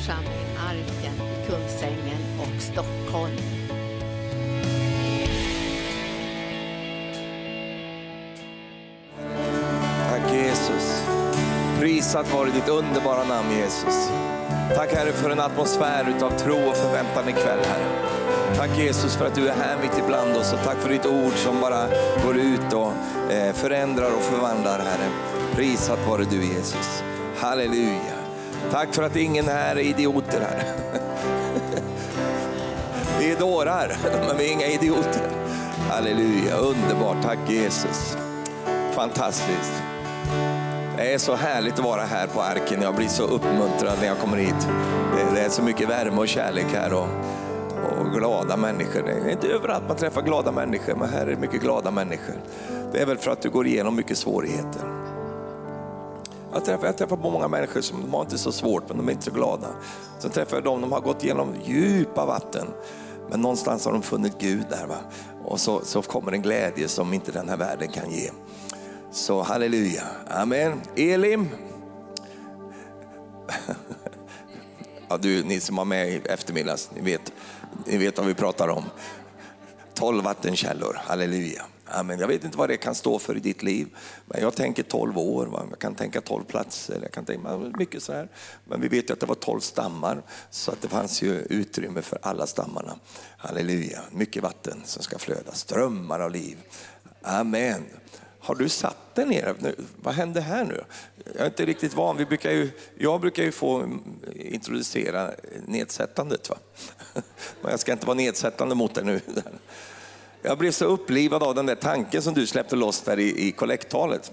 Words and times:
församling 0.00 0.56
Arken 0.58 1.14
i 1.14 1.46
Kungsängen 1.46 2.22
och 2.40 2.62
Stockholm. 2.62 3.36
Tack 10.10 10.32
Jesus. 10.32 11.06
Prisat 11.80 12.32
vare 12.32 12.50
ditt 12.50 12.68
underbara 12.68 13.24
namn 13.24 13.50
Jesus. 13.50 14.10
Tack 14.74 14.92
Herre 14.92 15.12
för 15.12 15.30
en 15.30 15.40
atmosfär 15.40 16.14
utav 16.16 16.30
tro 16.30 16.68
och 16.68 16.76
förväntan 16.76 17.28
ikväll 17.28 17.64
Herre. 17.64 17.86
Tack 18.56 18.78
Jesus 18.78 19.16
för 19.16 19.26
att 19.26 19.34
du 19.34 19.48
är 19.48 19.54
här 19.54 19.78
mitt 19.82 19.98
ibland 20.04 20.36
oss 20.36 20.52
och 20.52 20.64
tack 20.64 20.76
för 20.76 20.88
ditt 20.88 21.06
ord 21.06 21.32
som 21.32 21.60
bara 21.60 21.86
går 22.24 22.36
ut 22.36 22.72
och 22.72 22.92
eh, 23.32 23.52
förändrar 23.52 24.16
och 24.16 24.22
förvandlar 24.22 24.78
Herre. 24.78 25.10
Prisat 25.54 25.98
vare 26.08 26.24
du 26.24 26.44
Jesus. 26.44 27.02
Halleluja. 27.36 28.19
Tack 28.70 28.94
för 28.94 29.02
att 29.02 29.16
ingen 29.16 29.44
här 29.44 29.76
är 29.76 29.80
idioter 29.80 30.40
här. 30.40 30.64
Vi 33.18 33.32
är 33.32 33.38
dårar, 33.38 33.96
men 34.28 34.36
vi 34.38 34.48
är 34.48 34.52
inga 34.52 34.66
idioter. 34.66 35.30
Halleluja, 35.88 36.56
underbart. 36.56 37.22
Tack 37.22 37.38
Jesus. 37.48 38.16
Fantastiskt. 38.92 39.82
Det 40.96 41.14
är 41.14 41.18
så 41.18 41.34
härligt 41.34 41.72
att 41.72 41.84
vara 41.84 42.02
här 42.02 42.26
på 42.26 42.40
Arken. 42.40 42.82
Jag 42.82 42.94
blir 42.94 43.08
så 43.08 43.22
uppmuntrad 43.22 43.98
när 44.00 44.06
jag 44.06 44.18
kommer 44.18 44.36
hit. 44.36 44.68
Det, 45.34 45.40
är 45.40 45.48
så 45.48 45.62
mycket 45.62 45.88
värme 45.88 46.16
och 46.16 46.28
kärlek 46.28 46.66
här 46.72 46.92
och, 46.92 47.08
och 47.98 48.12
glada 48.14 48.56
människor. 48.56 49.02
Det 49.02 49.12
är 49.12 49.30
inte 49.30 49.48
överallt 49.48 49.84
man 49.88 49.96
träffar 49.96 50.22
glada 50.22 50.52
människor, 50.52 50.94
men 50.94 51.08
här 51.08 51.26
är 51.26 51.30
det 51.30 51.40
mycket 51.40 51.60
glada 51.60 51.90
människor. 51.90 52.34
Det 52.92 52.98
är 52.98 53.06
väl 53.06 53.18
för 53.18 53.30
att 53.30 53.42
du 53.42 53.50
går 53.50 53.66
igenom 53.66 53.96
mycket 53.96 54.18
svårigheter. 54.18 54.99
Jag 56.52 56.64
träffar, 56.64 56.86
jag 56.86 56.98
träffar 56.98 57.16
på 57.16 57.30
många 57.30 57.48
människor 57.48 57.80
som 57.80 58.00
de 58.00 58.14
har 58.14 58.20
inte 58.20 58.38
så 58.38 58.52
svårt, 58.52 58.88
men 58.88 58.96
de 58.96 59.08
är 59.08 59.12
inte 59.12 59.24
så 59.24 59.30
glada. 59.30 59.68
Sen 60.18 60.30
träffar 60.30 60.56
jag 60.56 60.64
dem 60.64 60.80
de 60.80 60.92
har 60.92 61.00
gått 61.00 61.24
igenom 61.24 61.54
djupa 61.64 62.26
vatten. 62.26 62.66
Men 63.30 63.40
någonstans 63.40 63.84
har 63.84 63.92
de 63.92 64.02
funnit 64.02 64.38
Gud 64.38 64.64
där. 64.70 64.86
Va? 64.86 64.98
Och 65.44 65.60
så, 65.60 65.80
så 65.84 66.02
kommer 66.02 66.32
en 66.32 66.42
glädje 66.42 66.88
som 66.88 67.14
inte 67.14 67.32
den 67.32 67.48
här 67.48 67.56
världen 67.56 67.88
kan 67.88 68.10
ge. 68.10 68.30
Så 69.12 69.42
halleluja, 69.42 70.02
amen. 70.28 70.80
Elim. 70.96 71.48
Ja, 75.12 75.16
du, 75.16 75.44
ni 75.44 75.60
som 75.60 75.76
var 75.76 75.84
med 75.84 76.08
i 76.08 76.16
eftermiddags, 76.24 76.90
ni 76.94 77.00
vet, 77.00 77.32
ni 77.86 77.96
vet 77.96 78.18
vad 78.18 78.26
vi 78.26 78.34
pratar 78.34 78.68
om. 78.68 78.84
Tolv 79.94 80.24
vattenkällor, 80.24 81.00
halleluja. 81.04 81.62
Amen. 81.92 82.18
Jag 82.18 82.28
vet 82.28 82.44
inte 82.44 82.58
vad 82.58 82.68
det 82.68 82.76
kan 82.76 82.94
stå 82.94 83.18
för 83.18 83.36
i 83.36 83.40
ditt 83.40 83.62
liv, 83.62 83.88
men 84.26 84.40
jag 84.40 84.54
tänker 84.54 84.82
tolv 84.82 85.18
år, 85.18 85.46
va? 85.46 85.66
jag 85.70 85.78
kan 85.78 85.94
tänka 85.94 86.20
tolv 86.20 86.44
platser, 86.44 86.98
jag 87.02 87.12
kan 87.12 87.24
tänka 87.24 87.56
mycket 87.56 88.02
så 88.02 88.12
här. 88.12 88.28
Men 88.64 88.80
vi 88.80 88.88
vet 88.88 89.10
ju 89.10 89.12
att 89.12 89.20
det 89.20 89.26
var 89.26 89.34
tolv 89.34 89.60
stammar, 89.60 90.22
så 90.50 90.70
att 90.72 90.82
det 90.82 90.88
fanns 90.88 91.22
ju 91.22 91.38
utrymme 91.38 92.02
för 92.02 92.18
alla 92.22 92.46
stammarna. 92.46 92.96
Halleluja, 93.36 94.00
mycket 94.10 94.42
vatten 94.42 94.82
som 94.84 95.02
ska 95.02 95.18
flöda, 95.18 95.52
strömmar 95.52 96.20
av 96.20 96.30
liv. 96.30 96.56
Amen. 97.22 97.84
Har 98.42 98.54
du 98.54 98.68
satt 98.68 99.14
dig 99.14 99.26
ner? 99.26 99.74
Vad 99.96 100.14
hände 100.14 100.40
här 100.40 100.64
nu? 100.64 100.84
Jag 101.24 101.42
är 101.42 101.46
inte 101.46 101.66
riktigt 101.66 101.94
van. 101.94 102.16
Vi 102.16 102.26
brukar 102.26 102.50
ju, 102.50 102.70
jag 102.98 103.20
brukar 103.20 103.42
ju 103.42 103.52
få 103.52 103.76
mm, 103.76 104.02
introducera 104.34 105.30
nedsättandet. 105.66 106.48
Va? 106.48 106.56
Men 107.62 107.70
jag 107.70 107.80
ska 107.80 107.92
inte 107.92 108.06
vara 108.06 108.16
nedsättande 108.16 108.74
mot 108.74 108.94
dig 108.94 109.04
nu. 109.04 109.20
Jag 110.42 110.58
blev 110.58 110.70
så 110.70 110.84
upplivad 110.84 111.42
av 111.42 111.54
den 111.54 111.66
där 111.66 111.74
tanken 111.74 112.22
som 112.22 112.34
du 112.34 112.46
släppte 112.46 112.76
loss 112.76 113.00
där 113.00 113.18
i, 113.18 113.52
kollekttalet. 113.52 114.32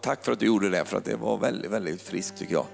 Tack 0.00 0.24
för 0.24 0.32
att 0.32 0.38
du 0.38 0.46
gjorde 0.46 0.70
det, 0.70 0.84
för 0.84 0.96
att 0.96 1.04
det 1.04 1.16
var 1.16 1.38
väldigt, 1.38 1.70
väldigt 1.70 2.02
friskt 2.02 2.38
tycker 2.38 2.52
jag. 2.52 2.66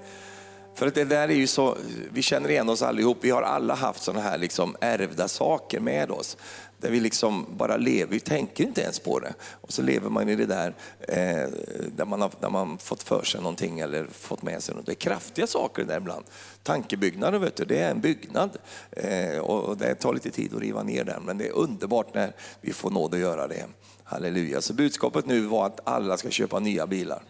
För 0.79 0.87
att 0.87 0.95
det 0.95 1.05
där 1.05 1.29
är 1.29 1.35
ju 1.35 1.47
så, 1.47 1.77
vi 2.13 2.23
känner 2.23 2.49
igen 2.49 2.69
oss 2.69 2.83
allihop, 2.83 3.19
vi 3.21 3.31
har 3.31 3.43
alla 3.43 3.75
haft 3.75 4.03
sådana 4.03 4.23
här 4.23 4.39
liksom 4.39 4.77
ärvda 4.81 5.29
saker 5.29 5.81
med 5.81 6.11
oss. 6.11 6.37
Där 6.79 6.91
vi 6.91 7.01
liksom 7.01 7.47
bara 7.57 7.77
lever, 7.77 8.13
vi 8.13 8.21
tänker 8.21 8.65
inte 8.65 8.81
ens 8.81 8.99
på 8.99 9.19
det. 9.19 9.35
Och 9.61 9.73
så 9.73 9.83
lever 9.83 10.11
man 10.11 10.29
i 10.29 10.37
det 10.37 10.47
där 10.47 10.75
eh, 11.01 11.49
där, 11.97 12.05
man 12.05 12.21
har, 12.21 12.31
där 12.41 12.51
man 12.51 12.79
fått 12.79 13.03
för 13.03 13.23
sig 13.23 13.41
någonting 13.41 13.81
eller 13.81 14.07
fått 14.07 14.43
med 14.43 14.63
sig 14.63 14.75
något. 14.75 14.87
Det 14.87 14.93
är 14.93 14.95
kraftiga 14.95 15.47
saker 15.47 15.85
där 15.85 15.97
ibland. 15.97 16.25
Tankebyggnader, 16.63 17.39
vet 17.39 17.57
du, 17.57 17.65
det 17.65 17.79
är 17.79 17.91
en 17.91 18.01
byggnad. 18.01 18.51
Eh, 18.91 19.39
och 19.39 19.77
det 19.77 19.95
tar 19.95 20.15
lite 20.15 20.31
tid 20.31 20.55
att 20.55 20.61
riva 20.61 20.83
ner 20.83 21.05
den, 21.05 21.23
men 21.23 21.39
det 21.39 21.47
är 21.47 21.53
underbart 21.53 22.15
när 22.15 22.33
vi 22.61 22.73
får 22.73 22.91
nåd 22.91 23.15
att 23.15 23.21
göra 23.21 23.47
det. 23.47 23.65
Halleluja. 24.05 24.61
Så 24.61 24.75
budskapet 24.75 25.27
nu 25.27 25.41
var 25.41 25.67
att 25.67 25.81
alla 25.85 26.17
ska 26.17 26.31
köpa 26.31 26.59
nya 26.59 26.87
bilar. 26.87 27.23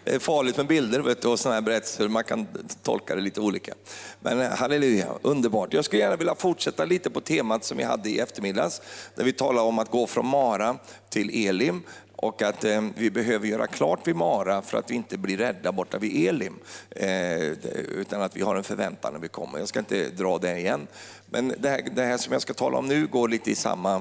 Det 0.06 0.16
är 0.16 0.20
farligt 0.20 0.58
med 0.58 0.68
bilder 0.68 1.00
vet 1.00 1.22
du, 1.22 1.28
och 1.28 1.40
sådana 1.40 1.56
här 1.56 1.62
berättelser, 1.62 2.08
man 2.08 2.24
kan 2.24 2.48
tolka 2.84 3.16
det 3.16 3.22
lite 3.22 3.42
olika. 3.42 3.74
Men 4.20 4.42
eh, 4.42 4.50
halleluja, 4.50 5.08
underbart. 5.22 5.74
Jag 5.74 5.86
skulle 5.86 6.02
gärna 6.02 6.16
vilja 6.16 6.36
fortsätta 6.36 6.86
lite 6.86 7.10
på 7.10 7.22
temat 7.22 7.64
som 7.66 7.78
vi 7.78 7.84
hade 7.84 8.10
i 8.10 8.20
eftermiddags, 8.20 8.82
där 9.16 9.24
vi 9.24 9.34
talade 9.34 9.68
om 9.68 9.80
att 9.80 9.92
gå 9.92 10.08
från 10.08 10.28
Mara 10.28 10.78
till 11.10 11.48
Elim 11.48 11.84
och 12.16 12.42
att 12.42 12.64
eh, 12.64 12.82
vi 12.96 13.12
behöver 13.12 13.48
göra 13.48 13.68
klart 13.68 14.08
vid 14.08 14.16
Mara 14.16 14.62
för 14.62 14.78
att 14.78 14.92
vi 14.92 14.96
inte 14.96 15.18
blir 15.18 15.38
rädda 15.38 15.72
borta 15.72 15.98
vid 15.98 16.28
Elim. 16.28 16.60
Eh, 16.90 17.42
utan 17.74 18.22
att 18.22 18.36
vi 18.36 18.42
har 18.42 18.56
en 18.56 18.64
förväntan 18.64 19.14
när 19.14 19.20
vi 19.20 19.28
kommer. 19.28 19.60
Jag 19.60 19.68
ska 19.68 19.80
inte 19.80 20.10
dra 20.10 20.38
det 20.38 20.60
igen. 20.60 20.88
Men 21.26 21.54
det 21.60 21.70
här, 21.70 21.84
det 21.96 22.04
här 22.04 22.18
som 22.18 22.34
jag 22.34 22.42
ska 22.42 22.54
tala 22.54 22.78
om 22.78 22.88
nu 22.88 23.08
går 23.08 23.28
lite 23.30 23.52
i 23.52 23.56
samma, 23.56 23.96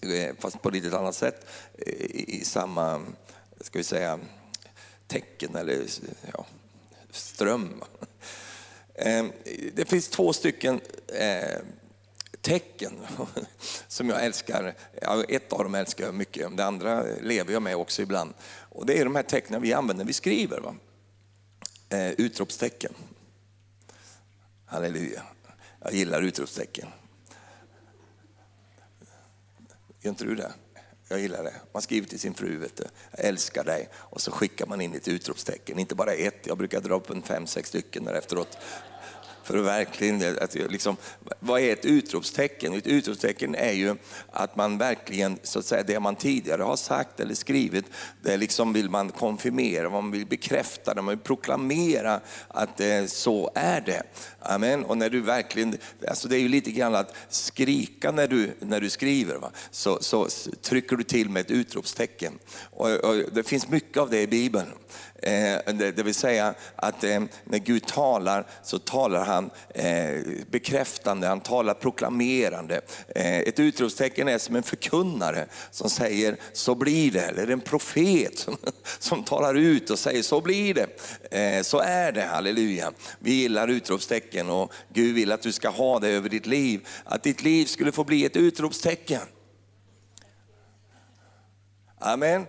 eh, 0.00 0.34
fast 0.38 0.62
på 0.62 0.70
lite 0.70 0.98
annat 0.98 1.14
sätt, 1.14 1.46
eh, 1.78 1.92
i, 1.92 2.40
i 2.40 2.44
samma, 2.44 3.00
ska 3.60 3.78
vi 3.78 3.84
säga, 3.84 4.18
tecken 5.06 5.56
eller 5.56 5.86
ja, 6.32 6.46
ström. 7.10 7.84
Eh, 8.94 9.26
det 9.72 9.88
finns 9.88 10.08
två 10.08 10.32
stycken 10.32 10.80
eh, 11.06 11.58
tecken 12.40 12.92
som 13.88 14.08
jag 14.08 14.24
älskar. 14.24 14.74
Ett 15.28 15.52
av 15.52 15.62
dem 15.62 15.74
älskar 15.74 16.04
jag 16.04 16.14
mycket, 16.14 16.56
det 16.56 16.64
andra 16.64 17.04
lever 17.20 17.52
jag 17.52 17.62
med 17.62 17.76
också 17.76 18.02
ibland. 18.02 18.34
Och 18.68 18.86
det 18.86 18.98
är 19.00 19.04
de 19.04 19.16
här 19.16 19.22
tecknen 19.22 19.62
vi 19.62 19.72
använder 19.72 20.04
när 20.04 20.08
vi 20.08 20.12
skriver. 20.12 20.60
Va? 20.60 20.74
Eh, 21.88 22.10
utropstecken. 22.10 22.94
Halleluja. 24.66 25.22
Jag 25.82 25.94
gillar 25.94 26.22
utropstecken. 26.22 26.88
Gör 30.00 30.10
inte 30.10 30.24
du 30.24 30.34
det? 30.34 30.52
Jag 31.08 31.20
gillar 31.20 31.44
det. 31.44 31.54
Man 31.72 31.82
skriver 31.82 32.08
till 32.08 32.20
sin 32.20 32.34
fru, 32.34 32.56
vet 32.56 32.76
du, 32.76 32.84
jag 33.16 33.26
älskar 33.26 33.64
dig. 33.64 33.88
Och 33.94 34.20
så 34.20 34.30
skickar 34.30 34.66
man 34.66 34.80
in 34.80 34.94
ett 34.94 35.08
utropstecken, 35.08 35.78
inte 35.78 35.94
bara 35.94 36.12
ett. 36.12 36.46
Jag 36.46 36.58
brukar 36.58 36.80
dra 36.80 36.94
upp 36.94 37.10
en 37.10 37.22
fem, 37.22 37.46
sex 37.46 37.68
stycken 37.68 38.04
där 38.04 38.14
efteråt. 38.14 38.58
För 39.48 39.58
att 39.58 39.64
verkligen, 39.64 40.38
att 40.40 40.54
liksom, 40.54 40.96
vad 41.40 41.60
är 41.60 41.72
ett 41.72 41.84
utropstecken? 41.84 42.74
Ett 42.74 42.86
utropstecken 42.86 43.54
är 43.54 43.72
ju 43.72 43.96
att 44.32 44.56
man 44.56 44.78
verkligen, 44.78 45.38
så 45.42 45.58
att 45.58 45.64
säga, 45.64 45.82
det 45.82 46.00
man 46.00 46.16
tidigare 46.16 46.62
har 46.62 46.76
sagt 46.76 47.20
eller 47.20 47.34
skrivit, 47.34 47.84
det 48.22 48.36
liksom 48.36 48.72
vill 48.72 48.90
man 48.90 49.10
konfirmera, 49.10 49.90
man 49.90 50.10
vill 50.10 50.26
bekräfta 50.26 50.94
det, 50.94 51.02
man 51.02 51.14
vill 51.14 51.24
proklamera 51.24 52.20
att 52.48 52.80
eh, 52.80 53.04
så 53.06 53.50
är 53.54 53.80
det. 53.80 54.02
Amen. 54.40 54.84
Och 54.84 54.98
när 54.98 55.10
du 55.10 55.20
verkligen, 55.20 55.78
alltså 56.08 56.28
det 56.28 56.36
är 56.36 56.40
ju 56.40 56.48
lite 56.48 56.70
grann 56.70 56.94
att 56.94 57.14
skrika 57.28 58.10
när 58.10 58.28
du, 58.28 58.50
när 58.60 58.80
du 58.80 58.90
skriver, 58.90 59.36
va? 59.36 59.50
Så, 59.70 59.98
så 60.00 60.28
trycker 60.62 60.96
du 60.96 61.04
till 61.04 61.30
med 61.30 61.40
ett 61.40 61.50
utropstecken. 61.50 62.38
Och, 62.70 62.90
och 62.90 63.14
det 63.32 63.42
finns 63.42 63.68
mycket 63.68 63.96
av 63.96 64.10
det 64.10 64.20
i 64.20 64.26
Bibeln. 64.26 64.68
Eh, 65.22 65.74
det 65.74 66.02
vill 66.02 66.14
säga 66.14 66.54
att 66.76 67.04
eh, 67.04 67.20
när 67.44 67.58
Gud 67.58 67.86
talar 67.86 68.46
så 68.62 68.78
talar 68.78 69.24
han 69.24 69.37
eh, 69.74 70.20
bekräftande, 70.50 71.26
han 71.26 71.40
talar 71.40 71.74
proklamerande. 71.74 72.80
Eh, 73.08 73.38
ett 73.38 73.60
utropstecken 73.60 74.28
är 74.28 74.38
som 74.38 74.56
en 74.56 74.62
förkunnare 74.62 75.46
som 75.70 75.90
säger 75.90 76.36
så 76.52 76.74
blir 76.74 77.10
det, 77.10 77.20
eller 77.20 77.48
en 77.48 77.60
profet 77.60 78.38
som, 78.38 78.56
som 78.98 79.24
talar 79.24 79.54
ut 79.54 79.90
och 79.90 79.98
säger 79.98 80.22
så 80.22 80.40
blir 80.40 80.74
det. 80.74 80.88
Eh, 81.30 81.62
så 81.62 81.78
är 81.78 82.12
det, 82.12 82.22
halleluja. 82.22 82.92
Vi 83.18 83.32
gillar 83.32 83.68
utropstecken 83.68 84.50
och 84.50 84.72
Gud 84.92 85.14
vill 85.14 85.32
att 85.32 85.42
du 85.42 85.52
ska 85.52 85.68
ha 85.68 85.98
det 85.98 86.08
över 86.08 86.28
ditt 86.28 86.46
liv. 86.46 86.86
Att 87.04 87.22
ditt 87.22 87.42
liv 87.42 87.66
skulle 87.66 87.92
få 87.92 88.04
bli 88.04 88.24
ett 88.24 88.36
utropstecken. 88.36 89.22
Amen. 91.98 92.46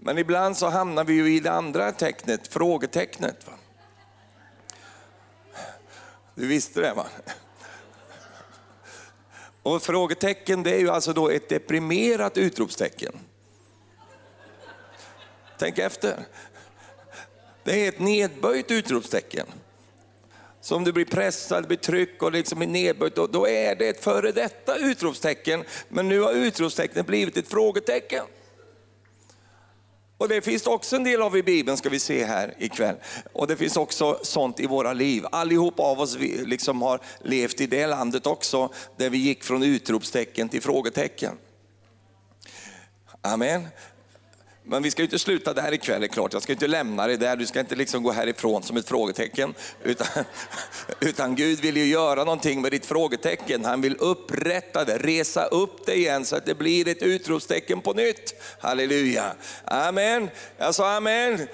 Men 0.00 0.18
ibland 0.18 0.56
så 0.56 0.68
hamnar 0.68 1.04
vi 1.04 1.14
ju 1.14 1.36
i 1.36 1.40
det 1.40 1.52
andra 1.52 1.92
tecknet, 1.92 2.48
frågetecknet. 2.48 3.46
Va? 3.46 3.52
Du 6.34 6.46
visste 6.46 6.80
det 6.80 6.94
va? 6.94 7.06
Och 9.62 9.82
frågetecken 9.82 10.62
det 10.62 10.70
är 10.70 10.78
ju 10.78 10.90
alltså 10.90 11.12
då 11.12 11.30
ett 11.30 11.48
deprimerat 11.48 12.38
utropstecken. 12.38 13.12
Tänk 15.58 15.78
efter. 15.78 16.26
Det 17.64 17.84
är 17.84 17.88
ett 17.88 18.00
nedböjt 18.00 18.70
utropstecken. 18.70 19.46
Så 20.60 20.76
om 20.76 20.84
du 20.84 20.92
blir 20.92 21.04
pressad, 21.04 21.66
blir 21.66 21.76
tryck 21.76 22.22
och 22.22 22.32
liksom 22.32 22.62
är 22.62 22.66
nedböjt, 22.66 23.14
då, 23.14 23.26
då 23.26 23.48
är 23.48 23.74
det 23.74 23.88
ett 23.88 24.04
före 24.04 24.32
detta 24.32 24.76
utropstecken. 24.76 25.64
Men 25.88 26.08
nu 26.08 26.20
har 26.20 26.32
utropstecknet 26.32 27.06
blivit 27.06 27.36
ett 27.36 27.48
frågetecken. 27.48 28.24
Och 30.22 30.28
det 30.28 30.40
finns 30.40 30.66
också 30.66 30.96
en 30.96 31.04
del 31.04 31.22
av 31.22 31.36
i 31.36 31.42
Bibeln 31.42 31.76
ska 31.76 31.88
vi 31.88 31.98
se 31.98 32.24
här 32.24 32.54
ikväll. 32.58 32.96
Och 33.32 33.46
det 33.46 33.56
finns 33.56 33.76
också 33.76 34.18
sånt 34.22 34.60
i 34.60 34.66
våra 34.66 34.92
liv. 34.92 35.24
Allihop 35.32 35.80
av 35.80 36.00
oss 36.00 36.16
liksom 36.44 36.82
har 36.82 37.00
levt 37.20 37.60
i 37.60 37.66
det 37.66 37.86
landet 37.86 38.26
också, 38.26 38.72
där 38.96 39.10
vi 39.10 39.18
gick 39.18 39.44
från 39.44 39.62
utropstecken 39.62 40.48
till 40.48 40.62
frågetecken. 40.62 41.38
Amen. 43.22 43.68
Men 44.64 44.82
vi 44.82 44.90
ska 44.90 45.02
ju 45.02 45.06
inte 45.06 45.18
sluta 45.18 45.52
där 45.52 45.74
ikväll, 45.74 46.00
det 46.00 46.06
är 46.06 46.08
klart. 46.08 46.32
Jag 46.32 46.42
ska 46.42 46.52
inte 46.52 46.66
lämna 46.66 47.06
dig 47.06 47.16
där. 47.16 47.36
Du 47.36 47.46
ska 47.46 47.60
inte 47.60 47.74
liksom 47.74 48.02
gå 48.02 48.12
härifrån 48.12 48.62
som 48.62 48.76
ett 48.76 48.88
frågetecken. 48.88 49.54
Utan, 49.82 50.06
utan 51.00 51.34
Gud 51.34 51.60
vill 51.60 51.76
ju 51.76 51.84
göra 51.84 52.24
någonting 52.24 52.62
med 52.62 52.70
ditt 52.70 52.86
frågetecken. 52.86 53.64
Han 53.64 53.80
vill 53.80 53.96
upprätta 53.96 54.84
det, 54.84 54.98
resa 54.98 55.44
upp 55.44 55.86
det 55.86 55.94
igen 55.94 56.24
så 56.24 56.36
att 56.36 56.46
det 56.46 56.54
blir 56.54 56.88
ett 56.88 57.02
utropstecken 57.02 57.80
på 57.80 57.92
nytt. 57.92 58.34
Halleluja. 58.60 59.32
Amen. 59.64 60.30
Jag 60.58 60.74
sa 60.74 60.96
amen. 60.96 61.48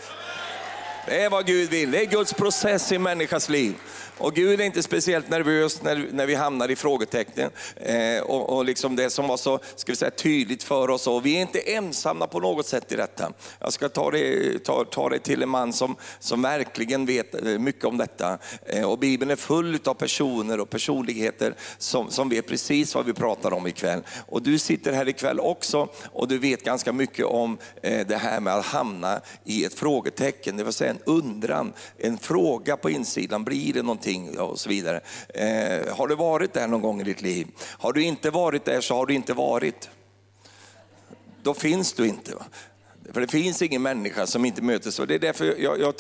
Det 1.07 1.23
är 1.23 1.31
vad 1.31 1.47
Gud 1.47 1.71
vill. 1.71 1.91
Det 1.91 2.01
är 2.01 2.07
Guds 2.07 2.33
process 2.33 2.93
i 2.93 2.99
människas 2.99 3.49
liv. 3.49 3.75
Och 4.19 4.35
Gud 4.35 4.61
är 4.61 4.65
inte 4.65 4.83
speciellt 4.83 5.31
nervös 5.31 5.83
när, 5.83 6.09
när 6.13 6.27
vi 6.27 6.35
hamnar 6.35 6.71
i 6.71 6.77
frågetecknen. 6.77 7.51
Eh, 7.77 8.23
och, 8.23 8.57
och 8.57 8.65
liksom 8.65 8.97
det 8.97 9.11
som 9.11 9.29
var 9.29 9.37
så 9.37 9.59
ska 9.77 9.93
vi 9.93 9.97
säga, 9.97 10.11
tydligt 10.11 10.63
för 10.63 10.91
oss. 10.91 11.07
Och 11.07 11.27
vi 11.27 11.37
är 11.37 11.41
inte 11.41 11.59
ensamma 11.59 12.27
på 12.27 12.41
något 12.41 12.67
sätt 12.67 12.93
i 12.93 12.97
detta. 12.97 13.33
Jag 13.61 13.73
ska 13.73 13.89
ta 13.89 14.11
det, 14.11 14.59
ta, 14.59 14.85
ta 14.85 15.09
det 15.09 15.19
till 15.19 15.43
en 15.43 15.49
man 15.49 15.73
som, 15.73 15.97
som 16.19 16.43
verkligen 16.43 17.07
vet 17.07 17.35
eh, 17.35 17.59
mycket 17.59 17.85
om 17.85 17.97
detta. 17.97 18.39
Eh, 18.67 18.91
och 18.91 18.99
Bibeln 18.99 19.31
är 19.31 19.37
full 19.37 19.79
av 19.85 19.95
personer 19.95 20.61
och 20.61 20.71
personligheter 20.71 21.55
som, 21.79 22.11
som 22.11 22.29
vet 22.29 22.47
precis 22.47 22.95
vad 22.95 23.07
vi 23.07 23.13
pratar 23.13 23.53
om 23.53 23.67
ikväll. 23.67 24.03
Och 24.27 24.43
du 24.43 24.59
sitter 24.59 24.93
här 24.93 25.09
ikväll 25.09 25.41
också 25.41 25.89
och 26.13 26.29
du 26.29 26.39
vet 26.39 26.65
ganska 26.65 26.93
mycket 26.93 27.27
om 27.27 27.59
eh, 27.83 28.07
det 28.07 28.17
här 28.17 28.41
med 28.41 28.55
att 28.55 28.67
hamna 28.67 29.21
i 29.45 29.65
ett 29.65 29.75
frågetecken, 29.75 30.57
det 30.57 30.65
vill 30.65 30.73
säga 30.73 30.91
en 30.91 31.03
undran, 31.05 31.73
en 31.99 32.19
fråga 32.19 32.77
på 32.77 32.91
insidan. 32.91 33.45
Blir 33.45 33.73
det 33.73 33.83
någonting? 33.83 34.08
Någonting 34.13 34.41
och 34.41 34.59
så 34.59 34.69
vidare. 34.69 35.01
Eh, 35.29 35.97
har 35.97 36.09
du 36.09 36.15
varit 36.15 36.53
där 36.53 36.67
någon 36.67 36.83
gång 36.83 37.01
i 37.01 37.05
ditt 37.05 37.23
liv? 37.23 37.47
Har 37.79 37.93
du 37.93 38.03
inte 38.03 38.31
varit 38.31 38.65
där 38.65 38.81
så 38.81 38.95
har 38.95 39.07
du 39.07 39.15
inte 39.15 39.35
varit. 39.35 39.91
Då 41.43 41.55
finns 41.55 41.93
du 41.93 42.07
inte. 42.07 42.33
För 43.13 43.21
det 43.21 43.29
finns 43.29 43.63
ingen 43.63 43.83
människa 43.83 44.27
som 44.27 44.45
inte 44.45 44.63
möter 44.63 44.91
så. 44.91 45.05
Det 45.05 45.15
är 45.15 45.19
därför 45.19 45.45
jag, 45.45 45.81
jag, 45.81 45.95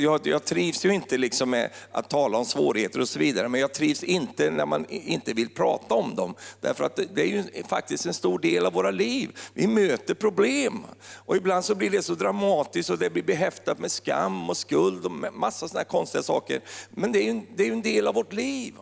jag, 0.00 0.26
jag, 0.26 0.44
trivs 0.44 0.84
ju 0.84 0.94
inte 0.94 1.18
liksom 1.18 1.50
med 1.50 1.70
att 1.92 2.10
tala 2.10 2.38
om 2.38 2.44
svårigheter 2.44 3.00
och 3.00 3.08
så 3.08 3.18
vidare, 3.18 3.48
men 3.48 3.60
jag 3.60 3.74
trivs 3.74 4.02
inte 4.02 4.50
när 4.50 4.66
man 4.66 4.86
inte 4.88 5.32
vill 5.32 5.48
prata 5.48 5.94
om 5.94 6.14
dem. 6.14 6.34
Därför 6.60 6.84
att 6.84 7.00
det 7.14 7.22
är 7.22 7.26
ju 7.26 7.44
faktiskt 7.68 8.06
en 8.06 8.14
stor 8.14 8.38
del 8.38 8.66
av 8.66 8.72
våra 8.72 8.90
liv. 8.90 9.30
Vi 9.54 9.66
möter 9.66 10.14
problem 10.14 10.84
och 11.14 11.36
ibland 11.36 11.64
så 11.64 11.74
blir 11.74 11.90
det 11.90 12.02
så 12.02 12.14
dramatiskt 12.14 12.90
och 12.90 12.98
det 12.98 13.10
blir 13.10 13.22
behäftat 13.22 13.78
med 13.78 13.90
skam 13.90 14.50
och 14.50 14.56
skuld 14.56 15.06
och 15.06 15.12
massa 15.34 15.68
sådana 15.68 15.84
konstiga 15.84 16.22
saker. 16.22 16.60
Men 16.90 17.12
det 17.12 17.18
är 17.18 17.32
ju 17.34 17.40
det 17.56 17.68
är 17.68 17.72
en 17.72 17.82
del 17.82 18.06
av 18.06 18.14
vårt 18.14 18.32
liv. 18.32 18.74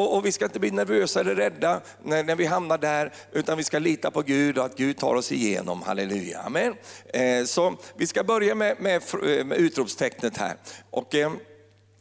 Och, 0.00 0.16
och, 0.16 0.26
vi 0.26 0.32
ska 0.32 0.44
inte 0.44 0.60
bli 0.60 0.70
nervösa 0.70 1.20
eller 1.20 1.34
rädda 1.34 1.80
när, 2.02 2.24
när, 2.24 2.36
vi 2.36 2.46
hamnar 2.46 2.78
där, 2.78 3.12
utan 3.32 3.56
vi 3.56 3.64
ska 3.64 3.78
lita 3.78 4.10
på 4.10 4.22
Gud 4.22 4.58
och 4.58 4.64
att 4.64 4.76
Gud 4.76 4.98
tar 4.98 5.14
oss 5.14 5.32
igenom. 5.32 5.82
Halleluja. 5.82 6.40
Amen. 6.40 6.74
Eh, 7.06 7.44
så 7.44 7.76
vi 7.96 8.06
ska 8.06 8.24
börja 8.24 8.54
med, 8.54 8.80
med, 8.80 9.02
eh, 9.12 9.44
med 9.44 9.58
utropstecknet 9.58 10.36
här. 10.36 10.56
Och, 10.90 11.14
eh, 11.14 11.32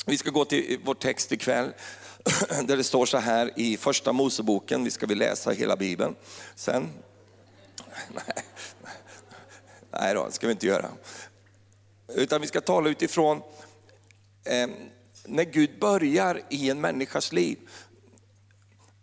vi 0.06 0.18
ska 0.18 0.30
gå 0.30 0.46
till 0.46 0.80
vår 0.86 0.94
text 0.94 1.32
ikväll 1.32 1.72
där 2.64 2.78
det 2.78 2.84
står 2.84 3.06
så 3.06 3.18
här 3.18 3.52
i 3.56 3.78
första 3.78 4.14
Moseboken, 4.14 4.84
vi 4.84 4.92
ska 4.92 5.06
vi 5.06 5.16
läsa 5.16 5.52
hela 5.52 5.76
Bibeln 5.76 6.16
sen. 6.56 6.90
Nej, 8.14 8.44
nej 9.92 10.14
då, 10.14 10.26
det 10.26 10.32
ska 10.32 10.48
vi 10.48 10.54
inte 10.54 10.68
göra. 10.68 10.90
Utan 12.08 12.42
vi 12.42 12.48
ska 12.48 12.62
tala 12.62 12.90
utifrån 12.90 13.42
eh, 14.46 14.68
när 15.26 15.44
Gud 15.44 15.80
börjar 15.80 16.42
i 16.50 16.70
en 16.70 16.82
människas 16.82 17.34
liv. 17.34 17.58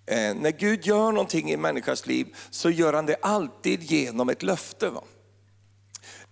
Eh, 0.07 0.35
när 0.35 0.51
Gud 0.51 0.87
gör 0.87 1.13
någonting 1.13 1.51
i 1.51 1.55
en 1.55 1.61
människas 1.61 2.07
liv 2.07 2.37
så 2.51 2.71
gör 2.71 2.93
han 2.93 3.07
det 3.07 3.17
alltid 3.23 3.83
genom 3.83 4.29
ett 4.29 4.43
löfte. 4.43 4.89
Va? 4.89 5.03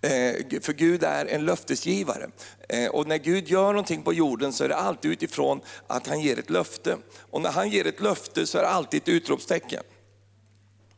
Eh, 0.01 0.61
för 0.61 0.73
Gud 0.73 1.05
är 1.05 1.27
en 1.27 1.45
löftesgivare. 1.45 2.31
Eh, 2.69 2.91
och 2.91 3.07
när 3.07 3.19
Gud 3.19 3.49
gör 3.49 3.67
någonting 3.67 4.03
på 4.03 4.13
jorden 4.13 4.53
så 4.53 4.65
är 4.65 4.69
det 4.69 4.77
alltid 4.77 5.11
utifrån 5.11 5.61
att 5.87 6.07
han 6.07 6.21
ger 6.21 6.39
ett 6.39 6.51
löfte. 6.51 6.97
Och 7.31 7.41
när 7.41 7.51
han 7.51 7.71
ger 7.71 7.87
ett 7.87 8.01
löfte 8.01 8.47
så 8.47 8.59
är 8.59 8.63
det 8.63 8.69
alltid 8.69 9.03
ett 9.03 9.09
utropstecken. 9.09 9.83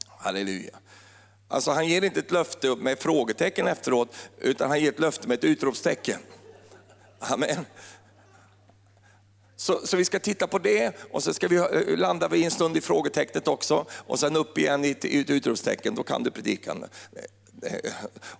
Halleluja. 0.06 0.78
Alltså 1.48 1.70
han 1.70 1.88
ger 1.88 2.04
inte 2.04 2.20
ett 2.20 2.30
löfte 2.30 2.76
med 2.76 2.98
frågetecken 2.98 3.66
efteråt, 3.66 4.16
utan 4.38 4.68
han 4.68 4.80
ger 4.80 4.88
ett 4.88 5.00
löfte 5.00 5.28
med 5.28 5.38
ett 5.38 5.44
utropstecken. 5.44 6.18
Amen. 7.18 7.64
Så, 9.66 9.86
så, 9.86 9.96
vi 9.96 10.04
ska 10.04 10.18
titta 10.18 10.46
på 10.46 10.58
det 10.58 10.96
och 11.12 11.22
så 11.22 11.34
ska 11.34 11.48
vi 11.48 11.56
eh, 11.56 11.96
landar 11.98 12.28
vi 12.28 12.44
en 12.44 12.50
stund 12.50 12.76
i 12.76 12.80
frågetecknet 12.80 13.48
också 13.48 13.86
och 13.90 14.18
sen 14.18 14.36
upp 14.36 14.58
igen 14.58 14.84
i 14.84 14.90
ett 14.90 15.04
utropstecken, 15.04 15.94
då 15.94 16.02
kan 16.02 16.22
du 16.22 16.30
predikan. 16.30 16.84
Eh, 17.62 17.92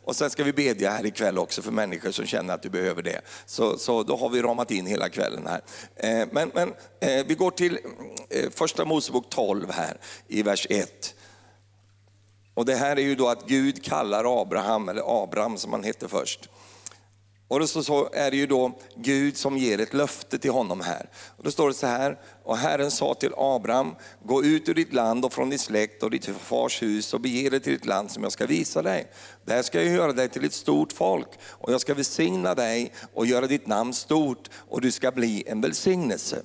och 0.05 0.17
sen 0.17 0.31
ska 0.31 0.44
vi 0.44 0.52
bedja 0.52 0.90
här 0.90 1.06
ikväll 1.06 1.38
också 1.38 1.62
för 1.62 1.70
människor 1.70 2.11
som 2.11 2.26
känner 2.26 2.55
att 2.55 2.62
du 2.62 2.69
behöver 2.69 3.02
det. 3.02 3.20
Så, 3.46 3.78
så 3.78 4.02
då 4.02 4.17
har 4.17 4.28
vi 4.28 4.43
ramat 4.43 4.70
in 4.70 4.87
hela 4.87 5.08
kvällen 5.08 5.46
här. 5.46 5.62
Eh, 5.96 6.28
men, 6.32 6.50
men 6.55 6.75
vi 7.26 7.34
går 7.34 7.50
till 7.50 7.78
första 8.50 8.84
Mosebok 8.84 9.31
12 9.31 9.70
här 9.70 9.96
i 10.28 10.43
vers 10.43 10.67
1. 10.70 11.14
Och 12.55 12.64
det 12.64 12.75
här 12.75 12.96
är 12.96 13.02
ju 13.02 13.14
då 13.14 13.28
att 13.28 13.46
Gud 13.46 13.84
kallar 13.84 14.43
Abraham, 14.43 14.88
eller 14.88 15.23
Abraham 15.23 15.58
som 15.58 15.73
han 15.73 15.84
hette 15.84 16.08
först. 16.08 16.49
Och 17.48 17.69
så, 17.69 17.82
så 17.82 18.08
är 18.12 18.31
det 18.31 18.37
ju 18.37 18.46
då 18.46 18.78
Gud 18.96 19.37
som 19.37 19.58
ger 19.58 19.81
ett 19.81 19.94
löfte 19.94 20.38
till 20.38 20.50
honom 20.50 20.81
här. 20.81 21.10
Och 21.37 21.44
då 21.44 21.50
står 21.50 21.69
det 21.69 21.75
så 21.75 21.87
här, 21.87 22.19
och 22.44 22.56
Herren 22.56 22.90
sa 22.90 23.14
till 23.14 23.32
Abraham, 23.37 23.94
gå 24.25 24.44
ut 24.44 24.69
ur 24.69 24.75
ditt 24.75 24.93
land 24.93 25.25
och 25.25 25.32
från 25.32 25.50
din 25.50 25.58
släkt 25.58 26.02
och 26.02 26.10
ditt 26.10 26.26
fars 26.26 26.82
hus 26.82 27.14
och 27.14 27.20
bege 27.20 27.50
dig 27.50 27.60
till 27.60 27.72
ditt 27.72 27.87
land 27.87 28.10
som 28.10 28.22
jag 28.22 28.32
ska 28.32 28.46
visa 28.46 28.82
dig. 28.82 29.10
Där 29.44 29.62
ska 29.62 29.82
jag 29.82 29.94
göra 29.94 30.12
dig 30.12 30.28
till 30.28 30.44
ett 30.44 30.52
stort 30.52 30.93
folk 30.93 31.28
och 31.43 31.72
jag 31.72 31.81
ska 31.81 31.94
välsigna 31.94 32.54
dig 32.54 32.93
och 33.14 33.26
göra 33.26 33.46
ditt 33.46 33.66
namn 33.66 33.94
stort 33.94 34.50
och 34.69 34.81
du 34.81 34.90
ska 34.90 35.10
bli 35.10 35.44
en 35.46 35.60
välsignelse. 35.60 36.42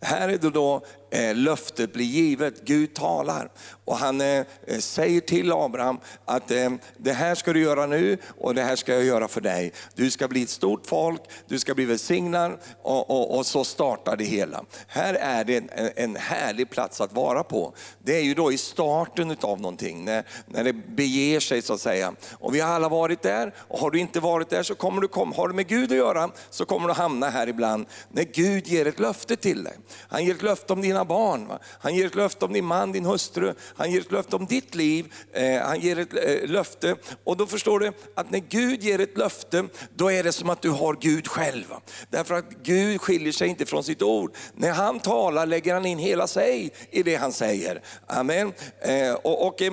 Här 0.00 0.28
är 0.28 0.38
det 0.38 0.50
då 0.50 0.84
eh, 1.12 1.34
löftet 1.34 1.92
blir 1.92 2.04
givet, 2.04 2.64
Gud 2.64 2.94
talar. 2.94 3.50
Och 3.84 3.96
han 3.96 4.20
eh, 4.20 4.44
eh, 4.66 4.78
säger 4.78 5.20
till 5.20 5.52
Abraham 5.52 5.98
att 6.24 6.50
eh, 6.50 6.70
det 6.96 7.12
här 7.12 7.34
ska 7.34 7.52
du 7.52 7.60
göra 7.60 7.86
nu 7.86 8.18
och 8.40 8.54
det 8.54 8.62
här 8.62 8.76
ska 8.76 8.92
jag 8.92 9.04
göra 9.04 9.28
för 9.28 9.40
dig. 9.40 9.72
Du 9.94 10.10
ska 10.10 10.28
bli 10.28 10.42
ett 10.42 10.50
stort 10.50 10.86
folk, 10.86 11.20
du 11.48 11.58
ska 11.58 11.74
bli 11.74 11.84
välsignad 11.84 12.58
och, 12.82 13.10
och, 13.10 13.38
och 13.38 13.46
så 13.46 13.64
startar 13.64 14.16
det 14.16 14.24
hela. 14.24 14.64
Här 14.86 15.14
är 15.14 15.44
det 15.44 15.56
en, 15.56 15.68
en 15.96 16.16
härlig 16.16 16.70
plats 16.70 17.00
att 17.00 17.12
vara 17.12 17.44
på. 17.44 17.74
Det 17.98 18.16
är 18.16 18.22
ju 18.22 18.34
då 18.34 18.52
i 18.52 18.58
starten 18.58 19.36
av 19.40 19.60
någonting, 19.60 20.04
när, 20.04 20.24
när 20.46 20.64
det 20.64 20.72
beger 20.72 21.40
sig 21.40 21.62
så 21.62 21.74
att 21.74 21.80
säga. 21.80 22.14
Och 22.32 22.54
vi 22.54 22.60
har 22.60 22.74
alla 22.74 22.88
varit 22.88 23.22
där 23.22 23.54
och 23.58 23.78
har 23.78 23.90
du 23.90 23.98
inte 23.98 24.20
varit 24.20 24.50
där 24.50 24.62
så 24.62 24.74
kommer 24.74 25.00
du, 25.00 25.08
har 25.36 25.48
du 25.48 25.54
med 25.54 25.66
Gud 25.66 25.92
att 25.92 25.98
göra 25.98 26.30
så 26.50 26.64
kommer 26.64 26.88
du 26.88 26.94
hamna 26.94 27.30
här 27.30 27.48
ibland 27.48 27.86
när 28.08 28.24
Gud 28.24 28.68
ger 28.68 28.86
ett 28.86 28.98
löfte 28.98 29.36
till 29.36 29.64
dig. 29.64 29.74
Han 30.08 30.24
ger 30.24 30.34
ett 30.34 30.42
löfte 30.42 30.72
om 30.72 30.80
dina 30.80 31.01
barn, 31.04 31.48
va? 31.48 31.58
han 31.80 31.94
ger 31.94 32.06
ett 32.06 32.14
löfte 32.14 32.44
om 32.44 32.52
din 32.52 32.64
man, 32.64 32.92
din 32.92 33.04
hustru, 33.04 33.54
han 33.76 33.92
ger 33.92 34.00
ett 34.00 34.12
löfte 34.12 34.36
om 34.36 34.46
ditt 34.46 34.74
liv, 34.74 35.12
eh, 35.32 35.60
han 35.60 35.80
ger 35.80 35.98
ett 35.98 36.14
eh, 36.14 36.50
löfte. 36.50 36.96
Och 37.24 37.36
då 37.36 37.46
förstår 37.46 37.78
du 37.78 37.92
att 38.14 38.30
när 38.30 38.38
Gud 38.38 38.82
ger 38.82 38.98
ett 38.98 39.18
löfte, 39.18 39.64
då 39.94 40.12
är 40.12 40.22
det 40.22 40.32
som 40.32 40.50
att 40.50 40.62
du 40.62 40.70
har 40.70 40.96
Gud 41.00 41.28
själv. 41.28 41.64
Därför 42.10 42.34
att 42.34 42.50
Gud 42.62 43.00
skiljer 43.00 43.32
sig 43.32 43.48
inte 43.48 43.66
från 43.66 43.84
sitt 43.84 44.02
ord. 44.02 44.36
När 44.54 44.70
han 44.70 45.00
talar 45.00 45.46
lägger 45.46 45.74
han 45.74 45.86
in 45.86 45.98
hela 45.98 46.26
sig 46.26 46.70
i 46.90 47.02
det 47.02 47.14
han 47.14 47.32
säger. 47.32 47.82
Amen. 48.06 48.52
Eh, 48.80 49.14
och, 49.14 49.46
och 49.46 49.62
eh, 49.62 49.72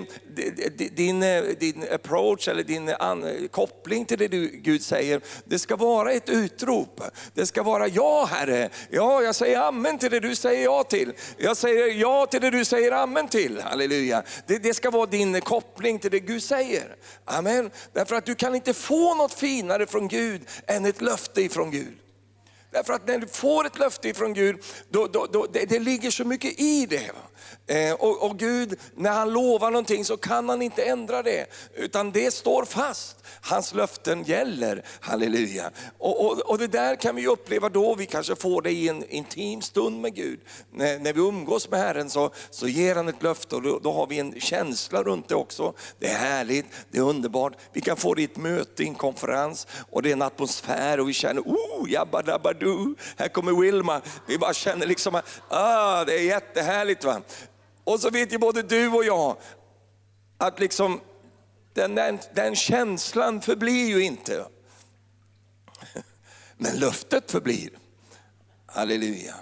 din, 0.95 1.23
eh, 1.23 1.43
din 1.59 1.85
approach 1.91 2.47
eller 2.47 2.63
din 2.63 2.89
eh, 2.89 2.95
an, 2.99 3.47
koppling 3.51 4.05
till 4.05 4.17
det 4.17 4.27
du, 4.27 4.47
Gud 4.47 4.81
säger, 4.81 5.21
det 5.45 5.59
ska 5.59 5.75
vara 5.75 6.11
ett 6.11 6.29
utrop. 6.29 7.01
Det 7.33 7.45
ska 7.45 7.63
vara 7.63 7.87
ja 7.87 8.29
Herre, 8.31 8.69
ja 8.89 9.21
jag 9.21 9.35
säger 9.35 9.59
amen 9.59 9.97
till 9.97 10.11
det 10.11 10.19
du 10.19 10.35
säger 10.35 10.63
ja 10.63 10.83
till. 10.83 11.13
Jag 11.37 11.57
säger 11.57 11.87
ja 11.87 12.25
till 12.25 12.41
det 12.41 12.49
du 12.49 12.65
säger 12.65 12.91
amen 12.91 13.27
till. 13.27 13.61
Halleluja. 13.61 14.23
Det, 14.47 14.57
det 14.57 14.73
ska 14.73 14.89
vara 14.89 15.05
din 15.05 15.41
koppling 15.41 15.99
till 15.99 16.11
det 16.11 16.19
Gud 16.19 16.43
säger. 16.43 16.95
Amen. 17.25 17.71
Därför 17.93 18.15
att 18.15 18.25
du 18.25 18.35
kan 18.35 18.55
inte 18.55 18.73
få 18.73 19.15
något 19.15 19.33
finare 19.33 19.85
från 19.85 20.07
Gud 20.07 20.41
än 20.67 20.85
ett 20.85 21.01
löfte 21.01 21.41
ifrån 21.41 21.71
Gud. 21.71 21.97
Därför 22.71 22.93
att 22.93 23.07
när 23.07 23.17
du 23.17 23.27
får 23.27 23.65
ett 23.65 23.79
löfte 23.79 24.09
ifrån 24.09 24.33
Gud, 24.33 24.63
då, 24.89 25.07
då, 25.07 25.27
då, 25.31 25.47
det, 25.53 25.65
det 25.65 25.79
ligger 25.79 26.11
så 26.11 26.25
mycket 26.25 26.59
i 26.59 26.85
det. 26.85 27.11
Eh, 27.67 27.93
och, 27.93 28.29
och 28.29 28.39
Gud, 28.39 28.79
när 28.95 29.11
han 29.11 29.33
lovar 29.33 29.71
någonting 29.71 30.05
så 30.05 30.17
kan 30.17 30.49
han 30.49 30.61
inte 30.61 30.83
ändra 30.83 31.23
det, 31.23 31.45
utan 31.75 32.11
det 32.11 32.33
står 32.33 32.65
fast. 32.65 33.18
Hans 33.41 33.73
löften 33.73 34.23
gäller, 34.23 34.85
halleluja. 34.99 35.71
Och, 35.97 36.25
och, 36.25 36.39
och 36.39 36.57
det 36.57 36.67
där 36.67 36.95
kan 36.95 37.15
vi 37.15 37.27
uppleva 37.27 37.69
då, 37.69 37.95
vi 37.95 38.05
kanske 38.05 38.35
får 38.35 38.61
det 38.61 38.71
i 38.71 38.89
en 38.89 39.09
intim 39.09 39.61
stund 39.61 40.01
med 40.01 40.15
Gud. 40.15 40.39
När, 40.71 40.99
när 40.99 41.13
vi 41.13 41.19
umgås 41.19 41.69
med 41.69 41.79
Herren 41.79 42.09
så, 42.09 42.31
så 42.49 42.67
ger 42.67 42.95
han 42.95 43.07
ett 43.07 43.23
löfte 43.23 43.55
och 43.55 43.61
då, 43.61 43.79
då 43.79 43.91
har 43.91 44.07
vi 44.07 44.19
en 44.19 44.39
känsla 44.39 45.03
runt 45.03 45.27
det 45.27 45.35
också. 45.35 45.73
Det 45.99 46.07
är 46.07 46.17
härligt, 46.17 46.65
det 46.91 46.97
är 46.97 47.01
underbart. 47.01 47.53
Vi 47.73 47.81
kan 47.81 47.97
få 47.97 48.13
det 48.13 48.21
i 48.21 48.25
ett 48.25 48.37
möte, 48.37 48.83
i 48.83 48.87
en 48.87 48.95
konferens 48.95 49.67
och 49.91 50.01
det 50.01 50.09
är 50.09 50.13
en 50.13 50.21
atmosfär 50.21 50.99
och 50.99 51.09
vi 51.09 51.13
känner, 51.13 51.41
oh, 51.41 51.91
jabba 51.91 52.21
dabba 52.21 52.53
du, 52.53 52.95
här 53.17 53.27
kommer 53.27 53.51
Wilma. 53.51 54.01
Vi 54.27 54.37
bara 54.37 54.53
känner 54.53 54.87
liksom, 54.87 55.21
ah, 55.49 56.05
det 56.05 56.13
är 56.13 56.23
jättehärligt. 56.23 57.03
Va? 57.03 57.21
Och 57.83 57.99
så 57.99 58.09
vet 58.09 58.33
ju 58.33 58.37
både 58.37 58.61
du 58.61 58.87
och 58.87 59.05
jag 59.05 59.37
att 60.37 60.59
liksom 60.59 60.99
den, 61.73 61.95
den, 61.95 62.19
den 62.33 62.55
känslan 62.55 63.41
förblir 63.41 63.87
ju 63.87 64.03
inte. 64.03 64.45
Men 66.57 66.79
löftet 66.79 67.31
förblir. 67.31 67.69
Halleluja 68.65 69.35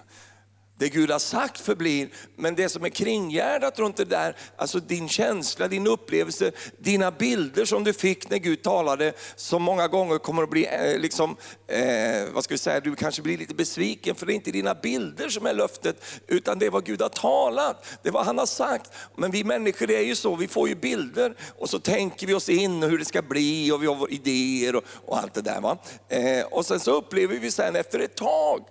det 0.80 0.90
Gud 0.90 1.12
har 1.12 1.20
sagt 1.20 1.62
förblir, 1.62 2.10
men 2.36 2.56
det 2.56 2.70
som 2.70 2.86
är 2.86 2.90
kringgärdat 2.90 3.80
runt 3.80 3.98
det 3.98 4.06
där, 4.06 4.36
alltså 4.56 4.80
din 4.80 5.10
känsla, 5.10 5.68
din 5.68 5.88
upplevelse, 5.88 6.52
dina 6.78 7.12
bilder 7.12 7.66
som 7.66 7.84
du 7.84 7.94
fick 7.94 8.30
när 8.30 8.38
Gud 8.38 8.62
talade, 8.62 9.14
som 9.36 9.64
många 9.64 9.88
gånger 9.88 10.18
kommer 10.18 10.44
att 10.44 10.50
bli, 10.50 10.66
eh, 10.66 11.00
liksom, 11.00 11.38
eh, 11.68 12.34
vad 12.34 12.44
ska 12.44 12.54
vi 12.54 12.58
säga, 12.58 12.80
du 12.80 12.96
kanske 12.96 13.22
blir 13.22 13.38
lite 13.38 13.56
besviken 13.56 14.16
för 14.16 14.26
det 14.26 14.34
är 14.34 14.36
inte 14.36 14.52
dina 14.52 14.76
bilder 14.76 15.30
som 15.30 15.46
är 15.46 15.54
löftet, 15.54 16.04
utan 16.28 16.60
det 16.60 16.66
är 16.66 16.70
vad 16.70 16.86
Gud 16.86 17.02
har 17.02 17.10
talat, 17.10 17.86
det 18.04 18.10
är 18.10 18.14
vad 18.14 18.26
han 18.26 18.38
har 18.38 18.46
sagt. 18.46 18.92
Men 19.16 19.32
vi 19.32 19.44
människor 19.44 19.92
är 19.92 20.02
ju 20.02 20.16
så, 20.16 20.36
vi 20.36 20.48
får 20.48 20.70
ju 20.70 20.76
bilder 20.76 21.36
och 21.58 21.70
så 21.70 21.80
tänker 21.80 22.28
vi 22.28 22.34
oss 22.34 22.50
in 22.50 22.84
hur 22.84 22.98
det 22.98 23.06
ska 23.06 23.22
bli 23.22 23.72
och 23.72 23.84
vi 23.84 23.88
har 23.88 24.14
idéer 24.14 24.76
och, 24.76 24.84
och 25.06 25.18
allt 25.18 25.34
det 25.34 25.42
där. 25.42 25.62
Va? 25.62 25.78
Eh, 26.10 26.46
och 26.46 26.66
sen 26.66 26.80
så 26.80 26.92
upplever 26.92 27.40
vi 27.40 27.52
sen 27.52 27.76
efter 27.76 28.00
ett 28.00 28.16
tag, 28.16 28.66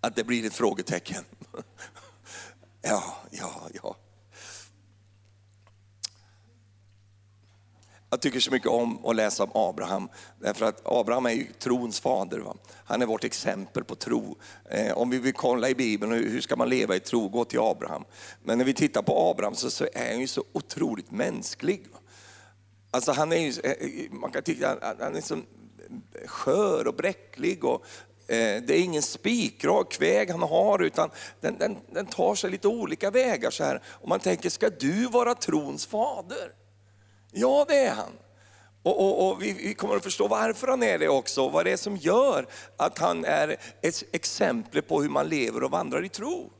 att 0.00 0.16
det 0.16 0.24
blir 0.24 0.46
ett 0.46 0.54
frågetecken. 0.54 1.24
Ja, 2.82 3.16
ja, 3.30 3.68
ja. 3.82 3.96
Jag 8.10 8.20
tycker 8.20 8.40
så 8.40 8.50
mycket 8.50 8.68
om 8.68 9.06
att 9.06 9.16
läsa 9.16 9.44
om 9.44 9.50
Abraham, 9.54 10.08
därför 10.38 10.66
att 10.66 10.82
Abraham 10.84 11.26
är 11.26 11.30
ju 11.30 11.46
trons 11.58 12.00
fader. 12.00 12.38
Va? 12.38 12.56
Han 12.84 13.02
är 13.02 13.06
vårt 13.06 13.24
exempel 13.24 13.84
på 13.84 13.94
tro. 13.94 14.36
Eh, 14.70 14.98
om 14.98 15.10
vi 15.10 15.18
vill 15.18 15.32
kolla 15.32 15.68
i 15.68 15.74
Bibeln, 15.74 16.12
hur 16.12 16.40
ska 16.40 16.56
man 16.56 16.68
leva 16.68 16.96
i 16.96 17.00
tro, 17.00 17.28
gå 17.28 17.44
till 17.44 17.58
Abraham. 17.58 18.04
Men 18.42 18.58
när 18.58 18.64
vi 18.64 18.74
tittar 18.74 19.02
på 19.02 19.30
Abraham 19.30 19.54
så, 19.54 19.70
så 19.70 19.84
är 19.92 20.10
han 20.10 20.20
ju 20.20 20.26
så 20.26 20.44
otroligt 20.52 21.10
mänsklig. 21.10 21.86
Alltså 22.90 23.12
han 23.12 23.32
är 23.32 23.36
ju, 23.36 23.60
eh, 23.64 24.12
man 24.12 24.30
kan 24.30 24.42
tycka 24.42 24.78
han 25.00 25.16
är 25.16 25.20
så 25.20 25.38
skör 26.26 26.86
och 26.86 26.94
bräcklig 26.94 27.64
och 27.64 27.84
Eh, 28.28 28.62
det 28.62 28.74
är 28.74 28.80
ingen 28.80 29.02
spikrak 29.02 30.00
väg 30.00 30.30
han 30.30 30.42
har, 30.42 30.82
utan 30.82 31.10
den, 31.40 31.58
den, 31.58 31.76
den, 31.92 32.06
tar 32.06 32.34
sig 32.34 32.50
lite 32.50 32.68
olika 32.68 33.10
vägar. 33.10 33.50
så 33.50 33.64
här. 33.64 33.82
Och 33.86 34.08
man 34.08 34.20
tänker, 34.20 34.50
ska 34.50 34.70
du 34.70 35.06
vara 35.06 35.34
trons 35.34 35.86
fader? 35.86 36.52
Ja, 37.32 37.64
det 37.68 37.76
är 37.76 37.94
han. 37.94 38.12
Och, 38.82 39.00
och, 39.00 39.28
och 39.28 39.42
vi, 39.42 39.52
vi, 39.52 39.74
kommer 39.74 39.96
att 39.96 40.02
förstå 40.02 40.28
varför 40.28 40.66
han 40.66 40.82
är 40.82 40.98
det 40.98 41.08
också, 41.08 41.48
vad 41.48 41.64
det 41.66 41.72
är 41.72 41.76
som 41.76 41.96
gör 41.96 42.46
att 42.76 42.98
han 42.98 43.24
är 43.24 43.56
ett 43.82 44.02
exempel 44.12 44.82
på 44.82 45.02
hur 45.02 45.08
man 45.08 45.28
lever 45.28 45.62
och 45.62 45.70
vandrar 45.70 46.04
i 46.04 46.08
tro. 46.08 46.50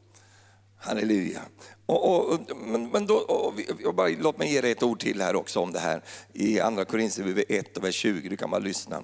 Halleluja. 0.81 1.41
Och, 1.87 2.33
och, 2.33 2.41
men, 2.57 2.91
men 2.91 3.07
då, 3.07 3.15
och, 3.85 3.95
bara, 3.95 4.09
låt 4.09 4.39
mig 4.39 4.53
ge 4.53 4.61
dig 4.61 4.71
ett 4.71 4.83
ord 4.83 5.01
till 5.01 5.23
här 5.23 5.37
också 5.37 5.61
om 5.61 5.73
det 5.73 5.79
här. 5.79 6.03
I 6.33 6.61
andra 6.61 6.85
Korinthierbrevet 6.85 7.45
1 7.49 7.77
och 7.77 7.85
vers 7.85 7.95
20, 7.95 8.29
du 8.29 8.37
kan 8.37 8.51
bara 8.51 8.59
lyssna. 8.59 9.03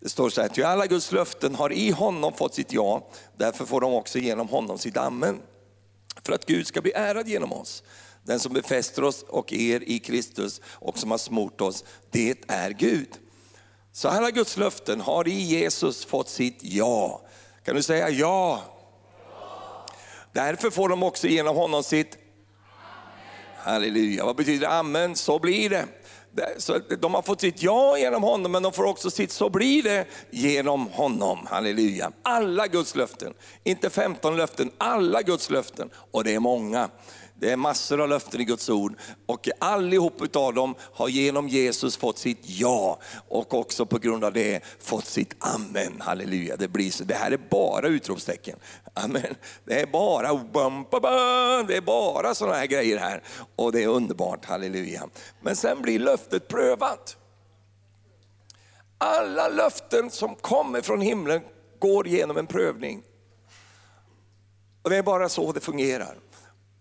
Det 0.00 0.08
står 0.08 0.30
så 0.30 0.40
här, 0.40 0.48
ty 0.48 0.62
alla 0.62 0.86
Guds 0.86 1.12
löften 1.12 1.54
har 1.54 1.72
i 1.72 1.90
honom 1.90 2.32
fått 2.32 2.54
sitt 2.54 2.72
ja, 2.72 3.08
därför 3.36 3.64
får 3.64 3.80
de 3.80 3.94
också 3.94 4.18
genom 4.18 4.48
honom 4.48 4.78
sitt 4.78 4.96
amen. 4.96 5.40
För 6.22 6.32
att 6.32 6.46
Gud 6.46 6.66
ska 6.66 6.80
bli 6.80 6.92
ärad 6.92 7.28
genom 7.28 7.52
oss. 7.52 7.82
Den 8.24 8.40
som 8.40 8.52
befäster 8.52 9.04
oss 9.04 9.22
och 9.22 9.52
er 9.52 9.82
i 9.86 9.98
Kristus 9.98 10.60
och 10.66 10.98
som 10.98 11.10
har 11.10 11.18
smort 11.18 11.60
oss, 11.60 11.84
det 12.10 12.36
är 12.48 12.70
Gud. 12.70 13.08
Så 13.92 14.08
alla 14.08 14.30
Guds 14.30 14.56
löften 14.56 15.00
har 15.00 15.28
i 15.28 15.40
Jesus 15.40 16.04
fått 16.04 16.28
sitt 16.28 16.58
ja. 16.60 17.20
Kan 17.64 17.76
du 17.76 17.82
säga 17.82 18.10
ja? 18.10 18.62
ja. 19.30 19.86
Därför 20.32 20.70
får 20.70 20.88
de 20.88 21.02
också 21.02 21.26
genom 21.26 21.56
honom 21.56 21.82
sitt 21.82 22.14
Amen. 22.14 22.22
Halleluja. 23.58 24.24
Vad 24.24 24.36
betyder 24.36 24.68
amen? 24.68 25.16
Så 25.16 25.38
blir 25.38 25.70
det. 25.70 25.86
Så 26.58 26.78
de 27.00 27.14
har 27.14 27.22
fått 27.22 27.40
sitt 27.40 27.62
ja 27.62 27.98
genom 27.98 28.22
honom, 28.22 28.52
men 28.52 28.62
de 28.62 28.72
får 28.72 28.84
också 28.84 29.10
sitt 29.10 29.32
så 29.32 29.50
blir 29.50 29.82
det 29.82 30.06
genom 30.30 30.86
honom. 30.86 31.46
Halleluja. 31.50 32.12
Alla 32.22 32.66
Guds 32.66 32.94
löften, 32.94 33.34
inte 33.64 33.90
15 33.90 34.36
löften, 34.36 34.70
alla 34.78 35.22
Guds 35.22 35.50
löften. 35.50 35.90
Och 36.10 36.24
det 36.24 36.34
är 36.34 36.40
många. 36.40 36.88
Det 37.40 37.50
är 37.50 37.56
massor 37.56 38.00
av 38.00 38.08
löften 38.08 38.40
i 38.40 38.44
Guds 38.44 38.68
ord 38.68 38.94
och 39.26 39.48
allihop 39.58 40.36
av 40.36 40.54
dem 40.54 40.74
har 40.80 41.08
genom 41.08 41.48
Jesus 41.48 41.96
fått 41.96 42.18
sitt 42.18 42.38
ja 42.42 42.98
och 43.28 43.54
också 43.54 43.86
på 43.86 43.98
grund 43.98 44.24
av 44.24 44.32
det 44.32 44.64
fått 44.80 45.06
sitt 45.06 45.34
amen. 45.38 46.00
Halleluja, 46.00 46.56
det 46.56 46.68
blir 46.68 46.90
så. 46.90 47.04
Det 47.04 47.14
här 47.14 47.30
är 47.30 47.40
bara 47.50 47.88
utropstecken. 47.88 48.58
Amen. 48.94 49.34
Det 49.64 49.80
är 49.80 49.86
bara 49.86 50.34
bum, 50.34 50.50
bum, 50.52 50.84
bum. 50.90 51.66
det 51.66 51.76
är 51.76 51.80
bara 51.80 52.34
sådana 52.34 52.56
här 52.56 52.66
grejer 52.66 52.98
här 52.98 53.22
och 53.56 53.72
det 53.72 53.82
är 53.82 53.88
underbart. 53.88 54.44
Halleluja. 54.44 55.08
Men 55.40 55.56
sen 55.56 55.82
blir 55.82 55.98
löftet 55.98 56.48
prövat. 56.48 57.16
Alla 58.98 59.48
löften 59.48 60.10
som 60.10 60.34
kommer 60.34 60.80
från 60.80 61.00
himlen 61.00 61.40
går 61.78 62.08
genom 62.08 62.36
en 62.36 62.46
prövning. 62.46 63.02
Och 64.82 64.90
det 64.90 64.96
är 64.96 65.02
bara 65.02 65.28
så 65.28 65.52
det 65.52 65.60
fungerar. 65.60 66.18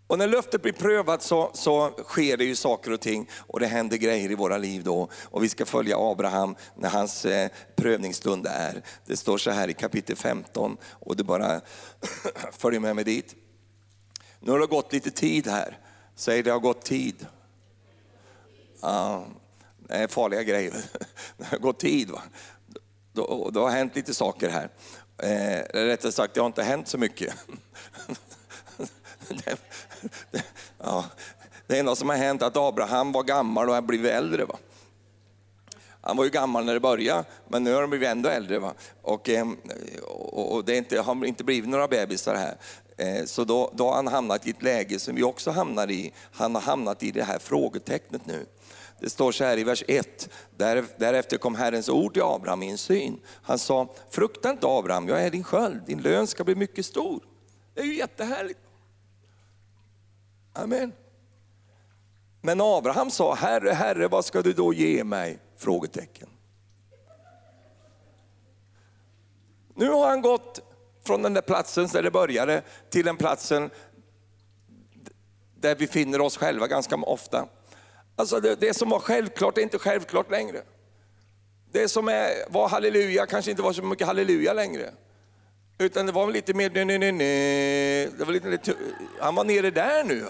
Och 0.07 0.17
när 0.17 0.27
löftet 0.27 0.61
blir 0.61 0.73
prövat 0.73 1.23
så, 1.23 1.51
så 1.53 1.89
sker 1.89 2.37
det 2.37 2.45
ju 2.45 2.55
saker 2.55 2.91
och 2.91 3.01
ting 3.01 3.29
och 3.37 3.59
det 3.59 3.67
händer 3.67 3.97
grejer 3.97 4.31
i 4.31 4.35
våra 4.35 4.57
liv 4.57 4.83
då. 4.83 5.09
Och 5.23 5.43
vi 5.43 5.49
ska 5.49 5.65
följa 5.65 5.97
Abraham 5.99 6.55
när 6.75 6.89
hans 6.89 7.25
eh, 7.25 7.49
prövningsstund 7.75 8.47
är. 8.49 8.81
Det 9.05 9.17
står 9.17 9.37
så 9.37 9.51
här 9.51 9.67
i 9.67 9.73
kapitel 9.73 10.15
15 10.15 10.77
och 10.91 11.15
du 11.15 11.23
bara 11.23 11.61
följer 12.51 12.79
med 12.79 12.95
mig 12.95 13.03
dit. 13.03 13.35
Nu 14.39 14.51
har 14.51 14.59
det 14.59 14.67
gått 14.67 14.93
lite 14.93 15.11
tid 15.11 15.47
här. 15.47 15.79
Säg 16.15 16.43
det 16.43 16.51
har 16.51 16.59
gått 16.59 16.85
tid. 16.85 17.27
Ja, 18.81 19.25
det 19.77 19.93
är 19.93 20.07
farliga 20.07 20.43
grejer. 20.43 20.73
Det 21.37 21.45
har 21.45 21.57
gått 21.57 21.79
tid. 21.79 22.09
Va? 22.09 22.21
Då, 23.13 23.49
då 23.53 23.61
har 23.61 23.69
hänt 23.71 23.95
lite 23.95 24.13
saker 24.13 24.49
här. 24.49 24.69
Eh, 25.17 25.83
rättare 25.85 26.11
sagt, 26.11 26.33
det 26.33 26.39
har 26.39 26.47
inte 26.47 26.63
hänt 26.63 26.87
så 26.87 26.97
mycket. 26.97 27.33
det, 30.31 30.43
ja, 30.83 31.05
det 31.67 31.79
enda 31.79 31.95
som 31.95 32.09
har 32.09 32.15
hänt 32.15 32.41
är 32.41 32.45
att 32.45 32.57
Abraham 32.57 33.11
var 33.11 33.23
gammal 33.23 33.69
och 33.69 33.75
har 33.75 33.81
blivit 33.81 34.11
äldre. 34.11 34.45
Va? 34.45 34.57
Han 36.01 36.17
var 36.17 36.23
ju 36.23 36.29
gammal 36.29 36.65
när 36.65 36.73
det 36.73 36.79
började, 36.79 37.23
men 37.47 37.63
nu 37.63 37.73
har 37.73 37.81
han 37.81 37.89
blivit 37.89 38.09
ändå 38.09 38.29
äldre. 38.29 38.59
Va? 38.59 38.73
Och, 39.01 39.29
ehm, 39.29 39.57
och, 40.03 40.55
och, 40.55 40.65
det 40.65 40.77
inte, 40.77 41.01
har 41.01 41.25
inte 41.25 41.43
blivit 41.43 41.69
några 41.69 41.87
bebisar 41.87 42.35
här. 42.35 42.57
Eh, 42.97 43.25
så 43.25 43.43
då, 43.43 43.71
då 43.73 43.87
har 43.87 43.95
han 43.95 44.07
hamnat 44.07 44.47
i 44.47 44.49
ett 44.49 44.63
läge 44.63 44.99
som 44.99 45.15
vi 45.15 45.23
också 45.23 45.51
hamnar 45.51 45.91
i. 45.91 46.13
Han 46.31 46.55
har 46.55 46.61
hamnat 46.61 47.03
i 47.03 47.11
det 47.11 47.23
här 47.23 47.39
frågetecknet 47.39 48.25
nu. 48.25 48.45
Det 48.99 49.09
står 49.09 49.31
så 49.31 49.43
här 49.43 49.57
i 49.57 49.63
vers 49.63 49.83
1. 49.87 50.29
Därefter 50.97 51.37
kom 51.37 51.55
Herrens 51.55 51.89
ord 51.89 52.13
till 52.13 52.21
Abraham 52.21 52.63
i 52.63 52.69
en 52.69 52.77
syn. 52.77 53.19
Han 53.41 53.59
sa, 53.59 53.93
frukta 54.09 54.49
inte 54.49 54.67
Abraham, 54.67 55.07
jag 55.07 55.23
är 55.23 55.29
din 55.29 55.43
sköld, 55.43 55.81
din 55.85 56.01
lön 56.01 56.27
ska 56.27 56.43
bli 56.43 56.55
mycket 56.55 56.85
stor. 56.85 57.23
Det 57.73 57.81
är 57.81 57.85
ju 57.85 57.97
jättehärligt. 57.97 58.59
Amen. 60.55 60.93
Men 62.41 62.61
Abraham 62.61 63.11
sa, 63.11 63.33
Herre, 63.33 63.69
Herre, 63.69 64.07
vad 64.07 64.25
ska 64.25 64.41
du 64.41 64.53
då 64.53 64.73
ge 64.73 65.03
mig? 65.03 65.39
Frågetecken. 65.57 66.29
Nu 69.75 69.89
har 69.89 70.09
han 70.09 70.21
gått 70.21 70.59
från 71.05 71.21
den 71.21 71.33
där 71.33 71.41
platsen 71.41 71.87
där 71.87 72.03
det 72.03 72.11
började 72.11 72.61
till 72.89 73.05
den 73.05 73.17
platsen 73.17 73.69
där 75.59 75.75
vi 75.75 75.87
finner 75.87 76.21
oss 76.21 76.37
själva 76.37 76.67
ganska 76.67 76.95
ofta. 76.95 77.47
Alltså 78.15 78.39
det, 78.39 78.55
det 78.55 78.73
som 78.73 78.89
var 78.89 78.99
självklart 78.99 79.57
är 79.57 79.61
inte 79.61 79.79
självklart 79.79 80.31
längre. 80.31 80.61
Det 81.71 81.87
som 81.87 82.07
är, 82.07 82.29
var 82.49 82.69
halleluja 82.69 83.25
kanske 83.25 83.51
inte 83.51 83.63
var 83.63 83.73
så 83.73 83.83
mycket 83.83 84.07
halleluja 84.07 84.53
längre. 84.53 84.91
Utan 85.77 86.05
det 86.05 86.11
var 86.11 86.31
lite 86.31 86.53
mer, 86.53 86.69
nej, 86.69 86.85
nej, 86.85 87.11
nej. 87.11 88.09
Det 88.17 88.25
var 88.25 88.31
lite, 88.31 88.73
han 89.19 89.35
var 89.35 89.43
nere 89.43 89.71
där 89.71 90.03
nu. 90.03 90.25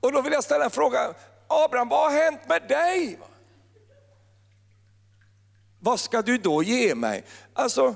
Och 0.00 0.12
då 0.12 0.22
vill 0.22 0.32
jag 0.32 0.44
ställa 0.44 0.64
en 0.64 0.70
fråga. 0.70 1.14
Abraham, 1.46 1.88
vad 1.88 2.12
har 2.12 2.18
hänt 2.18 2.40
med 2.48 2.62
dig? 2.68 3.18
vad 5.84 6.00
ska 6.00 6.22
du 6.22 6.38
då 6.38 6.62
ge 6.62 6.94
mig? 6.94 7.24
Alltså, 7.52 7.94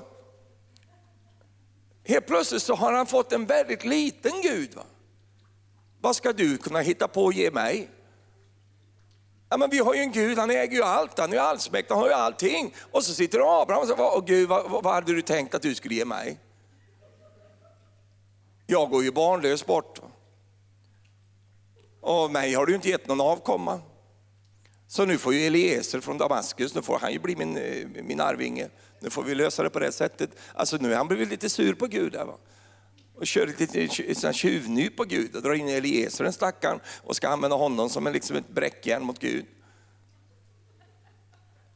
helt 2.05 2.27
plötsligt 2.27 2.63
så 2.63 2.75
har 2.75 2.93
han 2.93 3.05
fått 3.05 3.33
en 3.33 3.45
väldigt 3.45 3.85
liten 3.85 4.41
Gud. 4.41 4.75
Va? 4.75 4.83
Vad 6.01 6.15
ska 6.15 6.33
du 6.33 6.57
kunna 6.57 6.79
hitta 6.79 7.07
på 7.07 7.27
att 7.27 7.35
ge 7.35 7.51
mig? 7.51 7.89
Ja, 9.49 9.57
men 9.57 9.69
vi 9.69 9.79
har 9.79 9.93
ju 9.93 10.01
en 10.01 10.11
Gud, 10.11 10.37
han 10.37 10.51
äger 10.51 10.77
ju 10.77 10.83
allt, 10.83 11.19
han 11.19 11.29
är 11.29 11.33
ju 11.33 11.39
allsmäktig, 11.39 11.93
han 11.93 12.01
har 12.01 12.09
ju 12.09 12.13
allting. 12.13 12.73
Och 12.91 13.03
så 13.03 13.13
sitter 13.13 13.61
Abraham 13.61 13.81
och 13.81 13.87
säger, 13.87 14.21
Gud 14.21 14.49
vad, 14.49 14.71
vad 14.83 14.93
hade 14.93 15.13
du 15.13 15.21
tänkt 15.21 15.55
att 15.55 15.61
du 15.61 15.75
skulle 15.75 15.95
ge 15.95 16.05
mig? 16.05 16.39
Jag 18.67 18.89
går 18.89 19.03
ju 19.03 19.11
barnlös 19.11 19.65
bort. 19.65 19.99
Och 22.01 22.31
mig 22.31 22.53
har 22.53 22.65
du 22.65 22.75
inte 22.75 22.89
gett 22.89 23.07
någon 23.07 23.21
avkomma. 23.21 23.81
Så 24.87 25.05
nu 25.05 25.17
får 25.17 25.33
ju 25.33 25.47
Eliezer 25.47 25.99
från 25.99 26.17
Damaskus, 26.17 26.75
nu 26.75 26.81
får 26.81 26.99
han 26.99 27.13
ju 27.13 27.19
bli 27.19 27.35
min, 27.35 27.57
eh, 27.57 28.03
min 28.03 28.21
arvinge. 28.21 28.69
Nu 28.99 29.09
får 29.09 29.23
vi 29.23 29.35
lösa 29.35 29.63
det 29.63 29.69
på 29.69 29.79
det 29.79 29.91
sättet. 29.91 30.29
Alltså 30.53 30.77
nu 30.77 30.89
har 30.89 30.95
han 30.95 31.07
blivit 31.07 31.29
lite 31.29 31.49
sur 31.49 31.73
på 31.73 31.87
Gud. 31.87 32.11
där 32.11 32.25
va? 32.25 32.37
Och 33.17 33.27
kör 33.27 33.47
ett 33.47 33.59
litet 33.59 34.35
tjuvnyp 34.35 34.97
på 34.97 35.03
Gud 35.03 35.35
och 35.35 35.41
drar 35.41 35.53
in 35.53 35.67
Eliezer, 35.67 36.23
den 36.23 36.33
stackaren, 36.33 36.79
och 37.03 37.15
ska 37.15 37.29
använda 37.29 37.55
honom 37.55 37.89
som 37.89 38.07
en, 38.07 38.13
liksom 38.13 38.35
ett 38.35 38.49
bräckjärn 38.49 39.03
mot 39.03 39.19
Gud. 39.19 39.45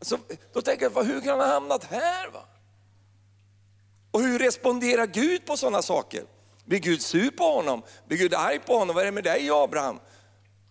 Så, 0.02 0.18
då 0.54 0.62
tänker 0.62 0.92
jag, 0.96 1.04
hur 1.04 1.22
kan 1.22 1.30
han 1.30 1.40
ha 1.40 1.54
hamnat 1.54 1.84
här? 1.84 2.30
Va? 2.30 2.46
Och 4.12 4.22
hur 4.22 4.40
responderar 4.40 5.08
Gud 5.08 5.46
på 5.46 5.58
sådana 5.58 5.82
saker? 5.82 6.24
Blir 6.66 6.80
Gud 6.80 7.02
sur 7.02 7.32
på 7.32 7.44
honom? 7.44 7.82
Blir 8.08 8.18
Gud 8.18 8.34
arg 8.34 8.60
på 8.60 8.78
honom? 8.78 8.96
Vad 8.96 9.02
är 9.02 9.06
det 9.06 9.12
med 9.12 9.24
dig 9.24 9.50
Abraham? 9.52 10.00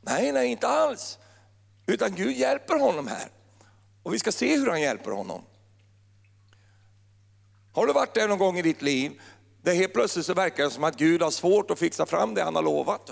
Nej, 0.03 0.33
nej, 0.33 0.49
inte 0.49 0.69
alls. 0.69 1.19
Utan 1.87 2.15
Gud 2.15 2.37
hjälper 2.37 2.79
honom 2.79 3.07
här. 3.07 3.29
Och 4.03 4.15
vi 4.15 4.19
ska 4.19 4.33
se 4.33 4.57
hur 4.57 4.67
han 4.67 4.81
hjälper 4.81 5.11
honom. 5.11 5.43
Har 7.73 7.87
du 7.87 7.93
varit 7.93 8.15
där 8.15 8.29
någon 8.29 8.39
gång 8.39 8.59
i 8.59 8.63
ditt 8.63 8.83
liv, 8.83 9.21
det 9.63 9.75
helt 9.75 9.93
plötsligt 9.93 10.27
så 10.27 10.35
verkar 10.35 10.65
det 10.65 10.71
som 10.71 10.85
att 10.85 10.97
Gud 10.97 11.23
har 11.23 11.31
svårt 11.31 11.71
att 11.71 11.79
fixa 11.79 12.07
fram 12.07 12.35
det 12.35 12.43
han 12.43 12.55
har 12.55 12.63
lovat? 12.63 13.11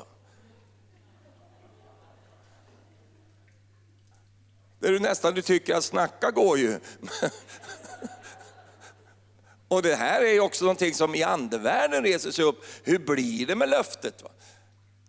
Det 4.80 4.88
du 4.88 4.98
nästan 4.98 5.34
du 5.34 5.42
tycker 5.42 5.74
att 5.74 5.84
snacka 5.84 6.30
går 6.30 6.58
ju. 6.58 6.80
Och 9.68 9.82
det 9.82 9.94
här 9.94 10.22
är 10.22 10.40
också 10.40 10.64
någonting 10.64 10.94
som 10.94 11.14
i 11.14 11.22
andevärlden 11.22 12.02
reser 12.02 12.30
sig 12.30 12.44
upp. 12.44 12.64
Hur 12.82 12.98
blir 12.98 13.46
det 13.46 13.54
med 13.54 13.68
löftet? 13.68 14.22
Va? 14.22 14.30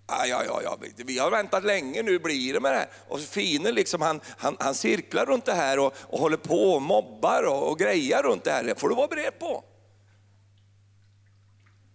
Ja, 0.08 0.26
ja, 0.26 0.44
ja, 0.46 0.62
ja, 0.64 0.78
vi 0.96 1.20
har 1.20 1.32
väntat 1.32 1.64
länge, 1.64 2.04
nu 2.04 2.20
blir 2.20 2.54
det 2.54 2.60
med 2.60 2.72
det 2.72 2.78
här. 2.78 2.90
Och 3.08 3.20
Fine 3.20 3.72
liksom, 3.72 4.02
han, 4.02 4.22
han, 4.38 4.58
han 4.60 4.76
cirklar 4.76 5.26
runt 5.26 5.46
det 5.46 5.54
här 5.54 5.80
och, 5.80 5.94
och 5.98 6.20
håller 6.20 6.38
på 6.38 6.74
och 6.74 6.82
mobbar 6.82 7.44
och, 7.44 7.72
och 7.72 7.80
grejar 7.80 8.24
runt 8.24 8.44
det 8.44 8.52
här. 8.52 8.64
Det 8.64 8.80
får 8.80 8.90
du 8.90 8.96
vara 8.96 9.08
beredd 9.08 9.40
på. 9.40 9.64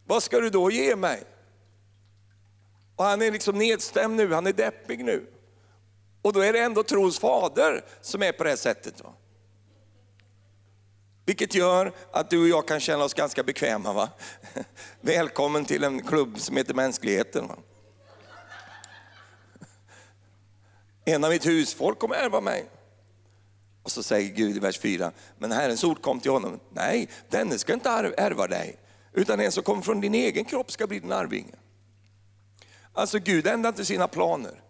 Vad 0.07 0.23
ska 0.23 0.41
du 0.41 0.51
då 0.51 0.71
ge 0.71 0.97
mig? 0.97 1.23
Och 2.97 3.05
han 3.05 3.23
är 3.23 3.31
liksom 3.31 3.59
nedstämd 3.59 4.17
nu, 4.17 4.33
han 4.33 4.47
är 4.47 4.53
deppig 4.53 5.05
nu. 5.05 5.27
Och 6.23 6.33
då 6.33 6.41
är 6.41 6.53
det 6.53 6.59
ändå 6.59 6.83
trons 6.83 7.19
fader 7.19 7.85
som 8.01 8.23
är 8.23 8.33
på 8.33 8.45
det 8.45 8.51
här 8.51 8.57
sättet. 8.57 9.05
Va? 9.05 9.13
Vilket 11.25 11.55
gör 11.55 11.93
att 12.11 12.31
du 12.31 12.43
och 12.43 12.49
jag 12.49 12.69
kan 12.69 12.81
känna 12.81 13.05
oss 13.05 13.15
ganska 13.15 13.43
bekväma. 13.43 13.93
Va? 13.93 14.09
Välkommen 15.01 15.65
till 15.65 15.85
en 15.85 16.03
klubb 16.03 16.41
som 16.41 16.57
heter 16.57 16.75
mänskligheten. 16.75 17.49
Va? 17.49 17.57
En 21.05 21.25
av 21.25 21.31
mitt 21.31 21.47
husfolk 21.47 21.99
kommer 21.99 22.15
ärva 22.15 22.41
mig. 22.41 22.67
Och 23.83 23.91
så 23.91 24.03
säger 24.03 24.31
Gud 24.31 24.57
i 24.57 24.59
vers 24.59 24.79
4, 24.79 25.13
men 25.39 25.53
Herrens 25.53 25.85
ord 25.85 26.03
kom 26.03 26.21
till 26.21 26.31
honom. 26.31 26.61
Nej, 26.71 27.09
denne 27.29 27.59
ska 27.59 27.73
inte 27.73 27.91
ärva 28.17 28.47
dig, 28.47 28.79
utan 29.15 29.41
en 29.41 29.53
som 29.53 29.63
kommer 29.63 29.83
från 29.83 30.01
din 30.01 30.15
egen 30.15 30.45
kropp 30.45 30.73
ska 30.73 30.87
bli 30.87 31.01
din 31.01 31.13
arvinge. 31.13 31.55
Alltså 32.93 33.19
Gud 33.19 33.47
ändrar 33.47 33.69
inte 33.69 33.85
sina 33.85 34.09
planer 34.09 34.63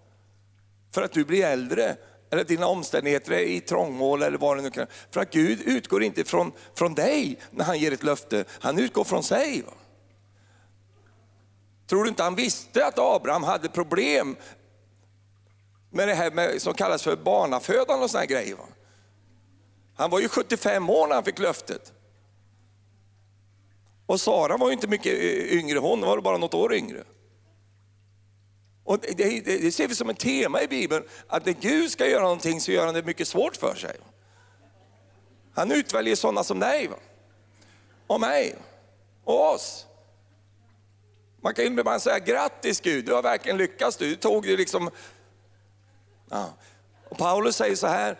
för 0.95 1.03
att 1.03 1.13
du 1.13 1.25
blir 1.25 1.45
äldre 1.45 1.97
eller 2.31 2.45
dina 2.45 2.67
omständigheter 2.67 3.33
är 3.33 3.43
i 3.43 3.61
trångmål 3.61 4.23
eller 4.23 4.39
vad 4.39 4.57
det 4.57 4.63
nu 4.63 4.71
kan 4.71 4.87
För 5.11 5.21
att 5.21 5.33
Gud 5.33 5.61
utgår 5.61 6.03
inte 6.03 6.25
från, 6.25 6.53
från 6.75 6.95
dig 6.95 7.41
när 7.51 7.65
han 7.65 7.79
ger 7.79 7.93
ett 7.93 8.03
löfte, 8.03 8.45
han 8.61 8.79
utgår 8.79 9.05
från 9.05 9.23
sig. 9.23 9.63
Va? 9.63 9.73
Tror 11.87 12.05
du 12.05 12.09
inte 12.09 12.23
han 12.23 12.35
visste 12.35 12.87
att 12.87 12.99
Abraham 12.99 13.43
hade 13.43 13.69
problem 13.69 14.37
med 15.91 16.09
det 16.09 16.15
här 16.15 16.31
med, 16.31 16.63
som 16.63 16.75
kallas 16.75 17.03
för 17.03 17.17
barnafödande 17.17 18.05
och 18.05 18.11
sådana 18.11 18.27
grejer? 18.27 18.55
Va? 18.55 18.65
Han 19.97 20.11
var 20.11 20.21
ju 20.21 20.29
75 20.29 20.90
år 20.90 21.07
när 21.07 21.14
han 21.14 21.25
fick 21.25 21.38
löftet. 21.38 21.93
Och 24.07 24.21
Sara 24.21 24.57
var 24.57 24.67
ju 24.67 24.73
inte 24.73 24.87
mycket 24.87 25.19
yngre, 25.53 25.79
hon 25.79 26.01
var 26.01 26.21
bara 26.21 26.38
något 26.38 26.55
år 26.55 26.75
yngre. 26.75 27.05
Och 28.85 28.99
det, 28.99 29.14
det, 29.17 29.40
det, 29.40 29.73
ser 29.73 29.88
vi 29.88 29.95
som 29.95 30.11
ett 30.11 30.19
tema 30.19 30.62
i 30.62 30.69
Bibeln, 30.69 31.05
att 31.29 31.47
när 31.47 31.53
Gud 31.53 31.90
ska 31.90 32.07
göra 32.07 32.23
någonting 32.23 32.61
så 32.61 32.73
gör 32.73 32.87
han 32.87 32.95
det 32.95 33.03
mycket 33.03 33.29
svårt 33.29 33.57
för 33.57 33.75
sig. 33.75 33.97
Han 35.55 35.73
utväljer 35.73 36.17
sådana 36.17 36.45
som 36.45 36.59
dig, 36.59 36.90
och 38.07 38.21
mig, 38.21 38.57
och 39.25 39.55
oss. 39.55 39.87
Man 41.40 41.55
kan 41.55 41.64
ju 41.64 41.83
bara 41.83 42.01
säga 42.01 42.19
grattis 42.19 42.81
Gud, 42.81 43.05
du 43.05 43.14
har 43.14 43.23
verkligen 43.23 43.59
lyckats, 43.59 43.97
du 43.97 44.17
tog 44.17 44.47
det 44.47 44.57
liksom... 44.57 44.90
Ja. 46.31 46.55
Och 47.09 47.19
Paulus 47.19 47.57
säger 47.57 47.77
så 47.77 47.87
här, 47.87 48.19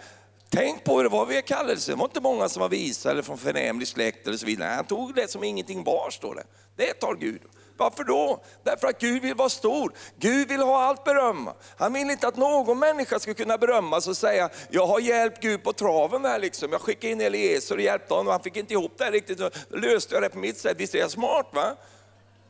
tänk 0.55 0.85
på 0.85 0.97
hur 0.97 1.03
det 1.03 1.09
var 1.09 1.27
vid 1.27 1.45
kallelse, 1.45 1.93
det 1.93 1.97
var 1.97 2.05
inte 2.05 2.21
många 2.21 2.49
som 2.49 2.61
var 2.61 2.69
visa 2.69 3.11
eller 3.11 3.23
från 3.23 3.39
förnämlig 3.39 3.89
släkt 3.89 4.27
eller 4.27 4.37
så 4.37 4.47
vidare. 4.47 4.69
Han 4.69 4.85
tog 4.85 5.15
det 5.15 5.31
som 5.31 5.45
ingenting 5.45 5.85
var, 5.85 6.11
står 6.11 6.35
det. 6.35 6.45
Det 6.77 6.93
tar 6.93 7.15
Gud. 7.15 7.43
Varför 7.77 8.05
då? 8.05 8.43
Därför 8.63 8.89
att 8.89 9.01
Gud 9.01 9.23
vill 9.23 9.35
vara 9.35 9.49
stor. 9.49 9.93
Gud 10.19 10.49
vill 10.49 10.61
ha 10.61 10.83
allt 10.83 11.05
beröm. 11.05 11.51
Han 11.77 11.93
vill 11.93 12.11
inte 12.11 12.29
att 12.29 12.37
någon 12.37 12.79
människa 12.79 13.19
ska 13.19 13.35
kunna 13.35 13.59
berömmas 13.59 14.09
och 14.09 14.17
säga, 14.17 14.51
jag 14.71 14.87
har 14.87 15.01
hjälpt 15.01 15.43
Gud 15.43 15.63
på 15.65 15.73
traven 15.73 16.25
här 16.25 16.39
liksom. 16.39 16.73
Jag 16.73 16.81
skickade 16.81 17.13
in 17.13 17.21
Eliezer 17.21 17.75
och 17.75 17.81
hjälpte 17.81 18.15
honom, 18.15 18.33
han 18.33 18.43
fick 18.43 18.57
inte 18.57 18.73
ihop 18.73 18.93
det 18.99 19.05
här 19.05 19.13
riktigt. 19.13 19.39
Då 19.39 19.51
löste 19.71 20.15
jag 20.15 20.23
det 20.23 20.29
på 20.29 20.39
mitt 20.39 20.59
sätt. 20.59 20.77
Visst 20.81 20.95
är 20.95 20.99
jag 20.99 21.11
smart 21.11 21.47
va? 21.53 21.77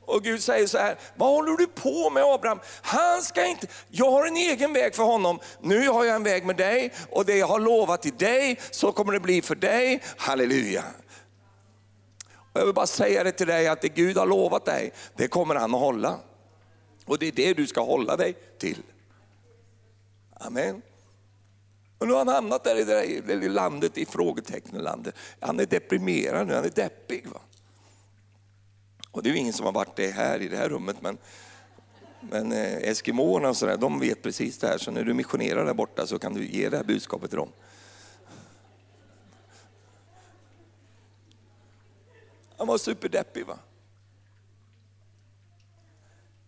Och 0.06 0.22
Gud 0.22 0.42
säger 0.42 0.66
så 0.66 0.78
här, 0.78 0.98
vad 1.16 1.28
håller 1.28 1.56
du 1.56 1.66
på 1.66 2.10
med 2.10 2.22
Abraham? 2.24 2.60
Han 2.82 3.22
ska 3.22 3.46
inte, 3.46 3.66
jag 3.88 4.10
har 4.10 4.26
en 4.26 4.36
egen 4.36 4.72
väg 4.72 4.94
för 4.94 5.02
honom. 5.02 5.38
Nu 5.60 5.88
har 5.88 6.04
jag 6.04 6.16
en 6.16 6.22
väg 6.22 6.46
med 6.46 6.56
dig 6.56 6.92
och 7.10 7.24
det 7.24 7.36
jag 7.36 7.46
har 7.46 7.60
lovat 7.60 8.02
till 8.02 8.16
dig, 8.16 8.60
så 8.70 8.92
kommer 8.92 9.12
det 9.12 9.20
bli 9.20 9.42
för 9.42 9.54
dig. 9.54 10.02
Halleluja. 10.16 10.84
Jag 12.52 12.64
vill 12.64 12.74
bara 12.74 12.86
säga 12.86 13.24
det 13.24 13.32
till 13.32 13.46
dig 13.46 13.68
att 13.68 13.80
det 13.80 13.88
Gud 13.88 14.16
har 14.16 14.26
lovat 14.26 14.64
dig, 14.64 14.92
det 15.16 15.28
kommer 15.28 15.54
han 15.54 15.74
att 15.74 15.80
hålla. 15.80 16.18
Och 17.04 17.18
det 17.18 17.26
är 17.26 17.32
det 17.32 17.54
du 17.54 17.66
ska 17.66 17.80
hålla 17.80 18.16
dig 18.16 18.34
till. 18.58 18.82
Amen. 20.40 20.82
Och 21.98 22.06
nu 22.06 22.12
har 22.12 22.18
han 22.18 22.34
hamnat 22.34 22.64
där 22.64 22.76
i 22.76 22.84
det 22.84 23.20
där 23.20 23.48
landet, 23.48 23.98
i 23.98 24.06
frågetecknlandet. 24.06 25.14
Han 25.40 25.60
är 25.60 25.66
deprimerad 25.66 26.46
nu, 26.46 26.54
han 26.54 26.64
är 26.64 26.70
deppig. 26.70 27.26
Va? 27.26 27.40
Och 29.14 29.22
det 29.22 29.28
är 29.28 29.32
ju 29.32 29.38
ingen 29.38 29.52
som 29.52 29.66
har 29.66 29.72
varit 29.72 29.96
det 29.96 30.10
här 30.10 30.42
i 30.42 30.48
det 30.48 30.56
här 30.56 30.68
rummet, 30.68 30.96
men, 31.00 31.18
men 32.20 32.52
eh, 32.52 32.76
eskimåerna 32.76 33.48
och 33.48 33.56
sådär, 33.56 33.76
de 33.76 34.00
vet 34.00 34.22
precis 34.22 34.58
det 34.58 34.66
här. 34.66 34.78
Så 34.78 34.90
när 34.90 35.04
du 35.04 35.14
missionerar 35.14 35.64
där 35.64 35.74
borta 35.74 36.06
så 36.06 36.18
kan 36.18 36.34
du 36.34 36.46
ge 36.46 36.68
det 36.68 36.76
här 36.76 36.84
budskapet 36.84 37.30
till 37.30 37.38
dem. 37.38 37.48
Han 42.56 42.66
var 42.66 42.78
superdeppig. 42.78 43.46
Va? 43.46 43.58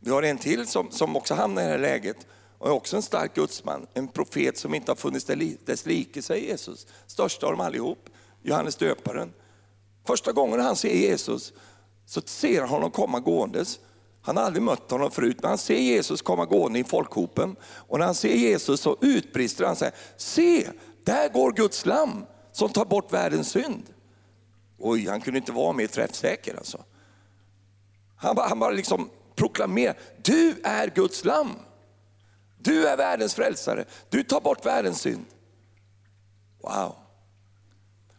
Vi 0.01 0.11
har 0.11 0.23
en 0.23 0.39
till 0.39 0.67
som, 0.67 0.91
som 0.91 1.17
också 1.17 1.35
hamnar 1.35 1.63
i 1.63 1.65
det 1.65 1.71
här 1.71 1.79
läget 1.79 2.27
och 2.59 2.69
är 2.69 2.73
också 2.73 2.97
en 2.97 3.03
stark 3.03 3.35
gudsman, 3.35 3.87
en 3.95 4.09
profet 4.09 4.59
som 4.59 4.75
inte 4.75 4.91
har 4.91 4.97
funnits 4.97 5.25
dess 5.65 5.87
like, 5.87 6.23
säger 6.23 6.49
Jesus. 6.49 6.87
Största 7.07 7.47
av 7.47 7.53
dem 7.53 7.61
allihop, 7.61 8.09
Johannes 8.43 8.77
döparen. 8.77 9.33
Första 10.07 10.33
gången 10.33 10.61
han 10.61 10.77
ser 10.77 10.95
Jesus 10.95 11.53
så 12.07 12.21
ser 12.25 12.61
han 12.61 12.69
honom 12.69 12.91
komma 12.91 13.21
gåendes. 13.21 13.79
Han 14.23 14.37
har 14.37 14.45
aldrig 14.45 14.63
mött 14.63 14.91
honom 14.91 15.11
förut, 15.11 15.39
men 15.43 15.49
han 15.49 15.59
ser 15.59 15.79
Jesus 15.79 16.23
komma 16.23 16.45
gående 16.45 16.79
i 16.79 16.85
folkhopen. 16.85 17.57
Och 17.63 17.99
när 17.99 18.07
han 18.07 18.15
ser 18.15 18.35
Jesus 18.35 18.81
så 18.81 18.97
utbrister 19.01 19.65
han 19.65 19.77
säger, 19.77 19.95
se, 20.17 20.69
där 21.05 21.29
går 21.29 21.53
Guds 21.53 21.87
lam 21.87 22.25
som 22.53 22.69
tar 22.69 22.85
bort 22.85 23.13
världens 23.13 23.49
synd. 23.49 23.83
Oj, 24.79 25.09
han 25.09 25.21
kunde 25.21 25.39
inte 25.39 25.53
vara 25.53 25.73
mer 25.73 25.87
träffsäker 25.87 26.57
alltså. 26.57 26.85
Han 28.17 28.37
bara, 28.37 28.49
han 28.49 28.59
bara 28.59 28.71
liksom 28.71 29.11
proklamerar, 29.35 29.99
du 30.23 30.61
är 30.65 30.93
Guds 30.95 31.25
lam. 31.25 31.51
Du 32.59 32.89
är 32.89 32.97
världens 32.97 33.35
frälsare, 33.35 33.85
du 34.09 34.23
tar 34.23 34.41
bort 34.41 34.67
världens 34.67 35.01
synd. 35.01 35.25
Wow. 36.63 36.97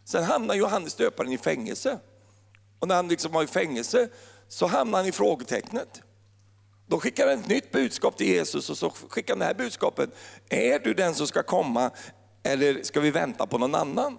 Sen 0.04 0.24
hamnar 0.24 0.54
Johannes 0.54 0.94
döparen 0.94 1.32
i 1.32 1.38
fängelse. 1.38 1.98
Och 2.78 2.88
när 2.88 2.94
han 2.94 3.08
liksom 3.08 3.32
var 3.32 3.42
i 3.42 3.46
fängelse 3.46 4.08
så 4.48 4.66
hamnade 4.66 5.02
han 5.02 5.08
i 5.08 5.12
frågetecknet. 5.12 6.02
Då 6.86 7.00
skickar 7.00 7.28
han 7.28 7.38
ett 7.38 7.48
nytt 7.48 7.72
budskap 7.72 8.16
till 8.16 8.26
Jesus 8.26 8.70
och 8.70 8.78
så 8.78 8.90
skickar 8.90 9.34
han 9.34 9.38
det 9.38 9.44
här 9.44 9.54
budskapet. 9.54 10.10
Är 10.48 10.78
du 10.78 10.94
den 10.94 11.14
som 11.14 11.26
ska 11.26 11.42
komma 11.42 11.90
eller 12.42 12.82
ska 12.82 13.00
vi 13.00 13.10
vänta 13.10 13.46
på 13.46 13.58
någon 13.58 13.74
annan? 13.74 14.18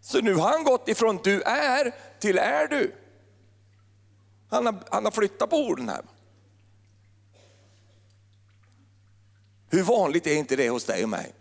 Så 0.00 0.20
nu 0.20 0.34
har 0.34 0.48
han 0.50 0.64
gått 0.64 0.88
ifrån 0.88 1.20
du 1.24 1.42
är 1.42 1.94
till 2.20 2.38
är 2.38 2.68
du. 2.68 2.94
Han 4.48 4.66
har, 4.66 4.84
han 4.90 5.04
har 5.04 5.12
flyttat 5.12 5.50
på 5.50 5.56
orden 5.56 5.88
här. 5.88 6.04
Hur 9.70 9.82
vanligt 9.82 10.26
är 10.26 10.36
inte 10.36 10.56
det 10.56 10.70
hos 10.70 10.84
dig 10.84 11.02
och 11.02 11.08
mig? 11.08 11.34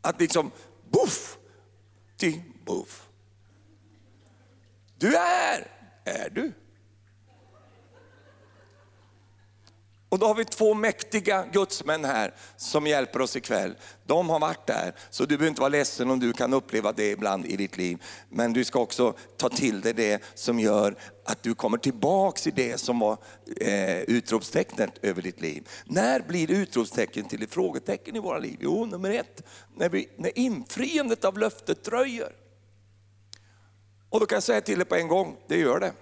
Att 0.00 0.20
liksom, 0.20 0.50
boff, 0.90 1.38
till 2.16 2.42
boff. 2.64 3.08
Du 5.02 5.16
är, 5.16 5.66
är 6.04 6.30
du. 6.30 6.52
Och 10.08 10.18
då 10.18 10.26
har 10.26 10.34
vi 10.34 10.44
två 10.44 10.74
mäktiga 10.74 11.46
gudsmän 11.52 12.04
här 12.04 12.34
som 12.56 12.86
hjälper 12.86 13.20
oss 13.20 13.36
ikväll. 13.36 13.74
De 14.06 14.30
har 14.30 14.38
varit 14.38 14.66
där, 14.66 14.94
så 15.10 15.24
du 15.24 15.36
behöver 15.36 15.48
inte 15.48 15.60
vara 15.60 15.68
ledsen 15.68 16.10
om 16.10 16.20
du 16.20 16.32
kan 16.32 16.52
uppleva 16.52 16.92
det 16.92 17.10
ibland 17.10 17.46
i 17.46 17.56
ditt 17.56 17.76
liv. 17.76 18.02
Men 18.28 18.52
du 18.52 18.64
ska 18.64 18.80
också 18.80 19.14
ta 19.36 19.48
till 19.48 19.80
dig 19.80 19.92
det 19.92 20.22
som 20.34 20.60
gör 20.60 20.96
att 21.24 21.42
du 21.42 21.54
kommer 21.54 21.78
tillbaks 21.78 22.46
i 22.46 22.50
det 22.50 22.80
som 22.80 22.98
var 22.98 23.16
eh, 23.60 24.00
utropstecknet 24.00 24.98
över 25.02 25.22
ditt 25.22 25.40
liv. 25.40 25.68
När 25.84 26.20
blir 26.20 26.50
utropstecken 26.50 27.24
till 27.24 27.42
ett 27.42 27.54
frågetecken 27.54 28.16
i 28.16 28.18
våra 28.18 28.38
liv? 28.38 28.56
Jo, 28.60 28.86
nummer 28.86 29.10
ett, 29.10 29.42
när, 29.76 29.88
vi, 29.88 30.08
när 30.16 30.38
infriandet 30.38 31.24
av 31.24 31.38
löftet 31.38 31.84
dröjer. 31.84 32.41
Och 34.12 34.20
då 34.20 34.26
kan 34.26 34.36
jag 34.36 34.42
säga 34.42 34.60
till 34.60 34.78
dig 34.78 34.86
på 34.86 34.94
en 34.94 35.08
gång, 35.08 35.36
det 35.46 35.56
gör 35.56 35.80
det. 35.80 35.92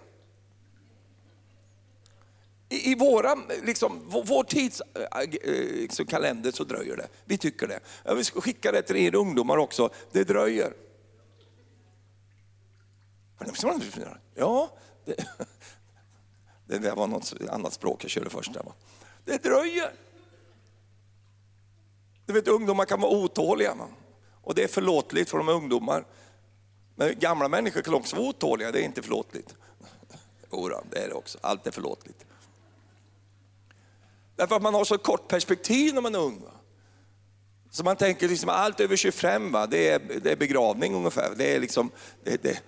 I, 2.68 2.92
i 2.92 2.94
våra, 2.94 3.34
liksom, 3.62 4.02
vår, 4.08 4.24
vår 4.24 4.44
tids 4.44 4.82
äh, 4.94 5.02
äh 5.02 5.28
liksom 5.54 6.06
kalender 6.06 6.50
så 6.50 6.64
dröjer 6.64 6.96
det. 6.96 7.08
Vi 7.24 7.38
tycker 7.38 7.68
det. 7.68 7.80
Jag 8.04 8.14
vill 8.14 8.24
skicka 8.24 8.72
det 8.72 8.82
till 8.82 8.96
er 8.96 9.14
ungdomar 9.14 9.56
också, 9.56 9.90
det 10.12 10.24
dröjer. 10.24 10.72
Ja, 14.34 14.70
det, 15.04 15.14
det 16.66 16.78
där 16.78 16.94
var 16.94 17.06
något 17.06 17.32
annat 17.48 17.72
språk 17.72 18.04
jag 18.04 18.10
körde 18.10 18.30
först. 18.30 18.54
Där, 18.54 18.62
va? 18.62 18.72
Det 19.24 19.42
dröjer. 19.42 19.92
Du 22.26 22.32
vet, 22.32 22.48
ungdomar 22.48 22.84
kan 22.84 23.00
vara 23.00 23.12
otåliga. 23.12 23.74
Va? 23.74 23.88
Och 24.42 24.54
det 24.54 24.62
är 24.62 24.68
förlåtligt 24.68 25.30
för 25.30 25.38
de 25.38 25.48
är 25.48 25.52
ungdomar. 25.52 26.04
Men 27.00 27.18
gamla 27.18 27.48
människor 27.48 27.82
kan 27.82 27.94
också 27.94 28.16
vara 28.16 28.28
otåliga, 28.28 28.72
det 28.72 28.80
är 28.80 28.82
inte 28.82 29.02
förlåtligt. 29.02 29.54
Jodå, 30.52 30.84
det 30.90 30.98
är 30.98 31.08
det 31.08 31.14
också. 31.14 31.38
Allt 31.40 31.66
är 31.66 31.70
förlåtligt. 31.70 32.24
Därför 34.36 34.56
att 34.56 34.62
man 34.62 34.74
har 34.74 34.84
så 34.84 34.98
kort 34.98 35.28
perspektiv 35.28 35.94
när 35.94 36.00
man 36.00 36.14
är 36.14 36.18
ung. 36.18 36.40
Va? 36.40 36.50
Så 37.70 37.84
man 37.84 37.96
tänker 37.96 38.28
liksom 38.28 38.48
allt 38.48 38.80
över 38.80 38.96
25, 38.96 39.52
va? 39.52 39.66
Det, 39.66 39.88
är, 39.88 40.00
det 40.22 40.32
är 40.32 40.36
begravning 40.36 40.94
ungefär. 40.94 41.34
Det 41.36 41.54
är 41.54 41.60
liksom, 41.60 41.90
det, 42.24 42.42
det. 42.42 42.62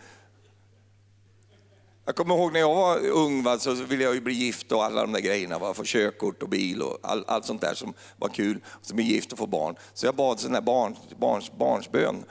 Jag 2.04 2.16
kommer 2.16 2.34
ihåg 2.34 2.52
när 2.52 2.60
jag 2.60 2.74
var 2.74 3.06
ung 3.06 3.42
va, 3.42 3.58
så 3.58 3.74
ville 3.74 4.04
jag 4.04 4.14
ju 4.14 4.20
bli 4.20 4.34
gift 4.34 4.72
och 4.72 4.84
alla 4.84 5.00
de 5.00 5.12
där 5.12 5.20
grejerna, 5.20 5.58
va? 5.58 5.74
få 5.74 5.82
körkort 5.84 6.42
och 6.42 6.48
bil 6.48 6.82
och 6.82 6.98
all, 7.02 7.24
allt 7.26 7.44
sånt 7.44 7.60
där 7.60 7.74
som 7.74 7.94
var 8.16 8.28
kul. 8.28 8.60
Så 8.82 8.94
bli 8.94 9.04
gift 9.04 9.32
och 9.32 9.38
få 9.38 9.46
barn. 9.46 9.76
Så 9.94 10.06
jag 10.06 10.14
bad 10.14 10.40
sån 10.40 10.52
där 10.52 10.60
barn, 10.60 10.96
barns, 11.18 11.52
barnsbön. 11.52 12.24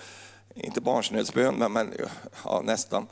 Inte 0.64 0.82
barnsnödsbön, 0.82 1.56
men, 1.56 1.74
men 1.74 1.94
ja, 2.44 2.62
nästan. 2.66 3.08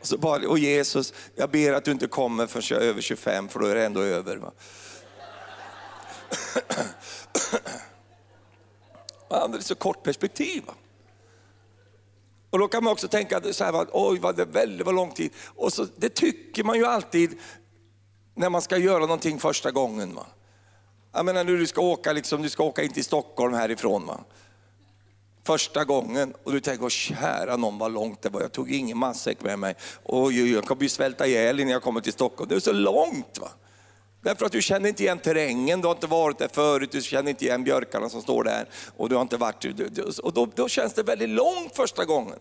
Och, 0.00 0.06
så 0.06 0.18
bara, 0.18 0.48
och 0.48 0.58
Jesus, 0.58 1.14
jag 1.34 1.50
ber 1.50 1.72
att 1.72 1.84
du 1.84 1.90
inte 1.90 2.06
kommer 2.06 2.46
förrän 2.46 2.64
jag 2.70 2.82
är 2.82 2.88
över 2.88 3.00
25 3.00 3.48
för 3.48 3.60
då 3.60 3.66
är 3.66 3.74
det 3.74 3.84
ändå 3.84 4.00
över. 4.00 4.36
Va? 4.36 4.52
Man 9.30 9.54
är 9.54 9.60
så 9.60 9.74
kort 9.74 10.02
perspektiv. 10.02 10.62
Va? 10.66 10.74
Och 12.50 12.58
då 12.58 12.68
kan 12.68 12.84
man 12.84 12.92
också 12.92 13.08
tänka 13.08 13.52
så 13.52 13.64
här, 13.64 13.86
oj 13.92 14.18
vad 14.18 14.36
det 14.36 14.44
väldigt 14.44 14.86
vad 14.86 14.94
lång 14.94 15.10
tid. 15.10 15.32
Och 15.44 15.72
så, 15.72 15.86
det 15.96 16.08
tycker 16.08 16.64
man 16.64 16.76
ju 16.76 16.86
alltid 16.86 17.38
när 18.34 18.50
man 18.50 18.62
ska 18.62 18.76
göra 18.76 19.00
någonting 19.00 19.38
första 19.38 19.70
gången. 19.70 20.14
Va? 20.14 20.26
Jag 21.14 21.24
menar 21.24 21.44
nu 21.44 21.58
du 21.58 21.66
ska 21.66 21.80
åka, 21.80 22.12
liksom, 22.12 22.42
du 22.42 22.48
ska 22.48 22.64
åka 22.64 22.82
in 22.82 22.92
till 22.92 23.04
Stockholm 23.04 23.54
härifrån. 23.54 24.06
Va? 24.06 24.20
första 25.44 25.84
gången 25.84 26.34
och 26.44 26.52
du 26.52 26.60
tänker, 26.60 26.88
kära 26.88 27.56
någon 27.56 27.78
vad 27.78 27.92
långt 27.92 28.22
det 28.22 28.28
var, 28.28 28.40
jag 28.40 28.52
tog 28.52 28.72
ingen 28.72 28.98
matsäck 28.98 29.42
med 29.42 29.58
mig. 29.58 29.74
Och 30.02 30.32
jag 30.32 30.64
kommer 30.64 30.82
ju 30.82 30.88
svälta 30.88 31.26
ihjäl 31.26 31.60
innan 31.60 31.72
jag 31.72 31.82
kommer 31.82 32.00
till 32.00 32.12
Stockholm. 32.12 32.48
Det 32.48 32.54
är 32.54 32.60
så 32.60 32.72
långt. 32.72 33.38
va. 33.40 33.48
Därför 34.22 34.46
att 34.46 34.52
du 34.52 34.62
känner 34.62 34.88
inte 34.88 35.02
igen 35.02 35.18
terrängen, 35.18 35.80
du 35.80 35.86
har 35.86 35.94
inte 35.94 36.06
varit 36.06 36.38
där 36.38 36.48
förut, 36.52 36.92
du 36.92 37.02
känner 37.02 37.30
inte 37.30 37.44
igen 37.44 37.64
björkarna 37.64 38.08
som 38.08 38.22
står 38.22 38.44
där. 38.44 38.68
Och 38.96 39.08
du 39.08 39.14
har 39.14 39.22
inte 39.22 39.36
varit, 39.36 39.64
och 40.22 40.32
då, 40.32 40.46
då 40.54 40.68
känns 40.68 40.94
det 40.94 41.02
väldigt 41.02 41.28
långt 41.28 41.76
första 41.76 42.04
gången. 42.04 42.38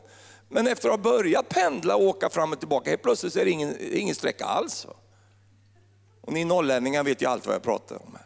Men 0.50 0.68
efter 0.68 0.90
att 0.90 0.96
ha 0.96 1.12
börjat 1.12 1.50
pendla 1.50 1.96
och 1.96 2.04
åka 2.04 2.30
fram 2.30 2.52
och 2.52 2.60
tillbaka, 2.60 2.90
helt 2.90 3.02
plötsligt 3.02 3.34
så 3.34 3.40
är 3.40 3.46
det 3.46 3.52
ingen, 3.52 3.76
ingen 3.92 4.16
sträcka 4.16 4.46
alls. 4.46 4.86
Va? 4.86 4.94
Och 6.22 6.34
ni 6.34 6.46
norrlänningar 6.46 7.04
vet 7.04 7.22
ju 7.22 7.26
allt 7.26 7.46
vad 7.46 7.56
jag 7.56 7.64
pratar 7.64 7.96
om. 7.96 8.18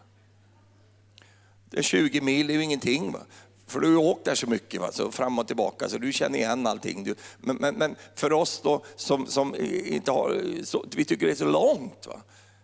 Det 1.69 1.77
är 1.77 1.84
20 1.84 2.21
mil, 2.21 2.47
det 2.47 2.53
är 2.53 2.56
ju 2.56 2.63
ingenting. 2.63 3.12
Va? 3.12 3.19
För 3.67 3.80
du 3.80 3.95
har 3.95 4.03
åkt 4.03 4.25
där 4.25 4.36
så 4.36 4.47
mycket, 4.47 4.82
va? 4.82 4.91
Så 4.91 5.12
fram 5.12 5.39
och 5.39 5.47
tillbaka, 5.47 5.89
så 5.89 5.97
du 5.97 6.13
känner 6.13 6.39
igen 6.39 6.67
allting. 6.67 7.03
Du, 7.03 7.15
men, 7.38 7.56
men, 7.56 7.75
men, 7.75 7.95
för 8.15 8.34
oss 8.34 8.62
då, 8.63 8.84
som, 8.95 9.25
som 9.25 9.56
inte 9.86 10.12
har, 10.12 10.41
så, 10.63 10.86
vi 10.95 11.06
tycker 11.06 11.25
det 11.25 11.32
är 11.32 11.36
så 11.36 11.45
långt. 11.45 12.08
Va? 12.08 12.21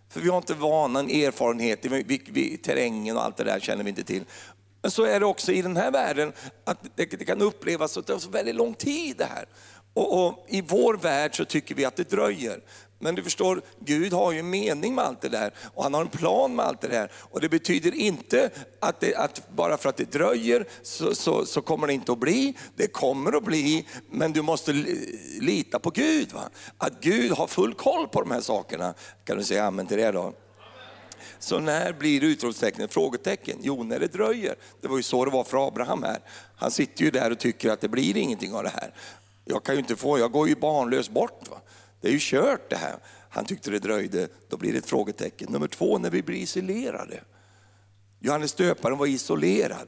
För 0.09 0.21
vi 0.21 0.29
har 0.29 0.37
inte 0.37 0.53
vanan, 0.53 1.09
erfarenhet, 1.09 1.85
vi, 1.85 2.21
vi, 2.27 2.57
terrängen 2.57 3.17
och 3.17 3.23
allt 3.23 3.37
det 3.37 3.43
där 3.43 3.59
känner 3.59 3.83
vi 3.83 3.89
inte 3.89 4.03
till. 4.03 4.23
Men 4.81 4.91
så 4.91 5.03
är 5.03 5.19
det 5.19 5.25
också 5.25 5.51
i 5.51 5.61
den 5.61 5.77
här 5.77 5.91
världen, 5.91 6.33
att 6.63 6.77
det, 6.95 7.05
det 7.05 7.25
kan 7.25 7.41
upplevas 7.41 7.97
att 7.97 8.07
det 8.07 8.13
tar 8.13 8.19
så 8.19 8.29
väldigt 8.29 8.55
lång 8.55 8.73
tid 8.73 9.17
det 9.17 9.25
här. 9.25 9.45
Och, 9.93 10.25
och, 10.25 10.45
I 10.47 10.61
vår 10.61 10.93
värld 10.97 11.37
så 11.37 11.45
tycker 11.45 11.75
vi 11.75 11.85
att 11.85 11.95
det 11.95 12.09
dröjer. 12.09 12.61
Men 13.03 13.15
du 13.15 13.23
förstår, 13.23 13.61
Gud 13.79 14.13
har 14.13 14.31
ju 14.31 14.39
en 14.39 14.49
mening 14.49 14.95
med 14.95 15.05
allt 15.05 15.21
det 15.21 15.29
där 15.29 15.53
och 15.73 15.83
han 15.83 15.93
har 15.93 16.01
en 16.01 16.07
plan 16.07 16.55
med 16.55 16.65
allt 16.65 16.81
det 16.81 16.87
där. 16.87 17.11
Och 17.15 17.41
det 17.41 17.49
betyder 17.49 17.95
inte 17.95 18.49
att, 18.79 18.99
det, 18.99 19.15
att 19.15 19.49
bara 19.49 19.77
för 19.77 19.89
att 19.89 19.97
det 19.97 20.11
dröjer 20.11 20.65
så, 20.83 21.15
så, 21.15 21.45
så, 21.45 21.61
kommer 21.61 21.87
det 21.87 21.93
inte 21.93 22.11
att 22.11 22.19
bli. 22.19 22.57
Det 22.75 22.87
kommer 22.87 23.37
att 23.37 23.43
bli, 23.43 23.87
men 24.09 24.33
du 24.33 24.41
måste 24.41 24.73
lita 25.39 25.79
på 25.79 25.89
Gud. 25.89 26.33
Va? 26.33 26.49
Att 26.77 27.01
Gud 27.01 27.31
har 27.31 27.47
full 27.47 27.73
koll 27.73 28.07
på 28.07 28.21
de 28.21 28.31
här 28.31 28.41
sakerna. 28.41 28.93
Kan 29.25 29.37
du 29.37 29.43
säga 29.43 29.65
amen 29.65 29.87
till 29.87 29.97
det 29.97 30.11
då? 30.11 30.33
Så 31.39 31.59
när 31.59 31.93
blir 31.93 32.23
utropstecknet 32.23 32.93
frågetecken? 32.93 33.57
Jo, 33.61 33.83
när 33.83 33.99
det 33.99 34.07
dröjer. 34.07 34.55
Det 34.81 34.87
var 34.87 34.97
ju 34.97 35.03
så 35.03 35.25
det 35.25 35.31
var 35.31 35.43
för 35.43 35.67
Abraham 35.67 36.03
här. 36.03 36.19
Han 36.55 36.71
sitter 36.71 37.03
ju 37.03 37.11
där 37.11 37.31
och 37.31 37.39
tycker 37.39 37.69
att 37.69 37.81
det 37.81 37.89
blir 37.89 38.17
ingenting 38.17 38.53
av 38.53 38.63
det 38.63 38.71
här. 38.73 38.93
Jag 39.45 39.63
kan 39.63 39.75
ju 39.75 39.79
inte 39.79 39.95
få, 39.95 40.19
jag 40.19 40.31
går 40.31 40.47
ju 40.47 40.55
barnlös 40.55 41.09
bort. 41.09 41.49
Va? 41.49 41.61
Det 42.03 42.09
är 42.09 42.11
ju 42.11 42.19
kört 42.21 42.69
det 42.69 42.75
här. 42.75 42.95
Han 43.29 43.45
tyckte 43.45 43.71
det 43.71 43.79
dröjde, 43.79 44.27
då 44.49 44.57
blir 44.57 44.71
det 44.71 44.77
ett 44.77 44.85
frågetecken. 44.85 45.51
Nummer 45.51 45.67
två, 45.67 45.97
när 45.97 46.09
vi 46.09 46.23
blir 46.23 46.37
isolerade. 46.37 47.23
Johannes 48.19 48.53
döparen 48.53 48.97
var 48.97 49.07
isolerad. 49.07 49.87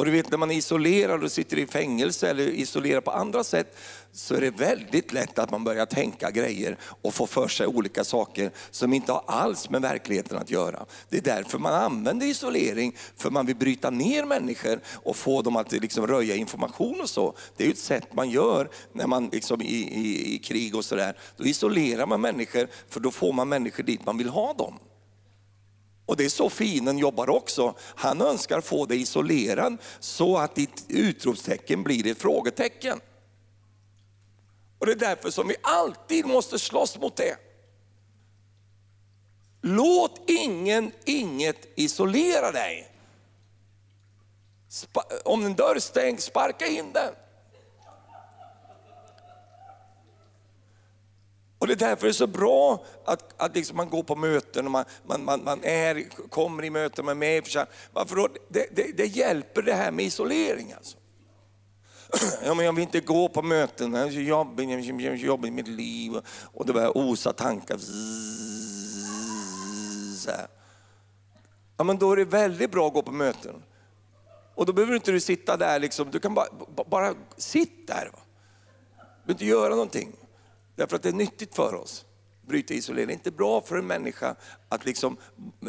Och 0.00 0.06
du 0.06 0.12
vet 0.12 0.30
när 0.30 0.38
man 0.38 0.50
är 0.50 0.54
isolerad 0.54 1.24
och 1.24 1.32
sitter 1.32 1.58
i 1.58 1.66
fängelse 1.66 2.30
eller 2.30 2.48
isolerad 2.48 3.04
på 3.04 3.10
andra 3.10 3.44
sätt 3.44 3.76
så 4.12 4.34
är 4.34 4.40
det 4.40 4.50
väldigt 4.50 5.12
lätt 5.12 5.38
att 5.38 5.50
man 5.50 5.64
börjar 5.64 5.86
tänka 5.86 6.30
grejer 6.30 6.76
och 7.02 7.14
få 7.14 7.26
för 7.26 7.48
sig 7.48 7.66
olika 7.66 8.04
saker 8.04 8.50
som 8.70 8.92
inte 8.92 9.12
har 9.12 9.24
alls 9.26 9.70
med 9.70 9.82
verkligheten 9.82 10.38
att 10.38 10.50
göra. 10.50 10.86
Det 11.08 11.16
är 11.16 11.22
därför 11.22 11.58
man 11.58 11.74
använder 11.74 12.26
isolering, 12.26 12.96
för 13.16 13.30
man 13.30 13.46
vill 13.46 13.56
bryta 13.56 13.90
ner 13.90 14.24
människor 14.24 14.80
och 14.86 15.16
få 15.16 15.42
dem 15.42 15.56
att 15.56 15.72
liksom 15.72 16.06
röja 16.06 16.34
information 16.34 17.00
och 17.00 17.10
så. 17.10 17.34
Det 17.56 17.66
är 17.66 17.70
ett 17.70 17.78
sätt 17.78 18.14
man 18.14 18.30
gör 18.30 18.70
när 18.92 19.06
man 19.06 19.28
liksom 19.32 19.62
i, 19.62 19.74
i, 19.74 20.34
i 20.34 20.38
krig 20.38 20.74
och 20.74 20.84
sådär. 20.84 21.16
Då 21.36 21.44
isolerar 21.44 22.06
man 22.06 22.20
människor 22.20 22.68
för 22.88 23.00
då 23.00 23.10
får 23.10 23.32
man 23.32 23.48
människor 23.48 23.82
dit 23.82 24.06
man 24.06 24.18
vill 24.18 24.28
ha 24.28 24.52
dem. 24.52 24.78
Och 26.10 26.16
det 26.16 26.24
är 26.24 26.28
så 26.28 26.50
fienden 26.50 26.98
jobbar 26.98 27.30
också. 27.30 27.74
Han 27.78 28.22
önskar 28.22 28.60
få 28.60 28.86
dig 28.86 29.00
isolerad 29.00 29.76
så 30.00 30.38
att 30.38 30.54
ditt 30.54 30.84
utropstecken 30.88 31.82
blir 31.82 32.06
ett 32.06 32.18
frågetecken. 32.18 33.00
Och 34.78 34.86
det 34.86 34.92
är 34.92 34.96
därför 34.96 35.30
som 35.30 35.48
vi 35.48 35.56
alltid 35.62 36.26
måste 36.26 36.58
slåss 36.58 36.98
mot 36.98 37.16
det. 37.16 37.36
Låt 39.60 40.20
ingen, 40.30 40.92
inget 41.04 41.68
isolera 41.74 42.52
dig. 42.52 42.92
Om 45.24 45.44
en 45.44 45.54
dörr 45.54 45.78
stängs, 45.78 46.24
sparka 46.24 46.66
in 46.66 46.92
den. 46.92 47.14
Det 51.70 51.84
är 51.84 51.88
därför 51.88 52.06
det 52.06 52.10
är 52.10 52.12
så 52.12 52.26
bra 52.26 52.84
att, 53.04 53.42
att 53.42 53.56
liksom 53.56 53.76
man 53.76 53.90
går 53.90 54.02
på 54.02 54.16
möten 54.16 54.64
och 54.66 54.70
man, 54.70 54.84
man, 55.06 55.24
man, 55.24 55.44
man 55.44 55.64
är, 55.64 56.28
kommer 56.28 56.64
i 56.64 56.70
möten, 56.70 57.04
man 57.04 57.16
är 57.16 57.18
med 57.18 57.38
i 57.38 57.42
församlingen. 57.42 58.36
Det, 58.48 58.66
det, 58.76 58.96
det, 58.96 59.06
hjälper 59.06 59.62
det 59.62 59.74
här 59.74 59.90
med 59.90 60.04
isolering 60.04 60.72
alltså. 60.72 60.96
Ja, 62.44 62.54
men 62.54 62.64
jag 62.64 62.72
vill 62.72 62.82
inte 62.82 63.00
gå 63.00 63.28
på 63.28 63.42
möten, 63.42 63.94
jag 63.94 64.06
är 64.06 64.12
så 64.12 64.20
jobbig, 64.20 64.70
jag 64.70 65.12
är 65.12 65.14
jobbig 65.14 65.48
i 65.48 65.50
mitt 65.50 65.68
liv. 65.68 66.12
Och 66.54 66.66
det 66.66 66.72
börjar 66.72 66.98
osa 66.98 67.32
tankar. 67.32 67.78
ja, 71.76 71.84
men 71.84 71.98
då 71.98 72.12
är 72.12 72.16
det 72.16 72.24
väldigt 72.24 72.70
bra 72.70 72.86
att 72.86 72.94
gå 72.94 73.02
på 73.02 73.12
möten. 73.12 73.62
Och 74.54 74.66
då 74.66 74.72
behöver 74.72 74.94
inte 74.94 75.12
du 75.12 75.20
sitta 75.20 75.56
där, 75.56 75.78
liksom, 75.78 76.10
du 76.10 76.20
kan 76.20 76.34
bara, 76.34 76.46
bara 76.86 77.14
sitta 77.36 77.94
där. 77.94 78.10
Va? 78.12 78.18
Du 78.98 79.04
behöver 79.26 79.32
inte 79.32 79.44
göra 79.44 79.70
någonting. 79.70 80.12
Därför 80.80 80.96
att 80.96 81.02
det 81.02 81.08
är 81.08 81.12
nyttigt 81.12 81.54
för 81.54 81.74
oss. 81.74 82.04
Bryta 82.46 82.74
isolering. 82.74 83.06
Det 83.06 83.12
är 83.12 83.14
inte 83.14 83.30
bra 83.30 83.60
för 83.60 83.76
en 83.76 83.86
människa 83.86 84.36
att 84.68 84.86
liksom, 84.86 85.16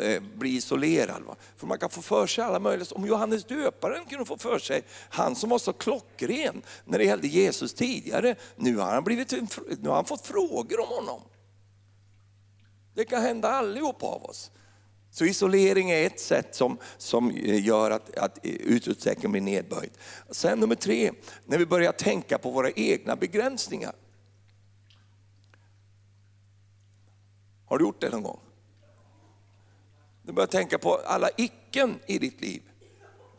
eh, 0.02 0.22
bli 0.38 0.50
isolerad. 0.50 1.24
Va? 1.24 1.36
För 1.58 1.68
man 1.68 1.80
kan 1.80 1.90
få 1.90 2.02
för 2.02 2.28
sig 2.28 2.44
alla 2.44 2.60
möjliga, 2.60 2.88
om 2.92 3.06
Johannes 3.06 3.46
döparen 3.46 4.06
kunde 4.06 4.26
få 4.26 4.38
för 4.38 4.60
sig, 4.60 4.84
han 5.10 5.36
som 5.36 5.50
var 5.50 5.60
så 5.60 5.74
klockren 5.74 6.62
när 6.86 6.98
det 6.98 7.06
gällde 7.06 7.28
Jesus 7.28 7.74
tidigare, 7.74 8.36
nu 8.56 8.78
har 8.78 8.94
han, 8.94 9.04
blivit, 9.04 9.32
nu 9.80 9.90
har 9.90 9.96
han 9.96 10.06
fått 10.06 10.28
frågor 10.28 10.80
om 10.80 10.88
honom. 10.88 11.22
Det 12.94 13.06
kan 13.06 13.22
hända 13.22 13.50
allihop 13.50 14.04
av 14.04 14.26
oss. 14.26 14.52
Så 15.12 15.26
isolering 15.26 15.92
är 15.92 16.06
ett 16.06 16.20
sätt 16.20 16.56
som, 16.56 16.78
som 16.98 17.32
eh, 17.32 17.66
gör 17.66 17.92
att, 17.92 18.18
att 18.18 18.46
eh, 18.46 18.52
utåtsträckningen 18.52 19.32
blir 19.32 19.42
nedböjd. 19.42 19.92
Sen 20.30 20.60
nummer 20.60 20.76
tre, 20.76 21.12
när 21.46 21.58
vi 21.58 21.66
börjar 21.66 21.92
tänka 21.92 22.38
på 22.38 22.50
våra 22.50 22.72
egna 22.72 23.16
begränsningar. 23.16 23.94
Har 27.72 27.78
du 27.78 27.86
gjort 27.86 28.02
det 28.02 28.10
någon 28.10 28.24
gång? 28.24 28.40
Du 30.24 30.34
börjar 30.34 30.48
tänka 30.48 30.78
på 30.78 30.96
alla 30.96 31.30
icken 31.38 32.00
i 32.06 32.20
ditt 32.20 32.42
liv. 32.42 32.62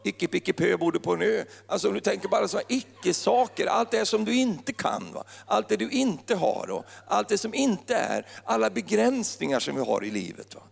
Icke 0.04 0.28
picke 0.28 0.52
pö 0.52 0.76
bodde 0.76 1.00
på 1.00 1.12
en 1.14 1.22
ö. 1.22 1.44
Alltså 1.66 1.88
om 1.88 1.94
du 1.94 2.00
tänker 2.00 2.28
bara 2.28 2.48
så 2.48 2.60
icke-saker, 2.68 3.66
allt 3.66 3.90
det 3.90 4.06
som 4.06 4.24
du 4.24 4.34
inte 4.34 4.72
kan, 4.72 5.12
va? 5.14 5.24
allt 5.46 5.68
det 5.68 5.76
du 5.76 5.90
inte 5.90 6.34
har 6.34 6.70
och 6.70 6.84
allt 7.06 7.28
det 7.28 7.38
som 7.38 7.54
inte 7.54 7.94
är, 7.94 8.26
alla 8.44 8.70
begränsningar 8.70 9.60
som 9.60 9.74
vi 9.74 9.80
har 9.80 10.04
i 10.04 10.10
livet. 10.10 10.54
Va? 10.54 10.62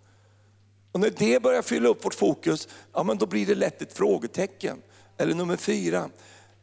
Och 0.92 1.00
när 1.00 1.10
det 1.10 1.42
börjar 1.42 1.62
fylla 1.62 1.88
upp 1.88 2.04
vårt 2.04 2.14
fokus, 2.14 2.68
ja 2.92 3.02
men 3.02 3.18
då 3.18 3.26
blir 3.26 3.46
det 3.46 3.54
lätt 3.54 3.82
ett 3.82 3.92
frågetecken. 3.92 4.82
Eller 5.16 5.34
nummer 5.34 5.56
fyra, 5.56 6.10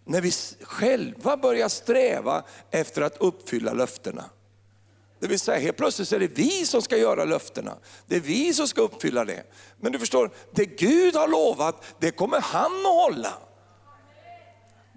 när 0.06 0.22
vi 0.22 0.32
själva 0.62 1.38
börjar 1.38 1.70
sträva 1.70 2.44
efter 2.72 3.02
att 3.02 3.18
uppfylla 3.18 3.74
löftena. 3.74 4.24
Det 5.20 5.28
vill 5.28 5.40
säga 5.40 5.60
helt 5.60 5.78
plötsligt 5.78 6.12
är 6.12 6.20
det 6.20 6.28
vi 6.28 6.66
som 6.66 6.82
ska 6.82 6.98
göra 6.98 7.26
löftena. 7.26 7.78
Det 8.06 8.16
är 8.16 8.20
vi 8.20 8.54
som 8.54 8.68
ska 8.68 8.82
uppfylla 8.82 9.26
det. 9.26 9.44
Men 9.80 9.92
du 9.92 10.00
förstår, 10.00 10.32
det 10.52 10.66
Gud 10.66 11.16
har 11.16 11.28
lovat, 11.28 11.84
det 12.00 12.12
kommer 12.12 12.42
han 12.42 12.86
att 12.86 12.94
hålla. 12.94 13.34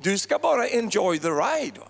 Du 0.02 0.18
ska 0.18 0.38
bara 0.38 0.68
enjoy 0.68 1.18
the 1.18 1.28
ride. 1.28 1.80
Va? 1.80 1.88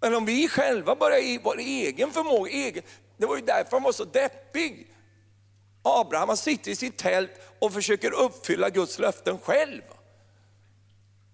Men 0.00 0.14
om 0.14 0.24
vi 0.24 0.48
själva 0.48 0.94
börjar 0.96 1.18
i 1.18 1.40
vår 1.44 1.58
egen 1.58 2.10
förmåga, 2.10 2.50
egen, 2.50 2.82
det 3.16 3.26
var 3.26 3.36
ju 3.36 3.42
därför 3.42 3.70
han 3.70 3.82
var 3.82 3.92
så 3.92 4.04
deppig. 4.04 4.94
Abraham 5.82 6.36
sitter 6.36 6.70
i 6.70 6.76
sitt 6.76 6.96
tält 6.96 7.30
och 7.58 7.72
försöker 7.72 8.12
uppfylla 8.12 8.70
Guds 8.70 8.98
löften 8.98 9.38
själv. 9.38 9.82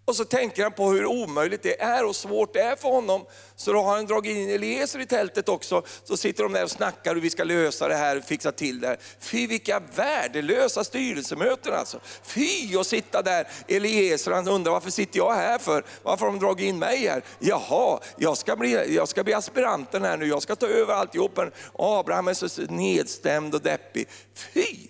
Och 0.07 0.17
så 0.17 0.25
tänker 0.25 0.63
han 0.63 0.73
på 0.73 0.91
hur 0.91 1.07
omöjligt 1.07 1.63
det 1.63 1.81
är 1.81 2.05
och 2.05 2.17
svårt 2.17 2.53
det 2.53 2.61
är 2.61 2.77
för 2.77 2.89
honom. 2.89 3.27
Så 3.57 3.73
då 3.73 3.83
har 3.83 3.97
han 3.97 4.07
dragit 4.07 4.37
in 4.37 4.51
Eliezer 4.51 5.01
i 5.01 5.07
tältet 5.07 5.49
också. 5.49 5.83
Så 6.05 6.17
sitter 6.17 6.43
de 6.43 6.53
där 6.53 6.65
och 6.65 6.71
snackar 6.71 7.15
hur 7.15 7.23
vi 7.23 7.31
ska 7.31 7.45
lösa 7.45 7.89
det 7.89 7.95
här, 7.95 8.21
fixa 8.21 8.53
till 8.53 8.81
det 8.81 8.87
här. 8.87 8.99
Fy 9.21 9.47
vilka 9.47 9.83
värdelösa 9.95 10.85
styrelsemöten 10.85 11.75
alltså. 11.75 12.01
Fy 12.23 12.77
att 12.77 12.87
sitta 12.87 13.23
där, 13.23 13.49
Eliezer 13.69 14.33
han 14.33 14.49
undrar 14.49 14.73
varför 14.73 14.91
sitter 14.91 15.19
jag 15.19 15.35
här 15.35 15.59
för? 15.59 15.85
Varför 16.03 16.27
har 16.27 16.33
de 16.33 16.39
dragit 16.39 16.67
in 16.67 16.79
mig 16.79 17.07
här? 17.07 17.23
Jaha, 17.39 18.01
jag 18.17 18.37
ska 18.37 18.57
bli, 18.57 18.95
jag 18.95 19.09
ska 19.09 19.25
bli 19.25 19.35
aspiranten 19.35 20.03
här 20.03 20.17
nu, 20.17 20.27
jag 20.27 20.43
ska 20.43 20.57
ta 20.57 20.67
över 20.67 20.95
alltihop. 20.95 21.39
Abraham 21.73 22.29
är 22.29 22.35
så 22.35 22.63
nedstämd 22.63 23.55
och 23.55 23.61
deppig. 23.61 24.09
Fy! 24.35 24.89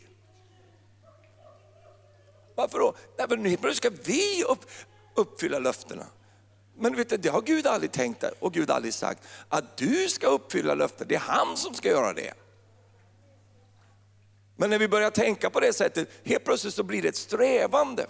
Varför 2.55 2.79
då? 2.79 2.94
Nej, 3.18 3.27
men 3.31 3.42
nu 3.42 3.74
ska 3.74 3.90
vi 4.05 4.44
upp 4.48 4.66
uppfylla 5.14 5.59
löftena. 5.59 6.07
Men 6.77 6.96
vet 6.96 7.09
du, 7.09 7.16
det 7.16 7.29
har 7.29 7.42
Gud 7.42 7.66
aldrig 7.66 7.92
tänkt 7.92 8.24
och 8.38 8.53
Gud 8.53 8.68
har 8.68 8.77
aldrig 8.77 8.94
sagt 8.94 9.22
att 9.48 9.77
du 9.77 10.09
ska 10.09 10.27
uppfylla 10.27 10.74
löften. 10.74 11.09
Det 11.09 11.14
är 11.14 11.18
han 11.18 11.57
som 11.57 11.74
ska 11.74 11.88
göra 11.88 12.12
det. 12.12 12.35
Men 14.57 14.70
när 14.70 14.79
vi 14.79 14.88
börjar 14.88 15.11
tänka 15.11 15.50
på 15.50 15.61
det 15.61 15.72
sättet, 15.72 16.09
helt 16.24 16.44
plötsligt 16.44 16.74
så 16.74 16.83
blir 16.83 17.03
det 17.03 17.09
ett 17.09 17.16
strävande. 17.16 18.07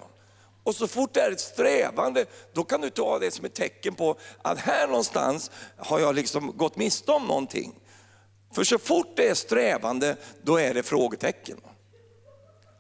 Och 0.63 0.75
så 0.75 0.87
fort 0.87 1.15
det 1.15 1.21
är 1.21 1.31
ett 1.31 1.41
strävande, 1.41 2.27
då 2.53 2.65
kan 2.65 2.81
du 2.81 2.91
ta 2.91 3.19
det 3.19 3.31
som 3.31 3.45
ett 3.45 3.55
tecken 3.55 3.95
på 3.95 4.19
att 4.43 4.59
här 4.59 4.87
någonstans 4.87 5.51
har 5.77 6.01
jag 6.01 6.15
liksom 6.15 6.57
gått 6.57 6.77
miste 6.77 7.13
om 7.13 7.27
någonting. 7.27 7.75
För 8.55 8.65
så 8.65 8.79
fort 8.79 9.17
det 9.17 9.29
är 9.29 9.35
strävande, 9.35 10.17
då 10.43 10.57
är 10.57 10.75
det 10.75 10.83
frågetecken. 10.83 11.61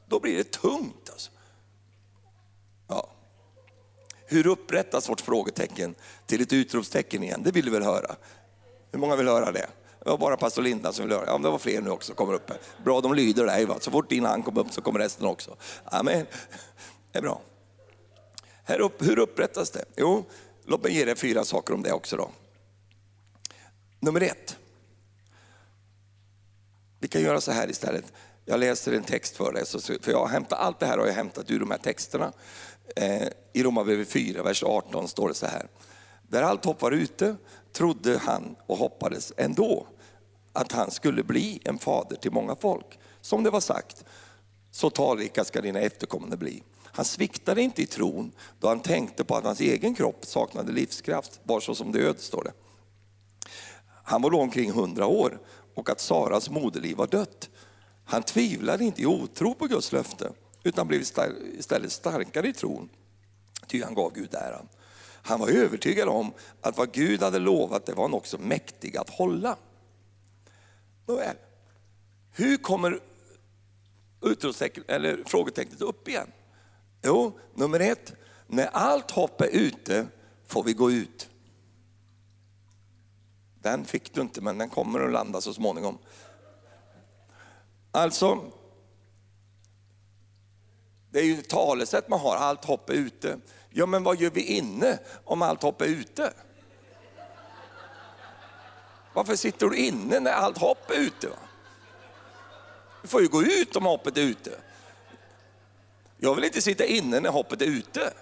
Då 0.09 0.21
blir 0.21 0.37
det 0.37 0.51
tungt. 0.51 1.11
Alltså. 1.11 1.31
Hur 4.27 4.47
upprättas 4.47 5.09
vårt 5.09 5.21
frågetecken 5.21 5.95
till 6.27 6.43
ett 6.43 6.53
utropstecken 6.53 7.23
igen? 7.23 7.43
Det 7.45 7.51
vill 7.51 7.65
du 7.65 7.71
väl 7.71 7.83
höra? 7.83 8.17
Hur 8.93 8.99
många 8.99 9.17
vill 9.17 9.29
höra 9.29 9.53
det? 9.53 9.69
Det 10.05 10.11
var 10.11 10.19
bara 10.19 10.37
pastor 10.37 10.63
Linda 10.63 10.93
som 10.93 11.05
ville 11.05 11.15
höra. 11.15 11.27
Ja, 11.27 11.39
det 11.39 11.51
var 11.51 11.59
fler 11.59 11.81
nu 11.81 11.91
också 11.91 12.15
kommer 12.15 12.35
upp. 12.35 12.51
Här. 12.51 12.59
Bra, 12.85 13.01
de 13.01 13.15
lyder 13.15 13.47
dig. 13.47 13.65
Va? 13.65 13.77
Så 13.81 13.91
fort 13.91 14.11
din 14.11 14.25
hand 14.25 14.45
kommer 14.45 14.61
upp 14.61 14.73
så 14.73 14.83
kommer 14.83 14.99
resten 14.99 15.27
också. 15.27 15.57
Amen. 15.85 16.27
Det 17.13 17.19
är 17.19 17.23
bra. 17.23 17.41
Här 18.65 18.81
upp, 18.81 19.03
hur 19.03 19.19
upprättas 19.19 19.71
det? 19.71 19.85
Jo, 19.97 20.25
låt 20.65 20.83
mig 20.83 20.93
ge 20.93 21.05
dig 21.05 21.17
fyra 21.17 21.45
saker 21.45 21.75
om 21.75 21.83
det 21.83 21.93
också. 21.93 22.17
då. 22.17 22.31
Nummer 24.01 24.21
ett. 24.21 24.57
Vi 26.99 27.09
kan 27.09 27.23
göra 27.23 27.41
så 27.41 27.53
här 27.53 27.71
istället. 27.71 28.13
Jag 28.45 28.61
läser 28.61 28.93
en 28.93 29.03
text 29.03 29.37
för 29.37 29.53
dig, 29.53 29.65
för 30.03 30.11
jag 30.11 30.19
har 30.19 30.29
hämtat 30.29 30.59
allt 30.59 30.81
det 30.81 30.87
här 30.87 30.99
har 30.99 31.07
jag 31.07 31.15
hämtat 31.15 31.51
ur 31.51 31.61
de 31.61 31.71
här 31.71 31.79
texterna. 31.79 32.33
Eh, 32.97 33.29
I 33.53 33.63
Romarbrevet 33.63 34.09
4, 34.09 34.43
vers 34.43 34.63
18 34.63 35.09
står 35.09 35.29
det 35.29 35.35
så 35.35 35.47
här. 35.47 35.67
Där 36.29 36.43
allt 36.43 36.65
hopp 36.65 36.83
var 36.83 36.93
ute 36.93 37.37
trodde 37.73 38.19
han 38.19 38.57
och 38.67 38.77
hoppades 38.77 39.33
ändå 39.37 39.87
att 40.53 40.73
han 40.73 40.91
skulle 40.91 41.23
bli 41.23 41.61
en 41.65 41.79
fader 41.79 42.17
till 42.17 42.33
många 42.33 42.57
folk. 42.57 42.99
Som 43.21 43.43
det 43.43 43.51
var 43.51 43.61
sagt, 43.61 44.05
så 44.71 44.91
talrika 44.91 45.45
ska 45.45 45.61
dina 45.61 45.81
efterkommande 45.81 46.37
bli. 46.37 46.63
Han 46.83 47.05
sviktade 47.05 47.63
inte 47.63 47.83
i 47.83 47.87
tron 47.87 48.33
då 48.61 48.69
han 48.69 48.81
tänkte 48.81 49.25
på 49.25 49.37
att 49.37 49.45
hans 49.45 49.61
egen 49.61 49.95
kropp 49.95 50.27
saknade 50.27 50.73
livskraft, 50.73 51.41
var 51.43 51.61
så 51.61 51.75
som 51.75 51.93
död, 51.93 52.21
står 52.21 52.45
det. 52.45 52.53
Han 54.05 54.23
var 54.23 54.31
då 54.31 54.41
omkring 54.41 54.73
hundra 54.73 55.07
år 55.07 55.41
och 55.75 55.91
att 55.91 56.01
Saras 56.01 56.51
moderliv 56.51 56.97
var 56.97 57.07
dött. 57.07 57.51
Han 58.05 58.23
tvivlade 58.23 58.85
inte 58.85 59.03
i 59.03 59.07
otro 59.07 59.55
på 59.55 59.67
Guds 59.67 59.93
löfte 59.93 60.33
utan 60.65 60.89
blev 60.89 61.01
istället 61.59 61.93
starkare 61.93 62.49
i 62.49 62.53
tron, 62.53 62.89
ty 63.67 63.83
han 63.83 63.95
gav 63.95 64.13
Gud 64.15 64.35
äran. 64.35 64.69
Han 65.23 65.41
var 65.41 65.49
övertygad 65.49 66.09
om 66.09 66.33
att 66.61 66.77
vad 66.77 66.93
Gud 66.93 67.23
hade 67.23 67.39
lovat, 67.39 67.87
det 67.87 67.93
var 67.93 68.05
han 68.05 68.15
också 68.15 68.39
mäktig 68.39 68.97
att 68.97 69.11
hålla. 69.11 69.57
Nåväl, 71.07 71.37
hur 72.33 72.57
kommer 72.57 73.01
eller 74.87 75.25
frågetecknet 75.27 75.81
upp 75.81 76.09
igen? 76.09 76.33
Jo, 77.03 77.39
nummer 77.55 77.81
ett, 77.81 78.13
när 78.47 78.67
allt 78.67 79.11
hopp 79.11 79.41
är 79.41 79.49
ute 79.49 80.07
får 80.47 80.63
vi 80.63 80.73
gå 80.73 80.91
ut. 80.91 81.29
Den 83.63 83.85
fick 83.85 84.15
du 84.15 84.21
inte, 84.21 84.41
men 84.41 84.59
den 84.59 84.69
kommer 84.69 85.01
att 85.01 85.13
landa 85.13 85.41
så 85.41 85.55
småningom. 85.55 85.99
Alltså, 87.91 88.53
det 91.15 91.21
är 91.21 91.25
ju 91.25 91.39
ett 91.39 91.49
talesätt 91.49 92.09
man 92.09 92.21
har, 92.21 92.37
allt 92.37 92.65
hopp 92.65 92.91
är 92.91 92.95
ute. 92.95 93.39
Ja 93.71 93.87
men 93.87 94.03
vad 94.03 94.21
gör 94.21 94.31
vi 94.31 94.43
inne 94.43 94.99
om 95.25 95.43
allt 95.43 95.63
hopp 95.63 95.81
är 95.81 95.87
ute? 95.87 96.33
Varför 99.13 99.37
sitter 99.37 99.67
du 99.67 99.77
inne 99.77 100.21
när 100.21 100.33
allt 100.33 100.59
hopp 100.59 100.91
är 100.91 100.95
ute? 100.95 101.29
Va? 101.29 101.37
Du 103.03 103.09
får 103.09 103.23
ju 103.23 103.29
gå 103.29 103.43
ut 103.43 103.77
om 103.77 103.85
hoppet 103.85 104.17
är 104.17 104.23
ute. 104.23 104.51
Jag 106.17 106.35
vill 106.35 106.45
inte 106.45 106.63
sitta 106.63 106.85
inne 106.85 107.21
när 107.21 107.31
hoppet 107.31 107.63
är 107.63 107.67
ute. 107.67 108.13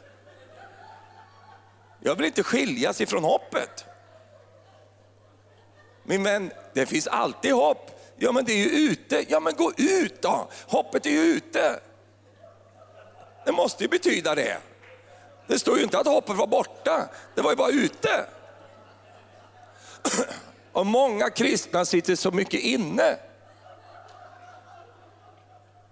Jag 2.01 2.15
vill 2.15 2.27
inte 2.27 2.43
skiljas 2.43 3.01
ifrån 3.01 3.25
hoppet. 3.25 3.85
Min 6.03 6.23
vän, 6.23 6.53
det 6.75 6.87
finns 6.87 7.07
alltid 7.07 7.53
hopp. 7.53 7.91
Ja 8.17 8.33
men 8.33 8.45
det 8.45 8.53
är 8.53 8.69
ju 8.69 8.91
ute. 8.91 9.25
Ja 9.29 9.41
men 9.41 9.55
gå 9.55 9.73
ut 9.77 10.23
då, 10.23 10.49
hoppet 10.67 11.07
är 11.07 11.11
ju 11.11 11.23
ute. 11.23 11.81
Det 13.45 13.53
måste 13.53 13.85
ju 13.85 13.89
betyda 13.89 14.35
det. 14.35 14.59
Det 15.47 15.59
står 15.59 15.77
ju 15.77 15.83
inte 15.83 15.99
att 15.99 16.07
hoppet 16.07 16.37
var 16.37 16.47
borta, 16.47 17.09
det 17.35 17.43
var 17.43 17.51
ju 17.51 17.57
bara 17.57 17.71
ute. 17.71 18.27
Och 20.73 20.87
många 20.87 21.31
kristna 21.31 21.85
sitter 21.85 22.17
så 22.17 22.31
mycket 22.31 22.61
inne. 22.61 23.17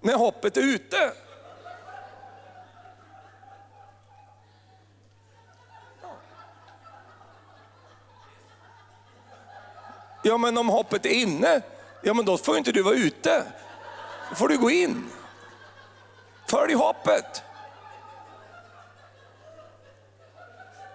När 0.00 0.14
hoppet 0.14 0.56
är 0.56 0.60
ute. 0.60 1.12
Ja, 10.22 10.38
men 10.38 10.58
om 10.58 10.68
hoppet 10.68 11.06
är 11.06 11.10
inne, 11.10 11.62
ja 12.02 12.14
men 12.14 12.24
då 12.24 12.38
får 12.38 12.58
inte 12.58 12.72
du 12.72 12.82
vara 12.82 12.94
ute. 12.94 13.44
Då 14.28 14.34
får 14.34 14.48
du 14.48 14.58
gå 14.58 14.70
in. 14.70 15.10
Följ 16.50 16.74
hoppet. 16.74 17.42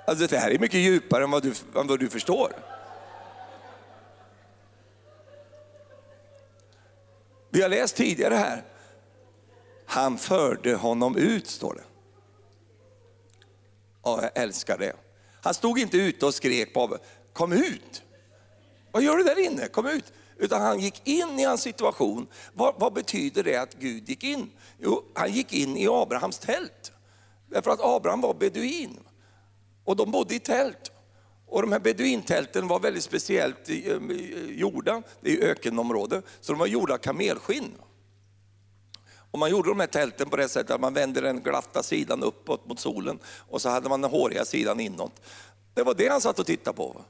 Alltså 0.08 0.28
det 0.28 0.38
här 0.38 0.52
är 0.52 0.60
mycket 0.60 0.80
djupare 0.80 1.24
än 1.24 1.32
vad 1.32 1.44
du, 1.44 1.50
än 1.50 1.88
vad 1.88 2.00
du 2.00 2.10
förstår. 2.10 2.54
Vi 7.50 7.62
har 7.62 7.70
läst 7.70 7.96
tidigare 7.96 8.36
här. 8.36 8.64
Han 9.86 10.18
förde 10.18 10.76
honom 10.76 11.18
ut, 11.18 11.48
står 11.48 11.74
det. 11.74 11.84
Ja, 14.04 14.20
jag 14.22 14.44
älskar 14.44 14.78
det. 14.78 14.94
Han 15.42 15.54
stod 15.54 15.80
inte 15.80 15.98
ute 15.98 16.26
och 16.26 16.34
skrek 16.34 16.74
på 16.74 16.98
kom 17.34 17.52
ut. 17.52 18.04
Vad 18.92 19.04
gör 19.04 19.18
du 19.18 19.24
där 19.24 19.40
inne? 19.40 19.68
Kom 19.68 19.88
ut. 19.88 20.14
Utan 20.38 20.62
han 20.62 20.80
gick 20.80 21.08
in 21.08 21.40
i 21.40 21.44
hans 21.44 21.62
situation. 21.62 22.28
Vad, 22.54 22.76
vad, 22.78 22.94
betyder 22.94 23.44
det 23.44 23.56
att 23.56 23.74
Gud 23.74 24.10
gick 24.10 24.24
in? 24.24 24.52
Jo, 24.80 25.04
han 25.14 25.32
gick 25.32 25.54
in 25.54 25.78
i 25.78 25.88
Abrahams 25.88 26.40
tält. 26.40 26.92
Därför 27.50 27.72
att 27.72 27.80
Abraham 27.82 28.22
var 28.22 28.34
beduin. 28.34 29.00
Och 29.84 29.96
de 29.96 30.12
bodde 30.12 30.36
i 30.36 30.40
tält. 30.40 30.92
Och 31.48 31.62
de 31.62 31.72
här 31.72 31.80
beduintälten 31.80 32.68
var 32.68 32.80
väldigt 32.80 33.04
speciellt 33.04 33.70
eh, 33.70 33.76
eh, 33.76 33.98
gjorda, 34.50 35.02
det 35.22 35.32
är 35.32 35.48
ökenområde, 35.48 36.22
så 36.42 36.52
de 36.52 36.60
var 36.60 36.68
gjorda 36.68 36.94
av 36.94 36.98
kamelskinn. 36.98 37.72
Och 39.32 39.40
man 39.40 39.50
gjorde 39.50 39.70
de 39.70 39.80
här 39.80 39.88
tälten 39.88 40.30
på 40.30 40.36
det 40.36 40.50
sättet 40.50 40.72
att 40.72 40.82
man 40.82 40.94
vände 40.94 41.22
den 41.22 41.42
glatta 41.42 41.84
sidan 41.84 42.24
uppåt 42.24 42.66
mot 42.66 42.80
solen 42.80 43.20
och 43.50 43.62
så 43.62 43.70
hade 43.70 43.90
man 43.90 44.02
den 44.02 44.12
håriga 44.12 44.46
sidan 44.46 44.80
inåt. 44.80 45.22
Det 45.74 45.84
var 45.84 45.94
det 45.94 46.08
han 46.08 46.22
satt 46.22 46.40
och 46.40 46.46
tittade 46.46 46.78
på. 46.78 47.02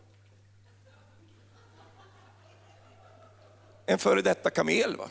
En 3.86 3.98
före 3.98 4.22
detta 4.22 4.50
kamel. 4.50 4.96
Va? 4.98 5.10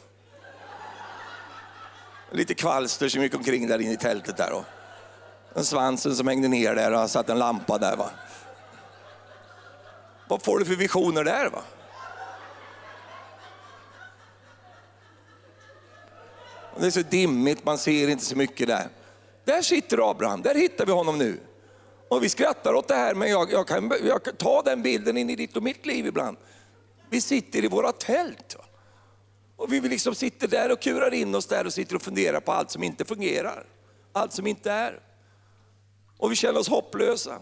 Lite 2.30 2.54
kvalster 2.54 3.08
som 3.08 3.22
gick 3.22 3.34
omkring 3.34 3.68
där 3.68 3.80
inne 3.80 3.92
i 3.92 3.96
tältet. 3.96 4.36
där. 4.36 4.52
Och 4.52 4.64
en 5.54 5.64
svansen 5.64 6.16
som 6.16 6.28
hängde 6.28 6.48
ner 6.48 6.74
där 6.74 6.92
och 6.92 6.98
han 6.98 7.08
satt 7.08 7.28
en 7.28 7.38
lampa 7.38 7.78
där. 7.78 7.96
Va? 7.96 8.10
Vad 10.28 10.44
får 10.44 10.58
du 10.58 10.64
för 10.64 10.76
visioner 10.76 11.24
där? 11.24 11.50
va? 11.50 11.62
Det 16.78 16.86
är 16.86 16.90
så 16.90 17.02
dimmigt, 17.02 17.64
man 17.64 17.78
ser 17.78 18.08
inte 18.08 18.24
så 18.24 18.36
mycket 18.36 18.66
där. 18.66 18.88
Där 19.44 19.62
sitter 19.62 20.10
Abraham, 20.10 20.42
där 20.42 20.54
hittar 20.54 20.86
vi 20.86 20.92
honom 20.92 21.18
nu. 21.18 21.40
Och 22.08 22.22
vi 22.24 22.28
skrattar 22.28 22.74
åt 22.74 22.88
det 22.88 22.94
här, 22.94 23.14
men 23.14 23.30
jag, 23.30 23.52
jag, 23.52 23.68
kan, 23.68 23.92
jag 24.04 24.24
kan 24.24 24.36
ta 24.36 24.62
den 24.62 24.82
bilden 24.82 25.16
in 25.16 25.30
i 25.30 25.36
ditt 25.36 25.56
och 25.56 25.62
mitt 25.62 25.86
liv 25.86 26.06
ibland. 26.06 26.36
Vi 27.10 27.20
sitter 27.20 27.64
i 27.64 27.68
våra 27.68 27.92
tält. 27.92 28.56
Och 29.56 29.72
vi 29.72 29.80
liksom 29.80 30.14
sitter 30.14 30.48
där 30.48 30.72
och 30.72 30.82
kurar 30.82 31.14
in 31.14 31.34
oss 31.34 31.46
där 31.46 31.66
och 31.66 31.72
sitter 31.72 31.96
och 31.96 32.02
funderar 32.02 32.40
på 32.40 32.52
allt 32.52 32.70
som 32.70 32.82
inte 32.82 33.04
fungerar. 33.04 33.66
Allt 34.12 34.32
som 34.32 34.46
inte 34.46 34.72
är. 34.72 35.00
Och 36.18 36.32
vi 36.32 36.36
känner 36.36 36.60
oss 36.60 36.68
hopplösa. 36.68 37.38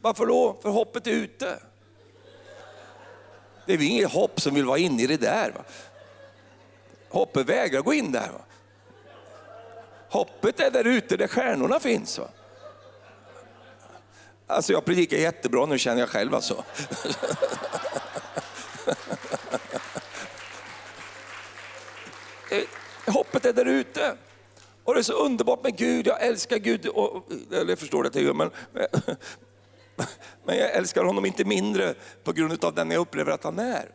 Varför 0.00 0.26
då? 0.26 0.58
För 0.62 0.70
hoppet 0.70 1.06
är 1.06 1.10
ute. 1.10 1.58
Det 3.66 3.72
är 3.72 3.82
inget 3.82 4.12
hopp 4.12 4.40
som 4.40 4.54
vill 4.54 4.64
vara 4.64 4.78
inne 4.78 5.02
i 5.02 5.06
det 5.06 5.16
där. 5.16 5.50
Va? 5.50 5.64
Hoppet 7.08 7.46
vägrar 7.46 7.80
gå 7.80 7.94
in 7.94 8.12
där. 8.12 8.28
Va? 8.32 8.40
Hoppet 10.08 10.60
är 10.60 10.70
där 10.70 10.86
ute 10.86 11.16
där 11.16 11.28
stjärnorna 11.28 11.80
finns. 11.80 12.18
Va? 12.18 12.28
Alltså 14.46 14.72
jag 14.72 14.84
predikar 14.84 15.16
jättebra 15.16 15.66
nu 15.66 15.78
känner 15.78 16.00
jag 16.00 16.08
själv 16.08 16.34
alltså. 16.34 16.64
Hoppet 23.06 23.44
är 23.44 23.52
där 23.52 23.64
ute. 23.64 24.16
Och 24.84 24.94
det 24.94 25.00
är 25.00 25.02
så 25.02 25.12
underbart 25.12 25.62
med 25.62 25.76
Gud, 25.76 26.06
jag 26.06 26.22
älskar 26.22 26.56
Gud. 26.56 26.86
Och, 26.86 27.32
eller 27.52 27.70
jag 27.70 27.78
förstår 27.78 28.04
det 28.04 28.20
jag 28.20 28.36
men, 28.36 28.50
men 30.44 30.56
jag 30.56 30.70
älskar 30.70 31.04
honom 31.04 31.26
inte 31.26 31.44
mindre 31.44 31.94
på 32.24 32.32
grund 32.32 32.64
av 32.64 32.74
den 32.74 32.90
jag 32.90 33.00
upplever 33.00 33.32
att 33.32 33.44
han 33.44 33.58
är. 33.58 33.88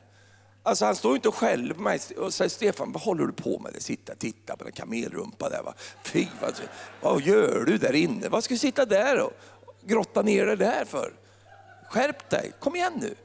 Alltså 0.63 0.85
han 0.85 0.95
står 0.95 1.15
inte 1.15 1.31
själv 1.31 1.75
med 1.75 1.83
mig 1.83 1.99
och 2.17 2.33
säger 2.33 2.49
Stefan, 2.49 2.91
vad 2.91 3.01
håller 3.01 3.25
du 3.25 3.33
på 3.33 3.59
med? 3.59 3.81
Sitta 3.81 4.13
och 4.13 4.19
titta 4.19 4.57
på 4.57 4.63
den 4.63 4.73
kamelrumpa 4.73 5.49
där. 5.49 5.63
Va? 5.63 5.73
Fy, 6.03 6.27
vad, 6.41 6.53
vad 7.01 7.21
gör 7.21 7.63
du 7.65 7.77
där 7.77 7.95
inne? 7.95 8.29
Vad 8.29 8.43
ska 8.43 8.53
du 8.53 8.57
sitta 8.57 8.85
där 8.85 9.21
och 9.21 9.33
grotta 9.81 10.21
ner 10.21 10.45
dig 10.45 10.57
där 10.57 10.85
för? 10.85 11.13
Skärp 11.89 12.29
dig, 12.29 12.51
kom 12.59 12.75
igen 12.75 12.93
nu. 13.01 13.15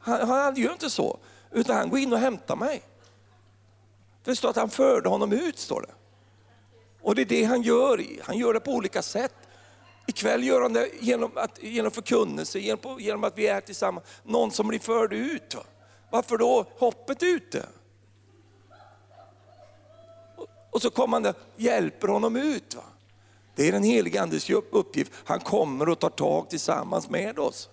Han, 0.00 0.28
han 0.28 0.56
gör 0.56 0.72
inte 0.72 0.90
så, 0.90 1.18
utan 1.50 1.76
han 1.76 1.90
går 1.90 1.98
in 1.98 2.12
och 2.12 2.18
hämtar 2.18 2.56
mig. 2.56 2.82
Det 4.24 4.36
står 4.36 4.50
att 4.50 4.56
han 4.56 4.70
förde 4.70 5.08
honom 5.08 5.32
ut, 5.32 5.58
står 5.58 5.80
det. 5.80 5.94
Och 7.02 7.14
det 7.14 7.22
är 7.22 7.26
det 7.26 7.44
han 7.44 7.62
gör. 7.62 8.04
Han 8.22 8.38
gör 8.38 8.54
det 8.54 8.60
på 8.60 8.72
olika 8.72 9.02
sätt. 9.02 9.34
Ikväll 10.06 10.44
gör 10.44 10.62
han 10.62 10.72
det 10.72 10.90
genom, 11.00 11.30
att, 11.34 11.62
genom 11.62 11.90
förkunnelse, 11.90 12.58
genom, 12.58 13.00
genom 13.00 13.24
att 13.24 13.38
vi 13.38 13.46
är 13.46 13.60
tillsammans. 13.60 14.06
Någon 14.22 14.50
som 14.50 14.68
blir 14.68 14.78
förd 14.78 15.12
ut. 15.12 15.56
Varför 16.10 16.38
då? 16.38 16.66
Hoppet 16.78 17.22
ute. 17.22 17.66
Och, 20.36 20.46
och 20.70 20.82
så 20.82 20.90
kommer 20.90 21.12
han 21.12 21.22
där, 21.22 21.34
hjälper 21.56 22.08
honom 22.08 22.36
ut. 22.36 22.74
Va? 22.74 22.82
Det 23.54 23.68
är 23.68 23.72
den 23.72 23.82
helige 23.82 24.22
Andes 24.22 24.50
uppgift. 24.50 25.12
Han 25.24 25.40
kommer 25.40 25.88
och 25.88 25.98
tar 25.98 26.10
tag 26.10 26.50
tillsammans 26.50 27.10
med 27.10 27.38
oss. 27.38 27.68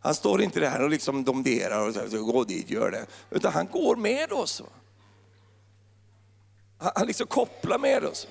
Han 0.00 0.14
står 0.14 0.42
inte 0.42 0.60
där 0.60 0.82
och 0.82 0.90
liksom 0.90 1.24
domderar 1.24 1.88
och 1.88 1.94
säger 1.94 2.18
gå 2.18 2.44
dit, 2.44 2.70
gör 2.70 2.90
det. 2.90 3.06
Utan 3.30 3.52
han 3.52 3.66
går 3.72 3.96
med 3.96 4.32
oss. 4.32 4.60
Va? 4.60 4.66
Han 6.94 7.06
liksom 7.06 7.26
kopplar 7.26 7.78
med 7.78 8.04
oss. 8.04 8.28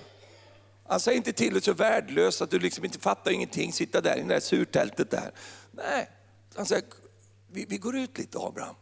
Han 0.88 1.00
säger 1.00 1.18
inte 1.18 1.34
till 1.34 1.54
dig 1.54 1.62
så 1.62 1.74
värdelös 1.74 2.42
att 2.42 2.52
du 2.52 2.60
liksom 2.60 2.86
inte 2.86 3.00
fattar 3.00 3.32
ingenting, 3.32 3.74
sitta 3.74 4.02
där 4.02 4.18
i 4.18 4.22
det 4.22 4.28
där 4.28 4.40
surtältet 4.40 5.12
där. 5.12 5.32
Nej, 5.72 6.10
han 6.56 6.66
säger, 6.66 6.84
vi, 7.52 7.66
vi 7.70 7.78
går 7.78 7.98
ut 7.98 8.18
lite 8.18 8.40
Abraham. 8.40 8.76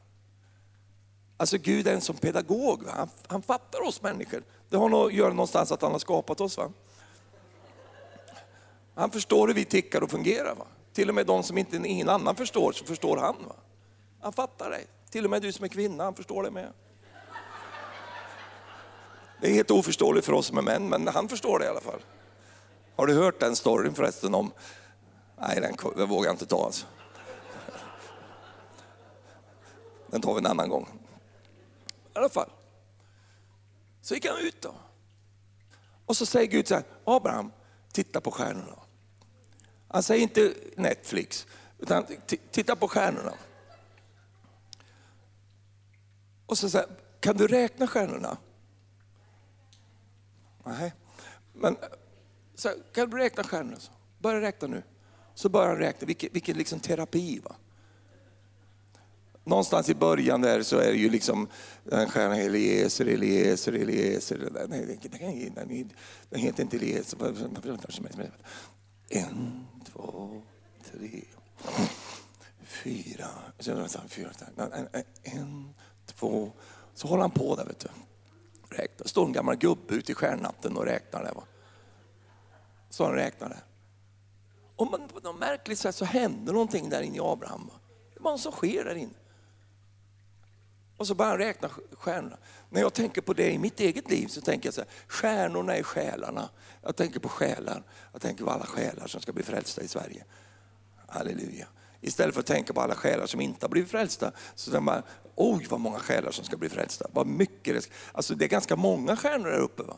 Alltså 1.37 1.57
Gud 1.57 1.87
är 1.87 1.93
en 1.93 2.01
som 2.01 2.15
pedagog, 2.15 2.83
han, 2.87 3.09
han, 3.27 3.41
fattar 3.41 3.81
oss 3.81 4.01
människor. 4.01 4.43
Det 4.69 4.77
har 4.77 4.89
nog 4.89 5.05
att 5.05 5.13
göra 5.13 5.29
någonstans 5.29 5.71
att 5.71 5.81
han 5.81 5.91
har 5.91 5.99
skapat 5.99 6.41
oss. 6.41 6.57
Va? 6.57 6.71
Han 8.95 9.11
förstår 9.11 9.47
hur 9.47 9.53
vi 9.53 9.65
tickar 9.65 10.01
och 10.03 10.11
fungerar. 10.11 10.55
Va? 10.55 10.65
Till 10.93 11.09
och 11.09 11.15
med 11.15 11.25
de 11.25 11.43
som 11.43 11.57
inte 11.57 11.77
ingen 11.85 12.09
annan 12.09 12.35
förstår, 12.35 12.71
så 12.71 12.85
förstår 12.85 13.17
han. 13.17 13.35
Va? 13.47 13.55
Han 14.21 14.33
fattar 14.33 14.69
dig. 14.69 14.85
Till 15.09 15.25
och 15.25 15.31
med 15.31 15.41
du 15.41 15.51
som 15.51 15.65
är 15.65 15.69
kvinna, 15.69 16.03
han 16.03 16.15
förstår 16.15 16.43
dig 16.43 16.51
med. 16.51 16.73
Det 19.41 19.49
är 19.49 19.53
helt 19.53 19.71
oförståeligt 19.71 20.25
för 20.25 20.33
oss 20.33 20.47
som 20.47 20.57
är 20.57 20.61
män, 20.61 20.89
men 20.89 21.07
han 21.07 21.29
förstår 21.29 21.59
det 21.59 21.65
i 21.65 21.67
alla 21.67 21.81
fall. 21.81 22.01
Har 22.95 23.07
du 23.07 23.13
hört 23.13 23.39
den 23.39 23.55
storyn 23.55 23.93
förresten 23.93 24.35
om... 24.35 24.51
Nej, 25.39 25.61
den, 25.61 25.75
den 25.95 26.09
vågar 26.09 26.27
jag 26.27 26.33
inte 26.33 26.45
ta 26.45 26.65
alltså. 26.65 26.85
Den 30.07 30.21
tar 30.21 30.33
vi 30.33 30.39
en 30.39 30.45
annan 30.45 30.69
gång. 30.69 30.87
I 31.87 32.17
alla 32.17 32.29
fall. 32.29 32.49
Så 34.01 34.13
gick 34.13 34.25
han 34.25 34.37
ut 34.37 34.61
då. 34.61 34.73
Och 36.05 36.17
så 36.17 36.25
säger 36.25 36.47
Gud 36.47 36.67
så 36.67 36.75
här, 36.75 36.83
Abraham, 37.05 37.51
titta 37.91 38.21
på 38.21 38.31
stjärnorna. 38.31 38.79
Han 39.87 40.03
säger 40.03 40.21
inte 40.21 40.53
Netflix, 40.75 41.47
utan 41.79 42.05
titta 42.51 42.75
på 42.75 42.87
stjärnorna. 42.87 43.33
Och 46.45 46.57
så 46.57 46.69
säger 46.69 46.87
kan 47.19 47.37
du 47.37 47.47
räkna 47.47 47.87
stjärnorna? 47.87 48.37
Nej. 50.65 50.93
Men 51.53 51.77
så 52.55 52.69
kan 52.93 53.09
du 53.09 53.17
räkna 53.17 53.43
stjärnorna? 53.43 53.77
Börja 54.19 54.41
räkna 54.41 54.67
nu. 54.67 54.83
Så 55.35 55.49
börjar 55.49 55.67
han 55.67 55.77
räkna, 55.77 56.05
vilken, 56.05 56.29
vilken 56.33 56.57
liksom 56.57 56.79
terapi. 56.79 57.39
Va? 57.43 57.55
Någonstans 59.43 59.89
i 59.89 59.95
början 59.95 60.41
där 60.41 60.63
så 60.63 60.77
är 60.77 60.91
det 60.91 60.97
ju 60.97 61.09
liksom 61.09 61.47
den 61.83 62.09
stjärnan 62.09 62.37
Eliezer, 62.37 63.05
Eliezer, 63.05 63.73
Eliezer. 63.73 64.67
Nej, 64.69 64.99
den, 65.15 65.53
den, 65.55 65.91
den 66.29 66.39
heter 66.39 66.63
inte 66.63 66.77
Eliezer. 66.77 67.17
En, 69.09 69.65
två, 69.93 70.41
tre, 70.91 71.21
fyra. 72.65 73.27
En, 75.23 75.73
två. 76.05 76.51
Så 76.93 77.07
håller 77.07 77.21
han 77.21 77.31
på 77.31 77.55
där 77.55 77.65
vet 77.65 77.79
du 77.79 77.87
räknar. 78.71 79.07
står 79.07 79.25
en 79.25 79.31
gammal 79.31 79.55
gubbe 79.55 79.95
ute 79.95 80.11
i 80.11 80.15
stjärnatten 80.15 80.77
och 80.77 80.85
räknar 80.85 81.23
där. 81.23 81.33
Va? 81.33 81.43
Så 82.89 83.05
han 83.05 83.13
räknar 83.13 83.49
där. 83.49 83.63
Och 84.75 84.91
på 84.91 85.19
något 85.23 85.39
märkligt 85.39 85.79
sätt 85.79 85.95
så 85.95 86.05
händer 86.05 86.53
någonting 86.53 86.89
där 86.89 87.01
inne 87.01 87.17
i 87.17 87.21
Abraham. 87.23 87.67
Va? 87.67 87.73
Det 88.13 88.19
är 88.19 88.23
bara 88.23 88.33
något 88.33 88.41
som 88.41 88.51
sker 88.51 88.85
där 88.85 88.95
inne. 88.95 89.13
Och 90.97 91.07
så 91.07 91.15
börjar 91.15 91.31
han 91.31 91.39
räkna 91.39 91.69
stjärnorna. 91.91 92.37
När 92.69 92.81
jag 92.81 92.93
tänker 92.93 93.21
på 93.21 93.33
det 93.33 93.51
i 93.51 93.57
mitt 93.57 93.79
eget 93.79 94.09
liv 94.09 94.27
så 94.27 94.41
tänker 94.41 94.67
jag 94.67 94.73
så 94.73 94.81
här, 94.81 94.89
stjärnorna 95.07 95.75
är 95.75 95.83
själarna. 95.83 96.49
Jag 96.81 96.95
tänker 96.95 97.19
på 97.19 97.29
själar. 97.29 97.83
Jag 98.11 98.21
tänker 98.21 98.43
på 98.43 98.51
alla 98.51 98.65
själar 98.65 99.07
som 99.07 99.21
ska 99.21 99.33
bli 99.33 99.43
frälsta 99.43 99.81
i 99.81 99.87
Sverige. 99.87 100.25
Halleluja. 101.07 101.67
Istället 102.01 102.33
för 102.33 102.39
att 102.39 102.47
tänka 102.47 102.73
på 102.73 102.81
alla 102.81 102.95
själar 102.95 103.25
som 103.25 103.41
inte 103.41 103.65
har 103.65 103.69
blivit 103.69 103.91
frälsta, 103.91 104.31
så 104.55 104.71
tänker 104.71 104.83
man, 104.83 105.03
oj 105.35 105.67
vad 105.69 105.79
många 105.79 105.99
själar 105.99 106.31
som 106.31 106.45
ska 106.45 106.57
bli 106.57 106.69
frälsta. 106.69 107.07
Vad 107.13 107.27
mycket 107.27 107.75
det, 107.75 107.81
ska. 107.81 107.93
alltså 108.11 108.35
det 108.35 108.45
är 108.45 108.49
ganska 108.49 108.75
många 108.75 109.15
stjärnor 109.15 109.49
där 109.49 109.59
uppe. 109.59 109.83
Va? 109.83 109.97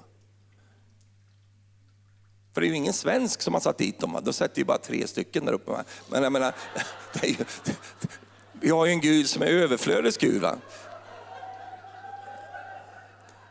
För 2.53 2.61
det 2.61 2.67
är 2.67 2.69
ju 2.69 2.75
ingen 2.75 2.93
svensk 2.93 3.41
som 3.41 3.53
har 3.53 3.61
satt 3.61 3.77
dit 3.77 3.99
dem, 3.99 4.19
då 4.23 4.33
sätter 4.33 4.59
ju 4.59 4.65
bara 4.65 4.77
tre 4.77 5.07
stycken 5.07 5.45
där 5.45 5.53
uppe. 5.53 5.71
Va? 5.71 5.83
Men 6.09 6.23
jag 6.23 6.31
menar, 6.31 6.55
det 7.13 7.27
är 7.27 7.29
ju, 7.29 7.45
vi 8.51 8.69
har 8.69 8.85
ju 8.85 8.91
en 8.91 9.01
Gud 9.01 9.29
som 9.29 9.41
är 9.41 9.47
överflödets 9.47 10.17
Gud. 10.17 10.41
Va? 10.41 10.57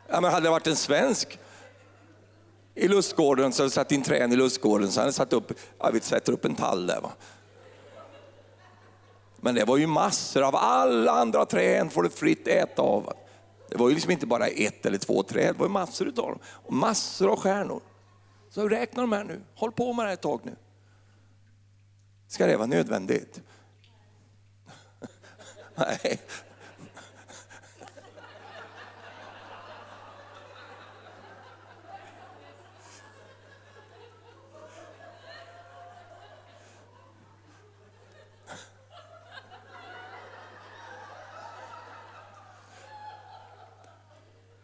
Ja, 0.09 0.20
men 0.20 0.32
hade 0.32 0.46
det 0.46 0.50
varit 0.50 0.66
en 0.66 0.76
svensk 0.76 1.38
i 2.74 2.88
lustgården 2.88 3.53
så 3.53 3.62
hade 3.62 3.70
satt 3.70 3.92
in 3.92 4.03
trän 4.03 4.32
i 4.32 4.36
lustgården 4.36 4.90
så 4.90 5.00
hade 5.00 5.12
satt 5.12 5.32
upp, 5.32 5.53
ja, 5.78 5.90
vi 5.92 6.00
sätter 6.00 6.32
upp 6.32 6.44
en 6.44 6.55
tall 6.55 6.86
där. 6.86 7.00
Va? 7.00 7.12
Men 9.45 9.55
det 9.55 9.64
var 9.64 9.76
ju 9.76 9.86
massor 9.86 10.43
av 10.43 10.57
alla 10.57 11.12
andra 11.12 11.47
träd 11.47 11.93
får 11.93 12.03
du 12.03 12.11
fritt 12.11 12.49
äta 12.49 12.82
av. 12.82 13.12
Det 13.68 13.76
var 13.76 13.88
ju 13.88 13.95
liksom 13.95 14.11
inte 14.11 14.26
bara 14.26 14.47
ett 14.47 14.86
eller 14.86 14.99
två 14.99 15.22
träd, 15.22 15.55
det 15.55 15.61
var 15.61 15.68
massor 15.68 16.07
av 16.07 16.12
dem. 16.14 16.38
Och 16.47 16.72
massor 16.72 17.32
av 17.32 17.36
stjärnor. 17.36 17.80
Så 18.51 18.68
räkna 18.68 19.03
de 19.03 19.12
här 19.12 19.24
nu, 19.24 19.43
håll 19.55 19.72
på 19.72 19.93
med 19.93 20.05
det 20.05 20.09
här 20.09 20.14
ett 20.14 20.22
tag 20.22 20.40
nu. 20.45 20.57
Ska 22.28 22.47
det 22.47 22.57
vara 22.57 22.66
nödvändigt? 22.66 23.40
Nej. 25.74 26.20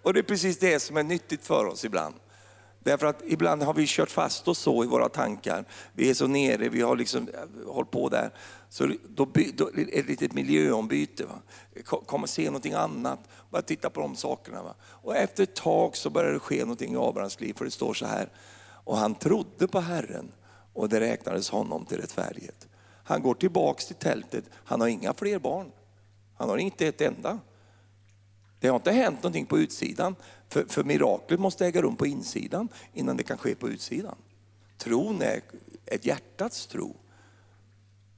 Och 0.09 0.15
det 0.15 0.21
är 0.21 0.25
precis 0.25 0.59
det 0.59 0.81
som 0.81 0.97
är 0.97 1.03
nyttigt 1.03 1.47
för 1.47 1.65
oss 1.65 1.85
ibland. 1.85 2.15
Därför 2.81 3.07
att 3.07 3.23
ibland 3.27 3.63
har 3.63 3.75
vi 3.75 3.85
kört 3.87 4.11
fast 4.11 4.49
oss 4.49 4.59
så 4.59 4.85
i 4.85 4.87
våra 4.87 5.09
tankar. 5.09 5.65
Vi 5.93 6.11
är 6.11 6.15
så 6.15 6.27
nere, 6.27 6.69
vi 6.69 6.81
har 6.81 6.97
liksom 6.97 7.29
eh, 7.29 7.73
hållit 7.73 7.91
på 7.91 8.09
där. 8.09 8.31
Så 8.69 8.87
då, 8.87 9.25
då 9.55 9.69
är 9.69 9.73
det 9.75 9.99
ett 9.99 10.07
litet 10.07 10.33
miljöombyte. 10.33 11.25
Va? 11.25 11.43
Kommer 12.07 12.27
se 12.27 12.45
någonting 12.45 12.73
annat, 12.73 13.19
bara 13.51 13.63
titta 13.63 13.91
på 13.91 14.01
de 14.01 14.17
sakerna. 14.17 14.63
Va? 14.63 14.75
Och 14.83 15.17
efter 15.17 15.43
ett 15.43 15.57
tag 15.57 15.97
så 15.97 16.11
börjar 16.11 16.33
det 16.33 16.39
ske 16.39 16.61
någonting 16.61 16.95
i 16.95 16.97
Abrahams 16.97 17.41
liv, 17.41 17.55
för 17.55 17.65
det 17.65 17.71
står 17.71 17.95
så 17.95 18.07
här. 18.07 18.29
Och 18.85 18.97
han 18.97 19.15
trodde 19.15 19.69
på 19.69 19.81
Herren 19.81 20.33
och 20.73 20.89
det 20.89 21.01
räknades 21.01 21.51
honom 21.51 21.85
till 21.85 21.99
rättfärdighet. 21.99 22.69
Han 23.05 23.23
går 23.23 23.35
tillbaks 23.35 23.87
till 23.87 23.97
tältet, 23.97 24.45
han 24.65 24.81
har 24.81 24.89
inga 24.89 25.15
fler 25.15 25.39
barn. 25.39 25.73
Han 26.37 26.49
har 26.49 26.57
inte 26.57 26.87
ett 26.87 27.01
enda. 27.01 27.39
Det 28.61 28.69
har 28.69 28.77
inte 28.77 28.93
hänt 28.93 29.23
någonting 29.23 29.47
på 29.47 29.59
utsidan, 29.59 30.17
för, 30.49 30.65
för 30.65 30.85
miraklet 30.85 31.41
måste 31.41 31.67
äga 31.67 31.83
rum 31.83 31.97
på 31.97 32.07
insidan 32.07 32.69
innan 32.93 33.17
det 33.17 33.23
kan 33.23 33.39
ske 33.39 33.55
på 33.55 33.69
utsidan. 33.69 34.17
Tron 34.77 35.23
är 35.23 35.41
ett 35.87 36.07
hjärtats 36.07 36.67
tro. 36.67 36.97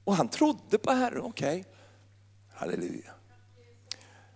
Och 0.03 0.15
han 0.15 0.27
trodde 0.27 0.77
på 0.77 0.91
Herren, 0.91 1.21
okej. 1.21 1.59
Okay. 1.59 1.71
Halleluja. 2.53 3.11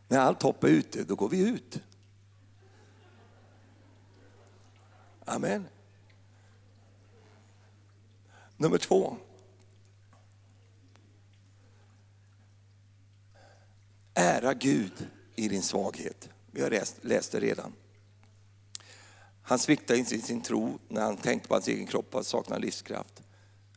När 0.07 0.19
allt 0.19 0.41
hopp 0.41 0.63
är 0.63 0.67
ute, 0.67 1.03
då 1.03 1.15
går 1.15 1.29
vi 1.29 1.49
ut. 1.49 1.81
Amen. 5.25 5.67
Nummer 8.57 8.77
två. 8.77 9.17
Ära 14.13 14.53
Gud 14.53 15.07
i 15.35 15.47
din 15.47 15.63
svaghet. 15.63 16.29
Vi 16.51 16.61
har 16.61 16.69
läst, 16.69 16.97
läst 17.01 17.31
det 17.31 17.39
redan. 17.39 17.73
Han 19.41 19.59
sviktade 19.59 19.99
inte 19.99 20.15
i 20.15 20.21
sin 20.21 20.41
tro 20.41 20.79
när 20.87 21.01
han 21.01 21.17
tänkte 21.17 21.47
på 21.47 21.55
hans 21.55 21.67
egen 21.67 21.87
kropp 21.87 22.15
och 22.15 22.25
saknade 22.25 22.61
livskraft. 22.61 23.23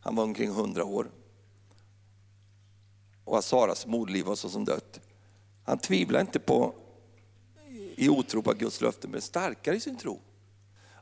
Han 0.00 0.16
var 0.16 0.24
omkring 0.24 0.50
hundra 0.50 0.84
år. 0.84 1.10
Och 3.24 3.38
att 3.38 3.44
Saras 3.44 3.86
moderliv 3.86 4.24
var 4.24 4.36
så 4.36 4.48
som 4.48 4.64
dött. 4.64 5.00
Han 5.64 5.78
tvivlade 5.78 6.20
inte 6.20 6.38
på 6.38 6.74
i 7.96 8.08
otro 8.08 8.42
på 8.42 8.52
Guds 8.52 8.80
löften, 8.80 9.10
men 9.10 9.20
starkare 9.20 9.76
i 9.76 9.80
sin 9.80 9.96
tro. 9.96 10.20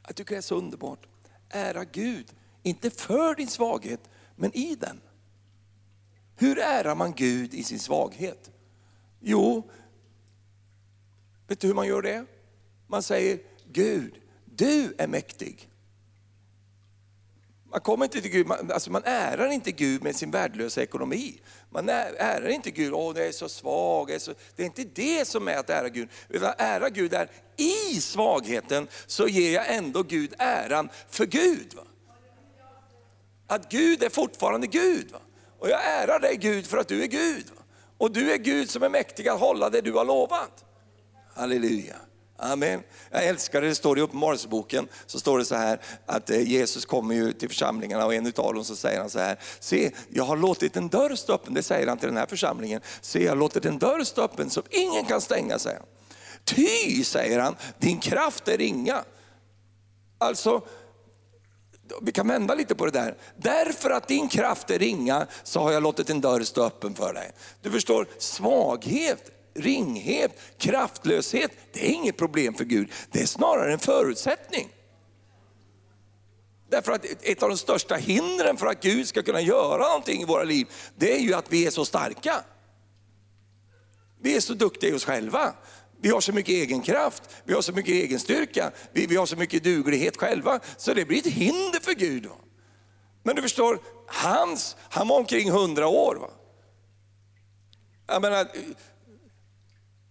Jag 0.07 0.17
tycker 0.17 0.35
det 0.35 0.39
är 0.39 0.43
så 0.43 0.57
underbart. 0.57 1.07
Ära 1.49 1.85
Gud, 1.85 2.33
inte 2.63 2.91
för 2.91 3.35
din 3.35 3.49
svaghet, 3.49 4.01
men 4.37 4.57
i 4.57 4.75
den. 4.75 5.01
Hur 6.37 6.59
ärar 6.59 6.95
man 6.95 7.13
Gud 7.13 7.55
i 7.55 7.65
sin 7.65 7.81
svaghet? 7.81 8.51
Jo, 9.21 9.71
Vet 11.49 11.61
du 11.61 11.67
hur 11.67 11.75
man 11.75 11.87
gör 11.87 12.03
det? 12.03 12.25
Man 12.87 13.03
säger 13.03 13.39
Gud, 13.73 14.15
du 14.45 14.95
är 14.99 15.07
mäktig. 15.07 15.69
Man 17.71 17.81
kommer 17.81 18.05
inte 18.05 18.21
till 18.21 18.31
Gud, 18.31 18.47
man, 18.47 18.71
alltså 18.73 18.91
man 18.91 19.03
ärar 19.05 19.51
inte 19.51 19.73
Gud 19.73 20.03
med 20.03 20.17
sin 20.17 20.31
värdelösa 20.31 20.83
ekonomi. 20.83 21.41
Man 21.71 21.89
ärar 21.89 22.49
inte 22.49 22.71
Gud, 22.71 22.93
åh 22.93 23.15
det 23.15 23.25
är 23.25 23.33
så 23.33 23.49
svag. 23.49 24.11
Är 24.11 24.19
så, 24.19 24.35
det 24.57 24.63
är 24.63 24.67
inte 24.67 24.85
det 24.85 25.29
som 25.29 25.49
är 25.49 25.57
att 25.57 25.71
ära 25.71 25.89
Gud. 25.89 26.09
Utan 26.29 26.49
att 26.49 26.61
ära 26.61 26.91
Gud 26.91 27.15
är, 27.15 27.31
i 27.57 28.01
svagheten 28.01 28.89
så 29.07 29.29
ger 29.29 29.55
jag 29.55 29.75
ändå 29.75 30.03
Gud 30.03 30.35
äran 30.39 30.89
för 31.09 31.27
Gud. 31.27 31.75
Va? 31.75 31.83
Att 33.47 33.71
Gud 33.71 34.03
är 34.03 34.09
fortfarande 34.09 34.67
Gud. 34.67 35.11
Va? 35.13 35.21
Och 35.59 35.69
jag 35.69 36.03
ärar 36.03 36.21
dig 36.21 36.37
Gud 36.37 36.67
för 36.67 36.79
att 36.79 36.89
du 36.89 37.03
är 37.03 37.07
Gud. 37.07 37.45
Va? 37.57 37.63
Och 37.99 38.13
du 38.13 38.33
är 38.33 38.39
Gud 38.39 38.71
som 38.71 38.83
är 38.83 38.89
mäktig 38.89 39.29
att 39.29 39.41
hålla 39.41 39.71
det 39.71 39.81
du 39.81 39.93
har 39.93 40.05
lovat. 40.05 40.66
Halleluja. 41.37 41.97
Amen. 42.39 42.83
Jag 43.11 43.27
älskar 43.27 43.61
det, 43.61 43.69
det 43.69 43.75
står 43.75 43.99
i 43.99 44.03
Uppenbarelseboken, 44.03 44.89
så 45.07 45.21
står 45.21 45.39
det 45.39 45.45
så 45.45 45.55
här 45.55 45.81
att 46.07 46.31
eh, 46.31 46.41
Jesus 46.41 46.85
kommer 46.85 47.15
ju 47.15 47.33
till 47.33 47.49
församlingarna 47.49 48.07
och 48.07 48.15
en 48.15 48.27
utav 48.27 48.55
dem 48.55 48.65
så 48.65 48.77
säger 48.77 49.01
han 49.01 49.11
så 49.11 49.19
här, 49.19 49.39
se 49.61 49.91
jag 50.09 50.25
har 50.25 50.37
låtit 50.37 50.77
en 50.77 50.89
dörr 50.89 51.15
stå 51.15 51.33
öppen, 51.33 51.55
det 51.55 51.63
säger 51.63 51.87
han 51.87 51.99
till 51.99 52.09
den 52.09 52.17
här 52.17 52.27
församlingen, 52.27 52.81
se 53.01 53.25
jag 53.25 53.31
har 53.31 53.37
låtit 53.37 53.65
en 53.65 53.79
dörr 53.79 54.05
stå 54.05 54.23
öppen 54.23 54.51
som 54.51 54.63
ingen 54.71 55.05
kan 55.05 55.21
stänga, 55.21 55.59
säger 55.59 55.79
han. 55.79 55.87
Ty, 56.45 57.05
säger 57.05 57.39
han, 57.39 57.57
din 57.79 57.99
kraft 57.99 58.49
är 58.49 58.59
ringa. 58.59 59.05
Alltså, 60.19 60.63
vi 62.03 62.13
kan 62.13 62.29
vända 62.29 62.55
lite 62.55 62.75
på 62.75 62.85
det 62.87 62.93
där. 62.93 63.17
Därför 63.37 63.91
att 63.91 64.09
din 64.09 64.29
kraft 64.29 64.71
är 64.71 64.79
ringa 64.79 65.27
så 65.43 65.61
har 65.61 65.73
jag 65.73 65.83
låtit 65.83 66.11
en 66.11 66.21
dörr 66.21 66.41
stå 66.41 66.65
öppen 66.65 66.95
för 66.95 67.15
dig. 67.15 67.31
Du 67.63 67.71
förstår, 67.71 68.07
svaghet 68.19 69.36
ringhet, 69.59 70.41
kraftlöshet, 70.59 71.51
det 71.73 71.87
är 71.87 71.93
inget 71.93 72.17
problem 72.17 72.55
för 72.55 72.65
Gud. 72.65 72.93
Det 73.11 73.21
är 73.21 73.27
snarare 73.27 73.73
en 73.73 73.79
förutsättning. 73.79 74.69
Därför 76.69 76.93
att 76.93 77.05
ett 77.23 77.43
av 77.43 77.49
de 77.49 77.59
största 77.59 77.95
hindren 77.95 78.57
för 78.57 78.67
att 78.67 78.83
Gud 78.83 79.09
ska 79.09 79.23
kunna 79.23 79.41
göra 79.41 79.89
någonting 79.89 80.23
i 80.23 80.25
våra 80.25 80.45
liv, 80.45 80.67
det 80.97 81.13
är 81.13 81.21
ju 81.21 81.35
att 81.35 81.53
vi 81.53 81.67
är 81.67 81.71
så 81.71 81.85
starka. 81.85 82.45
Vi 84.21 84.37
är 84.37 84.41
så 84.41 84.55
duktiga 84.55 84.91
i 84.91 84.95
oss 84.95 85.05
själva. 85.05 85.55
Vi 86.01 86.09
har 86.09 86.21
så 86.21 86.33
mycket 86.33 86.53
egen 86.53 86.83
kraft, 86.83 87.23
vi 87.45 87.55
har 87.55 87.63
så 87.63 87.73
mycket 87.73 87.93
egen 87.93 88.21
styrka, 88.21 88.71
vi, 88.93 89.07
vi 89.07 89.17
har 89.17 89.27
så 89.27 89.37
mycket 89.37 89.65
duglighet 89.65 90.17
själva, 90.17 90.61
så 90.77 90.95
det 90.95 91.05
blir 91.05 91.19
ett 91.19 91.33
hinder 91.33 91.81
för 91.81 91.95
Gud. 91.95 92.29
Men 93.23 93.37
du 93.37 93.43
förstår, 93.43 93.79
hans, 94.07 94.77
han 94.91 95.09
var 95.09 95.17
omkring 95.17 95.51
hundra 95.51 95.89
år. 95.89 96.15
Va? 96.15 96.31
Jag 98.07 98.23
menar, 98.23 98.49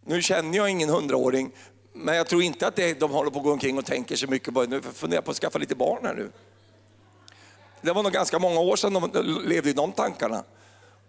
nu 0.06 0.22
känner 0.22 0.58
jag 0.58 0.70
ingen 0.70 0.90
hundraåring, 0.90 1.52
men 1.94 2.16
jag 2.16 2.28
tror 2.28 2.42
inte 2.42 2.68
att 2.68 2.76
det, 2.76 3.00
de 3.00 3.12
håller 3.12 3.32
på 3.32 3.38
att 3.38 3.44
gå 3.44 3.52
omkring 3.52 3.78
och 3.78 3.86
tänker 3.86 4.16
så 4.16 4.28
mycket 4.28 4.54
på, 4.54 4.64
nu 4.64 4.82
funderar 4.82 5.22
på 5.22 5.32
att 5.32 5.38
skaffa 5.38 5.60
lite 5.60 5.76
barn 5.76 6.06
här 6.06 6.14
nu. 6.14 6.32
Det 7.82 7.92
var 7.92 8.04
nog 8.04 8.12
ganska 8.12 8.40
många 8.40 8.60
år 8.60 8.76
sedan 8.76 8.94
de 8.94 9.12
levde 9.46 9.70
i 9.70 9.74
de 9.74 9.92
tankarna. 9.92 10.44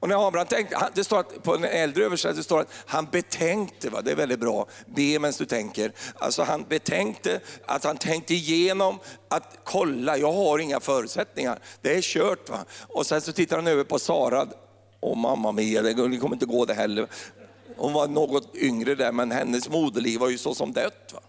Och 0.01 0.09
när 0.09 0.29
Abraham 0.29 0.47
tänkte, 0.47 0.91
det 0.95 1.05
står 1.05 1.21
att, 1.21 1.43
på 1.43 1.55
en 1.55 1.65
äldre 1.65 2.05
översättning 2.05 2.45
står 2.45 2.61
att 2.61 2.73
han 2.87 3.07
betänkte, 3.13 3.91
va? 3.91 4.01
det 4.03 4.11
är 4.11 4.17
väldigt 4.17 4.41
bra, 4.41 4.67
be 4.87 5.03
medan 5.19 5.33
du 5.39 5.45
tänker. 5.45 5.93
Alltså 6.15 6.43
han 6.43 6.65
betänkte, 6.69 7.41
att 7.67 7.85
han 7.85 7.97
tänkte 7.97 8.35
igenom 8.35 8.99
att 9.29 9.59
kolla, 9.65 10.17
jag 10.17 10.33
har 10.33 10.59
inga 10.59 10.81
förutsättningar, 10.81 11.59
det 11.81 11.97
är 11.97 12.03
kört. 12.03 12.51
Va? 12.51 12.65
Och 12.89 13.07
sen 13.07 13.21
så 13.21 13.33
tittar 13.33 13.57
han 13.57 13.67
över 13.67 13.85
på 13.85 13.99
Sara, 13.99 14.47
och 15.01 15.17
mamma 15.17 15.53
mia, 15.53 15.83
det 15.83 15.95
kommer 15.95 16.33
inte 16.33 16.47
gå 16.47 16.65
det 16.65 16.75
heller. 16.75 17.09
Hon 17.77 17.93
var 17.93 18.09
något 18.09 18.57
yngre 18.57 18.95
där, 18.95 19.13
men 19.13 19.31
hennes 19.31 19.69
moderliv 19.69 20.21
var 20.21 20.29
ju 20.29 20.39
så 20.39 20.55
som 20.55 20.73
dött. 20.73 21.11
Va? 21.15 21.21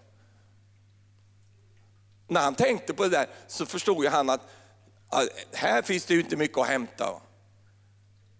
När 2.28 2.40
han 2.40 2.54
tänkte 2.54 2.94
på 2.94 3.02
det 3.02 3.08
där 3.08 3.26
så 3.46 3.66
förstod 3.66 4.04
ju 4.04 4.10
han 4.10 4.30
att 4.30 4.48
här 5.52 5.82
finns 5.82 6.04
det 6.04 6.14
ju 6.14 6.20
inte 6.20 6.36
mycket 6.36 6.58
att 6.58 6.66
hämta. 6.66 7.04
Va? 7.04 7.20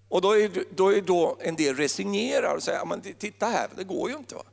Och 0.08 0.20
då 0.20 0.38
är, 0.38 0.64
då 0.70 0.92
är 0.94 1.02
då 1.02 1.36
en 1.40 1.56
del 1.56 1.76
resignerar 1.76 2.54
och 2.54 2.62
säger, 2.62 2.84
men 2.84 3.00
titta 3.00 3.46
här, 3.46 3.68
det 3.76 3.84
går 3.84 4.10
ju 4.10 4.16
inte. 4.16 4.34
Va? 4.34 4.44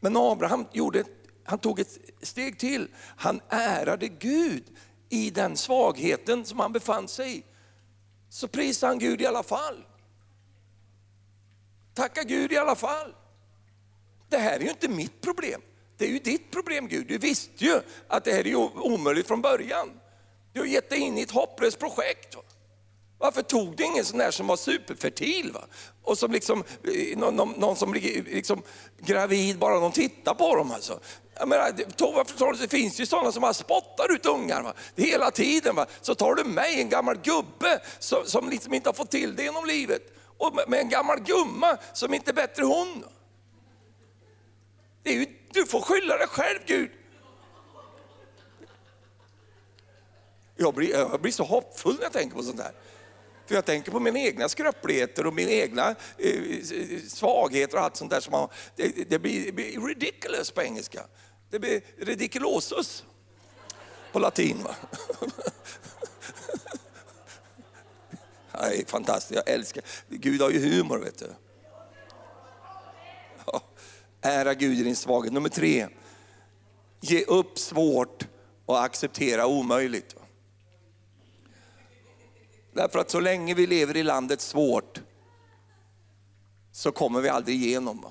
Men 0.00 0.16
Abraham 0.16 0.66
gjorde, 0.72 1.04
han 1.44 1.58
tog 1.58 1.80
ett 1.80 1.98
steg 2.22 2.58
till. 2.58 2.88
Han 3.16 3.40
ärade 3.48 4.08
Gud 4.08 4.64
i 5.08 5.30
den 5.30 5.56
svagheten 5.56 6.44
som 6.44 6.60
han 6.60 6.72
befann 6.72 7.08
sig 7.08 7.38
i. 7.38 7.42
Så 8.28 8.48
prisade 8.48 8.90
han 8.90 8.98
Gud 8.98 9.20
i 9.20 9.26
alla 9.26 9.42
fall. 9.42 9.84
Tacka 11.94 12.22
Gud 12.22 12.52
i 12.52 12.56
alla 12.56 12.74
fall. 12.74 13.14
Det 14.28 14.38
här 14.38 14.56
är 14.56 14.60
ju 14.60 14.70
inte 14.70 14.88
mitt 14.88 15.20
problem. 15.20 15.60
Det 15.98 16.04
är 16.04 16.08
ju 16.08 16.18
ditt 16.18 16.50
problem 16.50 16.88
Gud. 16.88 17.06
Du 17.06 17.18
visste 17.18 17.64
ju 17.64 17.80
att 18.08 18.24
det 18.24 18.32
här 18.32 18.46
är 18.46 18.54
omöjligt 18.86 19.26
från 19.26 19.42
början. 19.42 19.90
Du 20.52 20.60
har 20.60 20.66
gett 20.66 20.90
dig 20.90 20.98
in 20.98 21.18
i 21.18 21.22
ett 21.22 21.30
hopplöst 21.30 21.78
projekt. 21.78 22.36
Varför 23.22 23.42
tog 23.42 23.76
du 23.76 23.84
ingen 23.84 24.04
sån 24.04 24.18
där 24.18 24.30
som 24.30 24.46
var 24.46 24.56
superfertil? 24.56 25.52
Va? 25.52 25.60
Och 26.02 26.18
som 26.18 26.32
liksom, 26.32 26.64
eh, 26.84 27.18
någon, 27.18 27.36
någon, 27.36 27.52
någon 27.52 27.76
som 27.76 27.90
blir 27.90 28.22
liksom 28.22 28.62
gravid 28.98 29.58
bara 29.58 29.80
de 29.80 29.92
tittar 29.92 30.34
på 30.34 30.56
dem. 30.56 30.70
Alltså. 30.70 31.00
Jag 31.38 31.48
menar, 31.48 32.58
det 32.58 32.68
finns 32.68 33.00
ju 33.00 33.06
sådana 33.06 33.32
som 33.32 33.40
bara 33.40 33.54
spottar 33.54 34.12
ut 34.12 34.26
ungar 34.26 34.62
va? 34.62 34.74
hela 34.96 35.30
tiden. 35.30 35.76
Va? 35.76 35.86
Så 36.00 36.14
tar 36.14 36.34
du 36.34 36.44
mig, 36.44 36.80
en 36.80 36.88
gammal 36.88 37.16
gubbe 37.16 37.80
som, 37.98 38.18
som 38.26 38.50
liksom 38.50 38.74
inte 38.74 38.88
har 38.88 38.94
fått 38.94 39.10
till 39.10 39.36
det 39.36 39.42
genom 39.42 39.66
livet, 39.66 40.02
och 40.46 40.54
med 40.68 40.80
en 40.80 40.88
gammal 40.88 41.20
gumma 41.20 41.78
som 41.92 42.14
inte 42.14 42.30
är 42.30 42.34
bättre 42.34 42.64
hon. 42.64 43.04
Det 45.02 45.10
är 45.10 45.14
ju, 45.14 45.26
du 45.52 45.66
får 45.66 45.80
skylla 45.80 46.16
dig 46.16 46.26
själv 46.26 46.58
Gud. 46.66 46.90
Jag 50.56 50.74
blir, 50.74 50.90
jag 50.90 51.20
blir 51.20 51.32
så 51.32 51.44
hoppfull 51.44 51.94
när 51.94 52.02
jag 52.02 52.12
tänker 52.12 52.36
på 52.36 52.42
sånt 52.42 52.60
här. 52.60 52.72
För 53.46 53.54
jag 53.54 53.64
tänker 53.64 53.92
på 53.92 54.00
mina 54.00 54.18
egna 54.18 54.48
skröpligheter 54.48 55.26
och 55.26 55.34
mina 55.34 55.50
egna 55.50 55.94
eh, 56.18 56.30
eh 56.30 57.00
svagheter 57.08 57.76
och 57.76 57.84
allt 57.84 57.96
sånt 57.96 58.10
där. 58.10 58.20
Som 58.20 58.30
man, 58.30 58.48
det, 58.76 59.10
det, 59.10 59.18
blir, 59.18 59.46
det 59.46 59.52
blir 59.52 59.86
ridiculous 59.86 60.50
på 60.50 60.62
engelska. 60.62 61.02
Det 61.50 61.58
blir 61.58 61.80
ridiculosus 61.98 63.04
på 64.12 64.18
latin. 64.18 64.66
är 68.62 68.84
fantastiskt, 68.86 69.42
jag 69.46 69.54
älskar, 69.54 69.84
Gud 70.08 70.40
har 70.40 70.50
ju 70.50 70.58
humor 70.58 70.98
vet 70.98 71.18
du. 71.18 71.34
Ja, 73.46 73.62
ära 74.20 74.54
Gud 74.54 74.78
i 74.78 74.82
din 74.82 74.96
svaghet. 74.96 75.32
Nummer 75.32 75.48
tre, 75.48 75.88
ge 77.00 77.24
upp 77.24 77.58
svårt 77.58 78.26
och 78.66 78.84
acceptera 78.84 79.46
omöjligt. 79.46 80.16
Därför 82.72 82.98
att 82.98 83.10
så 83.10 83.20
länge 83.20 83.54
vi 83.54 83.66
lever 83.66 83.96
i 83.96 84.02
landet 84.02 84.40
svårt 84.40 85.00
så 86.72 86.92
kommer 86.92 87.20
vi 87.20 87.28
aldrig 87.28 87.56
igenom. 87.56 88.06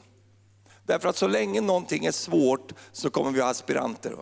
Därför 0.83 1.09
att 1.09 1.17
så 1.17 1.27
länge 1.27 1.61
någonting 1.61 2.05
är 2.05 2.11
svårt 2.11 2.73
så 2.91 3.09
kommer 3.09 3.31
vi 3.31 3.41
ha 3.41 3.49
aspiranter. 3.49 4.15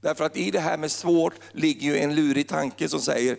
Därför 0.00 0.24
att 0.24 0.36
i 0.36 0.50
det 0.50 0.60
här 0.60 0.78
med 0.78 0.90
svårt 0.90 1.34
ligger 1.52 1.88
ju 1.88 1.98
en 1.98 2.14
lurig 2.14 2.48
tanke 2.48 2.88
som 2.88 3.00
säger, 3.00 3.38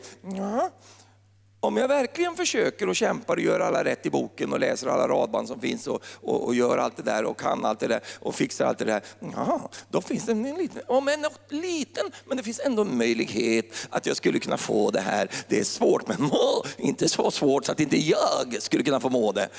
om 1.64 1.78
jag 1.78 1.88
verkligen 1.88 2.36
försöker 2.36 2.90
och 2.90 2.96
kämpar 2.96 3.36
och 3.36 3.42
gör 3.42 3.60
alla 3.60 3.84
rätt 3.84 4.06
i 4.06 4.10
boken 4.10 4.54
och 4.54 4.60
läser 4.60 4.88
alla 4.88 5.08
radband 5.08 5.48
som 5.48 5.60
finns 5.60 5.88
och, 5.88 6.04
och, 6.22 6.46
och, 6.46 6.56
gör 6.56 6.78
allt 6.78 6.98
det 6.98 7.04
där 7.04 7.26
och 7.26 7.40
kan 7.40 7.66
allt 7.66 7.80
det 7.80 7.88
där 7.88 8.02
och 8.20 8.36
fixar 8.36 8.66
allt 8.66 8.78
det 8.78 8.86
där. 8.86 9.02
Ja, 9.36 9.70
då 9.90 10.02
finns 10.02 10.26
det 10.26 10.32
en 10.32 10.44
liten, 10.44 10.82
om 10.88 11.08
en 11.08 11.26
liten, 11.50 12.12
men 12.26 12.38
det 12.38 12.44
finns 12.44 12.60
ändå 12.60 12.82
en 12.82 12.98
möjlighet 12.98 13.66
att 13.90 14.06
jag 14.06 14.18
skulle 14.18 14.40
kunna 14.40 14.58
få 14.58 14.92
det 14.92 15.02
här. 15.02 15.30
Det 15.48 15.60
är 15.60 15.64
svårt 15.64 16.08
men 16.08 16.22
må, 16.24 16.64
inte 16.78 17.10
så 17.10 17.32
svårt 17.32 17.66
så 17.66 17.72
att 17.72 17.80
inte 17.80 17.98
jag 17.98 18.58
skulle 18.60 18.84
kunna 18.84 19.00
få 19.00 19.10
må 19.10 19.32
det. 19.32 19.50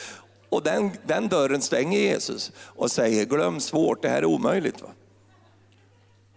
Och 0.48 0.62
den, 0.62 0.90
den 1.06 1.28
dörren 1.28 1.62
stänger 1.62 1.98
Jesus 1.98 2.52
och 2.56 2.90
säger 2.90 3.24
glöm 3.24 3.60
svårt, 3.60 4.02
det 4.02 4.08
här 4.08 4.18
är 4.18 4.24
omöjligt. 4.24 4.82
Va? 4.82 4.88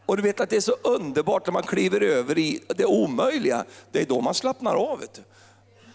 Och 0.05 0.17
du 0.17 0.23
vet 0.23 0.39
att 0.39 0.49
det 0.49 0.55
är 0.55 0.61
så 0.61 0.75
underbart 0.81 1.47
när 1.47 1.53
man 1.53 1.63
kliver 1.63 2.01
över 2.01 2.37
i 2.37 2.59
det 2.67 2.85
omöjliga, 2.85 3.65
det 3.91 4.01
är 4.01 4.05
då 4.05 4.21
man 4.21 4.33
slappnar 4.33 4.75
av. 4.75 4.99
Vet 4.99 5.13
du. 5.13 5.21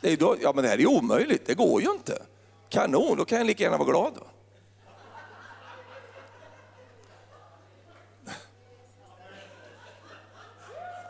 Det 0.01 0.13
är 0.13 0.17
då, 0.17 0.37
ja 0.41 0.53
men 0.53 0.65
det 0.65 0.71
här 0.71 0.81
är 0.81 0.87
omöjligt, 0.87 1.47
det 1.47 1.55
går 1.55 1.83
ju 1.83 1.91
inte. 1.91 2.23
Kanon, 2.69 3.17
då 3.17 3.25
kan 3.25 3.39
jag 3.39 3.47
lika 3.47 3.65
gärna 3.65 3.77
vara 3.77 3.91
glad. 3.91 4.13
Då. 4.15 4.27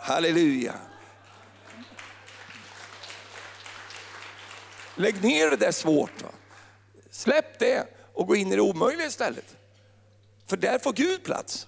Halleluja. 0.01 0.75
Lägg 4.95 5.23
ner 5.23 5.51
det 5.51 5.57
där 5.57 5.73
svårt. 5.73 6.23
Va? 6.23 6.29
Släpp 7.11 7.59
det 7.59 7.87
och 8.15 8.27
gå 8.27 8.37
in 8.37 8.53
i 8.53 8.57
det 8.57 8.63
omöjliga 8.63 9.07
istället. 9.07 9.57
För 10.47 10.57
där 10.57 10.79
får 10.79 10.93
Gud 10.93 11.25
plats. 11.25 11.67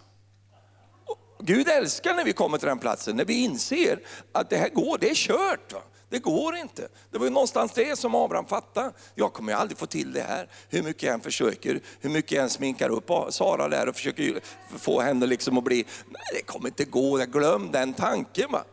Gud 1.38 1.68
älskar 1.68 2.14
när 2.14 2.24
vi 2.24 2.32
kommer 2.32 2.58
till 2.58 2.68
den 2.68 2.78
platsen, 2.78 3.16
när 3.16 3.24
vi 3.24 3.34
inser 3.34 4.00
att 4.32 4.50
det 4.50 4.56
här 4.56 4.68
går, 4.68 4.98
det 4.98 5.10
är 5.10 5.14
kört. 5.14 5.72
Va? 5.72 5.82
Det 6.12 6.18
går 6.18 6.56
inte. 6.56 6.88
Det 7.10 7.18
var 7.18 7.26
ju 7.26 7.30
någonstans 7.30 7.72
det 7.72 7.98
som 7.98 8.14
Abraham 8.14 8.46
fattade. 8.46 8.92
Jag 9.14 9.32
kommer 9.32 9.52
aldrig 9.52 9.78
få 9.78 9.86
till 9.86 10.12
det 10.12 10.22
här. 10.22 10.48
Hur 10.68 10.82
mycket 10.82 11.02
jag 11.02 11.14
än 11.14 11.20
försöker, 11.20 11.80
hur 12.00 12.10
mycket 12.10 12.32
jag 12.32 12.42
än 12.42 12.50
sminkar 12.50 12.88
upp 12.88 13.10
Sara 13.30 13.68
där 13.68 13.88
och 13.88 13.94
försöker 13.94 14.40
få 14.78 15.00
henne 15.00 15.26
liksom 15.26 15.58
att 15.58 15.64
bli, 15.64 15.86
nej 16.08 16.22
det 16.32 16.42
kommer 16.42 16.68
inte 16.68 16.84
gå, 16.84 17.16
glöm 17.16 17.70
den 17.72 17.94
tanken. 17.94 18.52
Va? 18.52 18.64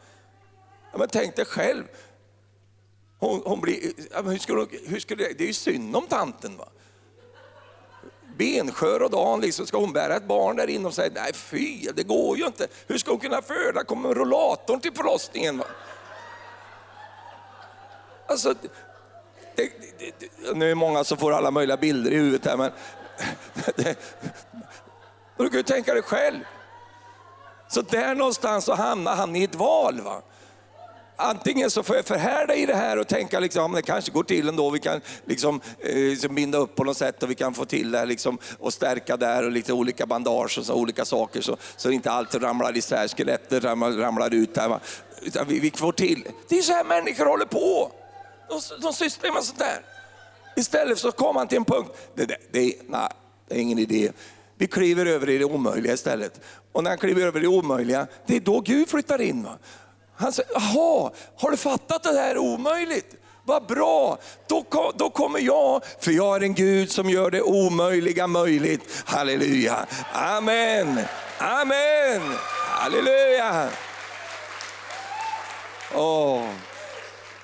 Ja, 0.91 0.97
men 0.97 1.09
tänk 1.09 1.35
dig 1.35 1.45
själv, 1.45 1.83
hon, 3.19 3.41
hon 3.45 3.61
blir, 3.61 3.79
hur 4.23 4.37
skulle, 4.37 4.67
hur 4.87 4.99
skulle, 4.99 5.23
det 5.23 5.43
är 5.43 5.47
ju 5.47 5.53
synd 5.53 5.95
om 5.95 6.07
tanten. 6.07 6.57
Va? 6.57 6.67
benskör 8.37 9.01
och 9.01 9.09
dan, 9.09 9.41
liksom, 9.41 9.67
ska 9.67 9.77
hon 9.77 9.93
bära 9.93 10.15
ett 10.15 10.27
barn 10.27 10.55
där 10.55 10.67
inne 10.67 10.87
och 10.87 10.93
säga, 10.93 11.11
nej 11.15 11.33
fy, 11.33 11.87
det 11.95 12.03
går 12.03 12.37
ju 12.37 12.45
inte. 12.45 12.67
Hur 12.87 12.97
ska 12.97 13.11
hon 13.11 13.19
kunna 13.19 13.41
föda? 13.41 13.83
Kommer 13.83 14.13
rollatorn 14.13 14.79
till 14.79 14.93
förlossningen? 14.93 15.57
Va? 15.57 15.65
Alltså, 18.29 18.53
det, 19.55 19.71
det, 19.99 20.13
det, 20.19 20.53
nu 20.53 20.65
är 20.65 20.69
det 20.69 20.75
många 20.75 21.03
som 21.03 21.17
får 21.17 21.31
alla 21.31 21.51
möjliga 21.51 21.77
bilder 21.77 22.11
i 22.11 22.15
huvudet 22.15 22.45
här, 22.45 22.57
men 22.57 22.71
du 25.37 25.49
kan 25.49 25.57
ju 25.57 25.63
tänka 25.63 25.93
dig 25.93 26.03
själv. 26.03 26.39
Så 27.67 27.81
där 27.81 28.15
någonstans 28.15 28.65
så 28.65 28.73
hamnar 28.73 29.15
han 29.15 29.35
i 29.35 29.43
ett 29.43 29.55
val. 29.55 30.01
Va? 30.01 30.21
Antingen 31.15 31.71
så 31.71 31.83
får 31.83 31.95
jag 31.95 32.05
förhärda 32.05 32.55
i 32.55 32.65
det 32.65 32.75
här 32.75 32.97
och 32.97 33.07
tänka 33.07 33.39
liksom, 33.39 33.71
det 33.71 33.81
kanske 33.81 34.11
går 34.11 34.23
till 34.23 34.49
ändå, 34.49 34.69
vi 34.69 34.79
kan 34.79 35.01
liksom, 35.25 35.61
eh, 35.79 35.95
liksom 35.95 36.35
binda 36.35 36.57
upp 36.57 36.75
på 36.75 36.83
något 36.83 36.97
sätt 36.97 37.23
och 37.23 37.31
vi 37.31 37.35
kan 37.35 37.53
få 37.53 37.65
till 37.65 37.91
det 37.91 37.97
här 37.97 38.05
liksom, 38.05 38.37
och 38.59 38.73
stärka 38.73 39.17
där 39.17 39.43
och 39.43 39.51
lite 39.51 39.73
olika 39.73 40.05
bandage 40.05 40.57
och 40.59 40.65
så, 40.65 40.73
olika 40.73 41.05
saker 41.05 41.41
så, 41.41 41.57
så 41.77 41.91
inte 41.91 42.11
allt 42.11 42.35
ramlar 42.35 42.77
isär, 42.77 43.07
skelettet 43.07 43.63
ramlar, 43.63 43.91
ramlar 43.91 44.33
ut. 44.33 44.57
Här, 44.57 44.69
va? 44.69 44.79
Utan 45.21 45.47
vi, 45.47 45.59
vi 45.59 45.71
får 45.71 45.91
till. 45.91 46.27
Det 46.47 46.57
är 46.57 46.61
så 46.61 46.73
här 46.73 46.83
människor 46.83 47.25
håller 47.25 47.45
på. 47.45 47.91
De, 48.49 48.61
de 48.81 48.93
sysslar 48.93 49.31
med 49.31 49.43
sånt 49.43 49.59
där. 49.59 49.81
Istället 50.55 50.99
så 50.99 51.11
kom 51.11 51.35
han 51.35 51.47
till 51.47 51.57
en 51.57 51.65
punkt, 51.65 51.91
det, 52.15 52.25
det, 52.25 52.37
det, 52.51 52.75
nej, 52.87 53.09
det 53.47 53.55
är 53.55 53.59
ingen 53.59 53.79
idé. 53.79 54.11
Vi 54.57 54.67
kliver 54.67 55.05
över 55.05 55.29
i 55.29 55.37
det 55.37 55.45
omöjliga 55.45 55.93
istället. 55.93 56.41
Och 56.71 56.83
när 56.83 56.91
han 56.91 56.97
kliver 56.97 57.21
över 57.21 57.39
i 57.39 57.43
det 57.43 57.47
omöjliga, 57.47 58.07
det 58.25 58.35
är 58.35 58.39
då 58.39 58.59
Gud 58.59 58.89
flyttar 58.89 59.21
in. 59.21 59.43
Va? 59.43 59.57
Han 60.15 60.33
säger, 60.33 60.51
jaha, 60.53 61.11
har 61.35 61.51
du 61.51 61.57
fattat 61.57 61.95
att 61.95 62.13
det 62.13 62.19
här 62.19 62.31
är 62.31 62.37
omöjligt? 62.37 63.15
Vad 63.43 63.65
bra, 63.65 64.17
då, 64.47 64.65
då 64.95 65.09
kommer 65.09 65.39
jag, 65.39 65.83
för 65.99 66.11
jag 66.11 66.35
är 66.35 66.43
en 66.43 66.53
Gud 66.53 66.91
som 66.91 67.09
gör 67.09 67.31
det 67.31 67.41
omöjliga 67.41 68.27
möjligt. 68.27 69.03
Halleluja, 69.05 69.85
amen, 70.13 70.99
amen, 71.39 72.21
halleluja. 72.69 73.69
Oh. 75.95 76.68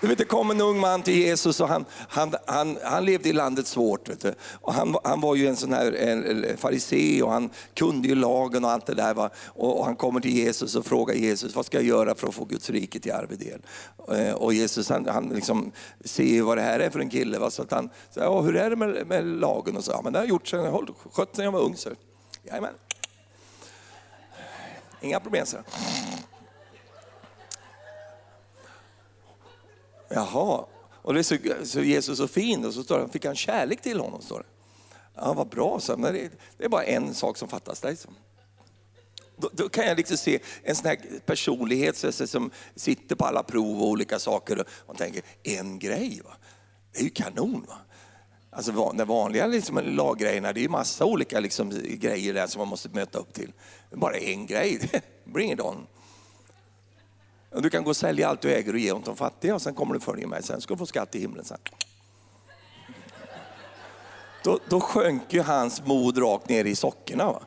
Du 0.05 0.09
vet, 0.09 0.17
det 0.17 0.25
kom 0.25 0.51
en 0.51 0.61
ung 0.61 0.79
man 0.79 1.01
till 1.01 1.13
Jesus 1.13 1.59
och 1.59 1.67
han, 1.67 1.85
han, 2.07 2.33
han, 2.45 2.77
han 2.83 3.05
levde 3.05 3.29
i 3.29 3.33
landet 3.33 3.67
svårt. 3.67 4.09
Vet 4.09 4.21
du. 4.21 4.33
Och 4.61 4.73
han, 4.73 4.95
han 5.03 5.21
var 5.21 5.35
ju 5.35 5.47
en 5.47 5.55
sån 5.55 5.73
här 5.73 6.55
farisé 6.57 7.21
och 7.21 7.31
han 7.31 7.49
kunde 7.73 8.07
ju 8.07 8.15
lagen 8.15 8.65
och 8.65 8.71
allt 8.71 8.85
det 8.85 8.93
där. 8.93 9.13
Va? 9.13 9.29
Och, 9.45 9.79
och, 9.79 9.85
han 9.85 9.95
kommer 9.95 10.19
till 10.19 10.31
Jesus 10.31 10.75
och 10.75 10.85
frågar 10.85 11.15
Jesus, 11.15 11.55
vad 11.55 11.65
ska 11.65 11.77
jag 11.77 11.85
göra 11.85 12.15
för 12.15 12.27
att 12.27 12.35
få 12.35 12.45
Guds 12.45 12.69
rike 12.69 12.99
till 12.99 13.11
arvedel? 13.11 13.61
Eh, 14.11 14.33
och 14.33 14.53
Jesus 14.53 14.89
han, 14.89 15.07
han 15.07 15.29
liksom 15.29 15.71
ser 16.03 16.23
ju 16.23 16.41
vad 16.41 16.57
det 16.57 16.63
här 16.63 16.79
är 16.79 16.89
för 16.89 16.99
en 16.99 17.09
kille. 17.09 17.39
Va? 17.39 17.51
Så 17.51 17.61
att 17.61 17.71
han 17.71 17.89
säger, 18.11 18.27
ja, 18.27 18.41
hur 18.41 18.55
är 18.55 18.69
det 18.69 18.75
med, 18.75 19.07
med 19.07 19.25
lagen? 19.25 19.77
Och 19.77 19.83
så, 19.83 19.91
ja, 19.91 20.01
men 20.03 20.13
det 20.13 20.19
har 20.19 20.23
jag 20.23 20.29
gjort 20.29 20.47
sedan 20.47 20.63
jag 20.63 20.89
skött 21.11 21.35
sedan 21.35 21.45
jag 21.45 21.51
var 21.51 21.61
ung. 21.61 21.75
Så. 21.75 21.89
Jajamän. 22.43 22.73
Inga 25.01 25.19
problem, 25.19 25.45
så. 25.45 25.57
Jaha, 30.15 30.65
och 31.01 31.13
det 31.13 31.19
är 31.19 31.23
så, 31.23 31.37
så 31.63 31.81
Jesus 31.81 32.17
så 32.17 32.27
fin 32.27 32.65
och 32.65 32.73
så 32.73 32.83
står 32.83 32.99
det, 32.99 33.09
fick 33.09 33.25
han 33.25 33.35
kärlek 33.35 33.81
till 33.81 33.99
honom. 33.99 34.21
Står 34.21 34.39
det. 34.39 34.45
Ja, 35.15 35.33
vad 35.33 35.47
bra, 35.47 35.79
så. 35.79 35.97
Men 35.97 36.13
det, 36.13 36.29
det 36.57 36.65
är 36.65 36.69
bara 36.69 36.83
en 36.83 37.13
sak 37.13 37.37
som 37.37 37.47
fattas 37.47 37.79
dig. 37.79 37.91
Liksom. 37.91 38.13
Så. 38.13 38.19
Då, 39.37 39.49
då, 39.53 39.69
kan 39.69 39.85
jag 39.85 39.97
liksom 39.97 40.17
se 40.17 40.39
en 40.63 40.75
sån 40.75 40.87
här 40.87 40.97
personlighet 41.25 41.97
så, 41.97 42.11
som 42.11 42.51
sitter 42.75 43.15
på 43.15 43.25
alla 43.25 43.43
prov 43.43 43.81
och 43.81 43.87
olika 43.87 44.19
saker 44.19 44.59
och, 44.59 44.65
och 44.85 44.97
tänker, 44.97 45.21
en 45.43 45.79
grej, 45.79 46.21
va? 46.25 46.33
det 46.91 46.99
är 46.99 47.03
ju 47.03 47.09
kanon. 47.09 47.65
Va? 47.67 47.77
Alltså 48.49 48.71
de 48.71 49.07
vanliga 49.07 49.47
liksom, 49.47 49.77
laggrejerna, 49.83 50.53
det 50.53 50.59
är 50.59 50.61
ju 50.61 50.69
massa 50.69 51.05
olika 51.05 51.39
liksom, 51.39 51.81
grejer 51.85 52.33
där 52.33 52.47
som 52.47 52.59
man 52.59 52.67
måste 52.67 52.89
möta 52.89 53.19
upp 53.19 53.33
till. 53.33 53.53
Bara 53.91 54.17
en 54.17 54.45
grej, 54.45 54.89
bring 55.25 55.51
it 55.51 55.61
on. 55.61 55.87
Du 57.61 57.69
kan 57.69 57.83
gå 57.83 57.89
och 57.89 57.97
sälja 57.97 58.27
allt 58.27 58.41
du 58.41 58.53
äger 58.53 58.73
och 58.73 58.79
ge 58.79 58.91
åt 58.91 59.05
de 59.05 59.15
fattiga 59.15 59.55
och 59.55 59.61
sen 59.61 59.73
kommer 59.73 59.93
du 59.93 59.99
följa 59.99 60.27
mig 60.27 60.43
Sen 60.43 60.61
ska 60.61 60.73
du 60.73 60.77
få 60.77 60.85
skatt 60.85 61.15
i 61.15 61.19
himlen 61.19 61.45
sen. 61.45 61.57
då, 64.43 64.59
då 64.69 64.79
sjönk 64.81 65.33
ju 65.33 65.41
hans 65.41 65.85
mod 65.85 66.17
rakt 66.17 66.49
ner 66.49 66.65
i 66.65 66.75
sockorna. 66.75 67.25
Va? 67.25 67.41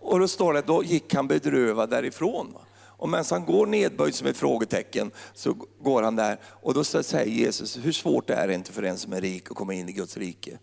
Och 0.00 0.20
då 0.20 0.28
står 0.28 0.52
det, 0.52 0.62
då 0.62 0.84
gick 0.84 1.14
han 1.14 1.28
bedrövad 1.28 1.90
därifrån. 1.90 2.52
Va? 2.54 2.60
Och 3.00 3.08
medan 3.08 3.24
han 3.30 3.44
går 3.44 3.66
nedböjd 3.66 4.14
som 4.14 4.26
ett 4.26 4.36
frågetecken 4.36 5.10
så 5.34 5.52
går 5.80 6.02
han 6.02 6.16
där 6.16 6.38
och 6.44 6.74
då 6.74 6.84
säger 6.84 7.26
Jesus, 7.26 7.78
hur 7.82 7.92
svårt 7.92 8.30
är 8.30 8.48
det 8.48 8.54
inte 8.54 8.72
för 8.72 8.82
en 8.82 8.98
som 8.98 9.12
är 9.12 9.20
rik 9.20 9.50
att 9.50 9.56
komma 9.56 9.74
in 9.74 9.88
i 9.88 9.92
Guds 9.92 10.16
rike? 10.16 10.58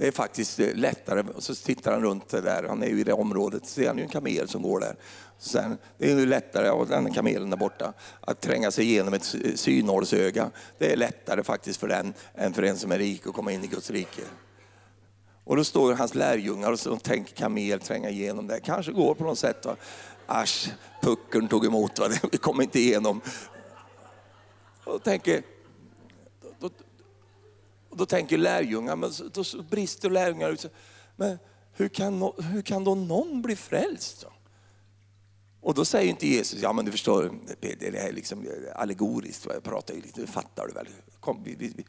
Det 0.00 0.06
är 0.06 0.12
faktiskt 0.12 0.60
eh, 0.60 0.74
lättare. 0.74 1.24
Och 1.34 1.42
så 1.42 1.54
tittar 1.54 1.92
han 1.92 2.02
runt 2.02 2.28
där, 2.28 2.64
han 2.68 2.82
är 2.82 2.86
ju 2.86 3.00
i 3.00 3.04
det 3.04 3.12
området, 3.12 3.66
så 3.66 3.74
ser 3.74 3.88
han 3.88 3.98
ju 3.98 4.02
en 4.02 4.08
kamel 4.08 4.48
som 4.48 4.62
går 4.62 4.80
där. 4.80 4.96
Sen, 5.38 5.78
det 5.98 6.12
är 6.12 6.16
ju 6.16 6.26
lättare, 6.26 6.70
och 6.70 6.86
den 6.86 7.12
kamelen 7.12 7.50
där 7.50 7.56
borta, 7.56 7.92
att 8.20 8.40
tränga 8.40 8.70
sig 8.70 8.84
igenom 8.84 9.14
ett 9.14 9.34
synhålsöga. 9.54 10.50
Det 10.78 10.92
är 10.92 10.96
lättare 10.96 11.42
faktiskt 11.42 11.80
för 11.80 11.88
den 11.88 12.14
än 12.34 12.52
för 12.52 12.62
en 12.62 12.76
som 12.76 12.92
är 12.92 12.98
rik 12.98 13.26
att 13.26 13.34
komma 13.34 13.52
in 13.52 13.64
i 13.64 13.66
Guds 13.66 13.90
rike. 13.90 14.22
Och 15.44 15.56
då 15.56 15.64
står 15.64 15.94
hans 15.94 16.14
lärjungar 16.14 16.72
och 16.72 16.80
så 16.80 16.96
tänker 16.96 17.34
kamel 17.34 17.80
tränga 17.80 18.10
igenom 18.10 18.46
det. 18.46 18.60
Kanske 18.60 18.92
går 18.92 19.14
på 19.14 19.24
något 19.24 19.38
sätt. 19.38 19.66
Va? 19.66 19.76
Asch, 20.26 20.70
puckeln 21.02 21.48
tog 21.48 21.66
emot, 21.66 21.98
va? 21.98 22.08
vi 22.32 22.38
kom 22.38 22.60
inte 22.60 22.80
igenom. 22.80 23.20
Och 24.84 25.02
tänker, 25.02 25.42
och 27.90 27.96
då 27.96 28.06
tänker 28.06 28.38
lärjungar, 28.38 28.96
men 28.96 29.12
då 29.32 29.62
brister 29.62 30.10
lärjungar 30.10 30.50
ut. 30.50 30.66
Men 31.16 31.38
hur 31.72 31.88
kan, 31.88 32.32
hur 32.38 32.62
kan 32.62 32.84
då 32.84 32.94
någon 32.94 33.42
bli 33.42 33.56
frälst? 33.56 34.22
Då? 34.22 34.32
Och 35.60 35.74
då 35.74 35.84
säger 35.84 36.10
inte 36.10 36.26
Jesus, 36.26 36.62
ja 36.62 36.72
men 36.72 36.84
du 36.84 36.90
förstår 36.90 37.34
det 37.60 37.98
är 37.98 38.12
liksom 38.12 38.46
eh, 38.46 38.80
allegoriskt, 38.80 39.46
jag 39.46 39.62
pratar 39.62 39.94
ju 39.94 40.00
lite, 40.00 40.26
fattar 40.26 40.66
du 40.66 40.72
väl? 40.72 40.88
Kom, 41.20 41.42
vi, 41.44 41.54
vi, 41.54 41.72
vi. 41.76 41.84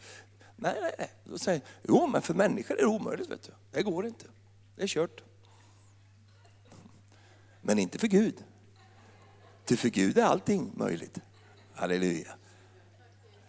Nej, 0.55 0.77
nej, 0.81 0.95
nej. 0.97 1.09
Då 1.23 1.37
säger 1.37 1.61
jo 1.83 2.07
men 2.07 2.21
för 2.21 2.33
människor 2.33 2.75
är 2.77 2.81
det 2.81 2.87
omöjligt, 2.87 3.29
vet 3.29 3.43
du. 3.43 3.51
det 3.71 3.83
går 3.83 4.05
inte. 4.07 4.25
Det 4.75 4.83
är 4.83 4.87
kört. 4.87 5.23
Men 7.61 7.79
inte 7.79 7.99
för 7.99 8.07
Gud. 8.07 8.43
Ty 9.65 9.77
för 9.77 9.89
Gud 9.89 10.17
är 10.17 10.23
allting 10.23 10.71
möjligt. 10.75 11.17
Halleluja. 11.73 12.35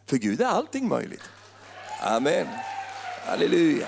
För 0.07 0.17
Gud 0.17 0.41
är 0.41 0.47
allting 0.47 0.89
möjligt. 0.89 1.23
Amen. 2.05 2.47
Halleluja. 3.27 3.87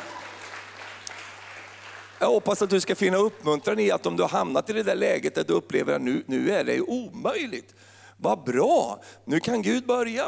Jag 2.19 2.27
hoppas 2.27 2.63
att 2.63 2.71
du 2.71 2.81
ska 2.81 2.95
finna 2.95 3.17
uppmuntran 3.17 3.79
i 3.79 3.91
att 3.91 4.07
om 4.07 4.17
du 4.17 4.23
har 4.23 4.31
hamnat 4.31 4.71
i 4.71 4.73
det 4.73 4.83
där 4.83 4.97
läget 4.97 5.35
där 5.35 5.45
du 5.45 5.53
upplever 5.53 5.95
att 5.95 6.03
nu, 6.03 6.25
nu 6.27 6.51
är 6.51 6.65
det 6.65 6.81
omöjligt. 6.81 7.75
Vad 8.17 8.45
bra, 8.45 9.03
nu 9.25 9.41
kan 9.41 9.63
Gud 9.63 9.87
börja. 9.87 10.27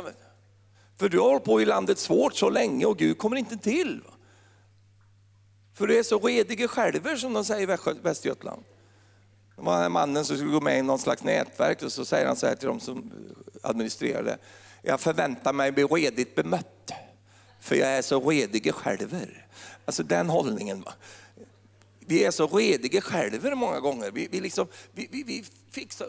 För 0.98 1.08
du 1.08 1.18
har 1.18 1.28
hållit 1.28 1.44
på 1.44 1.60
i 1.60 1.64
landet 1.64 1.98
svårt 1.98 2.34
så 2.34 2.50
länge 2.50 2.86
och 2.86 2.98
Gud 2.98 3.18
kommer 3.18 3.36
inte 3.36 3.56
till. 3.56 4.00
För 5.74 5.86
du 5.86 5.98
är 5.98 6.02
så 6.02 6.18
rediga 6.18 6.68
själver 6.68 7.16
som 7.16 7.32
de 7.32 7.44
säger 7.44 7.62
i 7.62 7.98
Västergötland. 8.02 8.62
Det 9.56 9.62
var 9.62 9.84
en 9.84 9.92
mannen 9.92 10.24
som 10.24 10.36
skulle 10.36 10.52
gå 10.52 10.60
med 10.60 10.78
i 10.78 10.82
någon 10.82 10.98
slags 10.98 11.24
nätverk 11.24 11.82
och 11.82 11.92
så 11.92 12.04
säger 12.04 12.26
han 12.26 12.36
så 12.36 12.46
här 12.46 12.54
till 12.54 12.68
de 12.68 12.80
som 12.80 13.12
administrerar 13.62 14.22
det. 14.22 14.38
Jag 14.82 15.00
förväntar 15.00 15.52
mig 15.52 15.72
bli 15.72 15.84
redigt 15.84 16.34
bemött 16.34 16.92
för 17.66 17.76
jag 17.76 17.88
är 17.88 18.02
så 18.02 18.30
redig 18.30 18.74
själver. 18.74 19.46
Alltså 19.84 20.02
den 20.02 20.28
hållningen. 20.28 20.82
Va? 20.82 20.94
Vi 21.98 22.24
är 22.24 22.30
så 22.30 22.46
rediga 22.46 23.00
själver 23.00 23.54
många 23.54 23.80
gånger. 23.80 24.10
Vi, 24.10 24.28
vi, 24.30 24.40
liksom, 24.40 24.68
vi, 24.92 25.08
vi, 25.10 25.22
vi 25.22 25.44
fixar... 25.70 26.08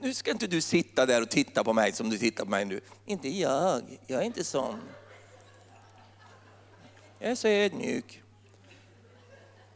Nu 0.00 0.14
ska 0.14 0.30
inte 0.30 0.46
du 0.46 0.60
sitta 0.60 1.06
där 1.06 1.22
och 1.22 1.30
titta 1.30 1.64
på 1.64 1.72
mig 1.72 1.92
som 1.92 2.10
du 2.10 2.18
tittar 2.18 2.44
på 2.44 2.50
mig 2.50 2.64
nu. 2.64 2.80
Inte 3.06 3.28
jag, 3.28 3.98
jag 4.06 4.20
är 4.20 4.24
inte 4.24 4.44
sån. 4.44 4.80
Jag 7.18 7.30
är 7.30 7.34
så 7.34 7.48
ödmjuk. 7.48 8.22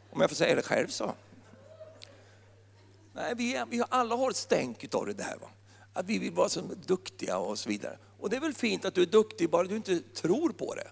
Om 0.09 0.21
jag 0.21 0.29
får 0.29 0.35
säga 0.35 0.55
det 0.55 0.61
själv 0.61 0.87
så. 0.87 1.15
Nej, 3.13 3.33
vi, 3.37 3.55
är, 3.55 3.65
vi 3.65 3.83
alla 3.89 4.15
har 4.15 4.29
ett 4.29 4.35
stänk 4.35 4.95
av 4.95 5.05
det 5.05 5.13
där. 5.13 5.37
Va? 5.41 5.49
Att 5.93 6.05
vi 6.05 6.19
vill 6.19 6.33
vara 6.33 6.49
så 6.49 6.61
duktiga 6.61 7.37
och 7.37 7.59
så 7.59 7.69
vidare. 7.69 7.97
Och 8.19 8.29
det 8.29 8.35
är 8.35 8.41
väl 8.41 8.53
fint 8.53 8.85
att 8.85 8.95
du 8.95 9.01
är 9.01 9.05
duktig 9.05 9.49
bara 9.49 9.63
du 9.63 9.75
inte 9.75 9.99
tror 9.99 10.49
på 10.49 10.75
det. 10.75 10.87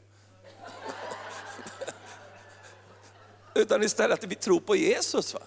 Utan 3.56 3.84
istället 3.84 4.24
att 4.24 4.32
vi 4.32 4.36
tror 4.36 4.60
på 4.60 4.76
Jesus. 4.76 5.34
Va? 5.34 5.40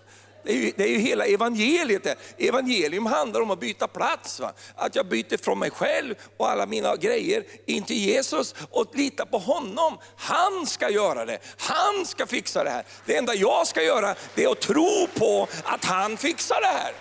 Det 0.45 0.53
är, 0.53 0.57
ju, 0.57 0.73
det 0.77 0.85
är 0.85 0.89
ju 0.89 0.99
hela 0.99 1.25
evangeliet. 1.25 2.05
Det. 2.05 2.17
Evangelium 2.39 3.07
handlar 3.07 3.41
om 3.41 3.51
att 3.51 3.61
byta 3.61 3.89
plats. 3.89 4.41
Va? 4.41 4.53
Att 4.75 4.97
jag 4.97 5.07
byter 5.07 5.37
från 5.45 5.59
mig 5.59 5.71
själv 5.71 6.15
och 6.37 6.51
alla 6.51 6.67
mina 6.67 6.97
grejer 6.97 7.45
in 7.67 7.83
till 7.83 7.97
Jesus 7.97 8.55
och 8.71 8.97
lita 8.97 9.27
på 9.27 9.39
honom. 9.39 9.99
Han 10.17 10.67
ska 10.67 10.91
göra 10.91 11.25
det. 11.25 11.39
Han 11.59 12.07
ska 12.07 12.27
fixa 12.27 12.65
det 12.65 12.71
här. 12.71 12.85
Det 13.07 13.17
enda 13.17 13.35
jag 13.35 13.67
ska 13.67 13.83
göra 13.83 14.15
det 14.35 14.45
är 14.45 14.53
att 14.53 14.61
tro 14.61 15.07
på 15.15 15.49
att 15.65 15.85
han 15.85 16.17
fixar 16.17 16.61
det 16.61 16.79
här. 16.79 16.93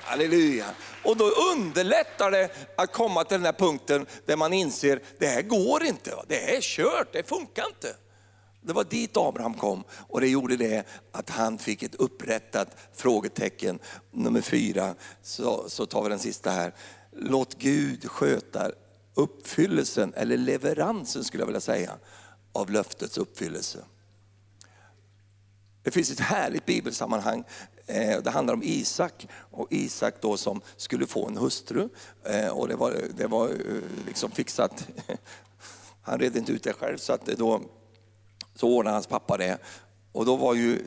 Halleluja. 0.00 0.66
Och 1.02 1.16
då 1.16 1.24
underlättar 1.24 2.30
det 2.30 2.50
att 2.76 2.92
komma 2.92 3.24
till 3.24 3.36
den 3.36 3.44
här 3.44 3.52
punkten 3.52 4.06
där 4.26 4.36
man 4.36 4.52
inser, 4.52 5.00
det 5.18 5.26
här 5.26 5.42
går 5.42 5.84
inte. 5.84 6.14
Det 6.28 6.36
här 6.36 6.56
är 6.56 6.60
kört, 6.60 7.12
det 7.12 7.28
funkar 7.28 7.66
inte. 7.66 7.94
Det 8.66 8.72
var 8.72 8.84
dit 8.84 9.16
Abraham 9.16 9.54
kom 9.54 9.84
och 9.90 10.20
det 10.20 10.28
gjorde 10.28 10.56
det 10.56 10.86
att 11.12 11.30
han 11.30 11.58
fick 11.58 11.82
ett 11.82 11.94
upprättat 11.94 12.68
frågetecken. 12.92 13.78
Nummer 14.10 14.40
fyra, 14.40 14.94
så, 15.22 15.68
så 15.68 15.86
tar 15.86 16.02
vi 16.02 16.08
den 16.08 16.18
sista 16.18 16.50
här. 16.50 16.74
Låt 17.12 17.58
Gud 17.58 18.10
sköta 18.10 18.70
uppfyllelsen, 19.14 20.12
eller 20.16 20.36
leveransen 20.36 21.24
skulle 21.24 21.40
jag 21.40 21.46
vilja 21.46 21.60
säga, 21.60 21.92
av 22.52 22.70
löftets 22.70 23.18
uppfyllelse. 23.18 23.78
Det 25.82 25.90
finns 25.90 26.10
ett 26.10 26.20
härligt 26.20 26.66
bibelsammanhang 26.66 27.44
eh, 27.86 28.22
det 28.22 28.30
handlar 28.30 28.54
om 28.54 28.62
Isak 28.62 29.28
och 29.50 29.66
Isak 29.70 30.14
då 30.20 30.36
som 30.36 30.60
skulle 30.76 31.06
få 31.06 31.28
en 31.28 31.36
hustru. 31.36 31.88
Eh, 32.24 32.48
och 32.48 32.68
det 32.68 32.76
var, 32.76 32.94
det 33.16 33.26
var 33.26 33.48
eh, 33.48 34.06
liksom 34.06 34.30
fixat. 34.30 34.88
Han 36.02 36.18
redde 36.18 36.38
inte 36.38 36.52
ut 36.52 36.62
det 36.62 36.72
själv 36.72 36.96
så 36.96 37.12
att 37.12 37.26
då 37.26 37.62
så 38.56 38.68
ordnade 38.68 38.94
hans 38.94 39.06
pappa 39.06 39.36
det. 39.36 39.58
Och 40.12 40.24
då 40.24 40.36
var 40.36 40.54
ju 40.54 40.84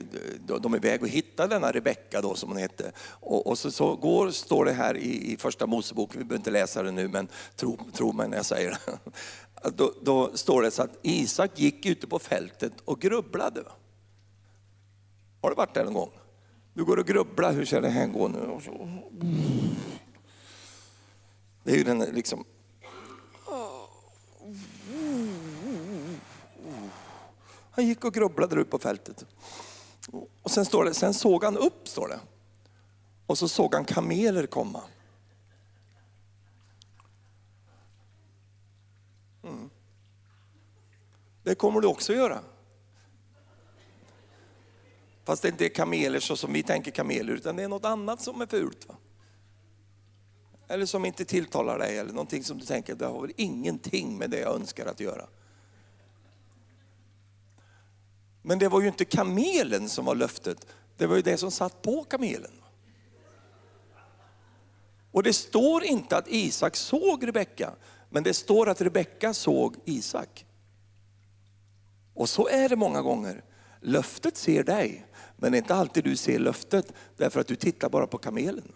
de 0.62 0.76
iväg 0.76 1.02
och 1.02 1.08
hittade 1.08 1.56
denna 1.56 1.72
Rebecka 1.72 2.22
då 2.22 2.36
som 2.36 2.50
hon 2.50 2.58
hette. 2.58 2.92
Och, 3.10 3.48
och 3.48 3.58
så, 3.58 3.72
så, 3.72 3.96
går, 3.96 4.32
står 4.32 4.66
det 4.66 4.72
här 4.72 4.98
i, 4.98 5.34
i 5.34 5.38
första 5.38 5.68
Mosebok, 5.68 6.16
vi 6.16 6.18
behöver 6.18 6.36
inte 6.36 6.52
läsa 6.52 6.84
det 6.84 6.92
nu 6.92 7.08
men 7.08 7.28
tro, 7.56 7.78
tro 7.94 8.12
mig 8.12 8.30
när 8.30 8.38
jag 8.38 8.46
säger 8.46 8.70
det. 8.72 9.00
Då, 9.76 9.94
då 10.02 10.38
står 10.38 10.62
det 10.62 10.72
så 10.72 10.84
att 10.84 10.98
Isak 11.02 11.60
gick 11.60 11.86
ute 11.86 12.08
på 12.08 12.20
fältet 12.20 12.74
och 12.86 13.02
grubblade. 13.02 13.64
Har 15.42 15.50
du 15.50 15.56
varit 15.56 15.74
där 15.74 15.84
någon 15.84 15.94
gång? 15.94 16.12
Du 16.74 16.86
går 16.86 16.98
och 16.98 17.08
grubblar, 17.08 17.54
hur 17.54 17.66
ska 17.66 17.82
det 17.82 17.90
här 17.90 18.08
gå 18.08 18.28
nu? 18.28 18.60
Det 21.64 21.72
är 21.72 21.76
ju 21.78 21.84
den 21.84 22.00
liksom... 22.00 22.46
Han 27.80 27.88
gick 27.88 28.06
och 28.06 28.14
grubblade 28.14 28.56
där 28.56 28.62
ute 28.62 28.70
på 28.70 28.80
fältet. 28.80 29.26
Och 30.44 30.52
sen 30.52 30.66
står 30.66 30.86
det, 30.86 30.94
sen 30.94 31.14
såg 31.14 31.44
han 31.44 31.58
upp, 31.58 31.88
står 31.88 32.08
det. 32.08 32.20
Och 33.26 33.38
så 33.38 33.48
såg 33.48 33.74
han 33.74 33.86
kameler 33.86 34.48
komma. 34.48 34.84
Mm. 39.44 39.70
Det 41.44 41.56
kommer 41.56 41.82
du 41.82 41.88
också 41.88 42.14
göra. 42.14 42.40
Fast 45.24 45.42
det 45.42 45.50
inte 45.50 45.66
är 45.66 45.70
kameler 45.70 46.20
så 46.20 46.38
som 46.38 46.54
vi 46.54 46.64
tänker 46.64 46.92
kameler, 46.92 47.34
utan 47.34 47.56
det 47.56 47.64
är 47.64 47.68
något 47.68 47.86
annat 47.86 48.22
som 48.22 48.42
är 48.42 48.48
fult. 48.48 48.88
Va? 48.88 48.96
Eller 50.68 50.86
som 50.86 51.06
inte 51.06 51.26
tilltalar 51.26 51.80
dig, 51.80 51.98
eller 51.98 52.14
någonting 52.14 52.44
som 52.44 52.58
du 52.58 52.66
tänker, 52.66 52.96
det 52.96 53.06
har 53.06 53.22
väl 53.22 53.34
ingenting 53.38 54.18
med 54.18 54.30
det 54.30 54.40
jag 54.40 54.56
önskar 54.56 54.86
att 54.86 55.00
göra. 55.00 55.28
Men 58.42 58.60
det 58.60 58.68
var 58.68 58.82
ju 58.82 58.88
inte 58.88 59.06
kamelen 59.06 59.90
som 59.90 60.06
var 60.06 60.16
löftet, 60.16 60.68
det 60.98 61.08
var 61.08 61.16
ju 61.16 61.22
det 61.22 61.38
som 61.38 61.52
satt 61.52 61.82
på 61.82 62.04
kamelen. 62.04 62.52
Och 65.12 65.24
det 65.24 65.34
står 65.34 65.84
inte 65.84 66.18
att 66.18 66.28
Isak 66.28 66.76
såg 66.76 67.28
Rebecka, 67.28 67.74
men 68.10 68.24
det 68.24 68.34
står 68.34 68.70
att 68.70 68.82
Rebecka 68.82 69.34
såg 69.34 69.76
Isak. 69.86 70.46
Och 72.14 72.30
så 72.30 72.48
är 72.48 72.70
det 72.70 72.76
många 72.76 73.02
gånger. 73.02 73.44
Löftet 73.82 74.38
ser 74.38 74.64
dig, 74.64 75.06
men 75.38 75.52
det 75.52 75.58
är 75.58 75.62
inte 75.62 75.76
alltid 75.76 76.04
du 76.04 76.16
ser 76.16 76.40
löftet 76.40 76.94
därför 77.18 77.40
att 77.40 77.48
du 77.48 77.56
tittar 77.56 77.90
bara 77.90 78.08
på 78.08 78.18
kamelen. 78.18 78.76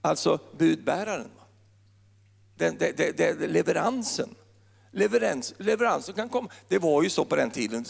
Alltså 0.00 0.38
budbäraren. 0.58 1.30
Den, 2.56 2.78
den, 2.78 2.92
den, 2.96 3.16
den, 3.16 3.52
leveransen. 3.52 4.34
Leverans, 4.94 5.54
leveranser 5.58 6.12
kan 6.12 6.28
komma. 6.28 6.50
Det 6.68 6.78
var 6.78 7.02
ju 7.02 7.10
så 7.10 7.24
på 7.24 7.36
den 7.36 7.50
tiden. 7.50 7.84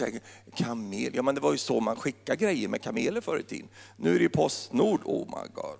Kamel, 0.54 1.10
ja 1.14 1.22
men 1.22 1.34
det 1.34 1.40
var 1.40 1.52
ju 1.52 1.58
så 1.58 1.80
man 1.80 1.96
skickade 1.96 2.36
grejer 2.36 2.68
med 2.68 2.82
kameler 2.82 3.20
förr 3.20 3.38
i 3.38 3.42
tiden. 3.42 3.68
Nu 3.96 4.10
är 4.10 4.14
det 4.14 4.22
ju 4.22 4.28
Postnord, 4.28 5.00
oh 5.04 5.26
my 5.26 5.48
god. 5.54 5.78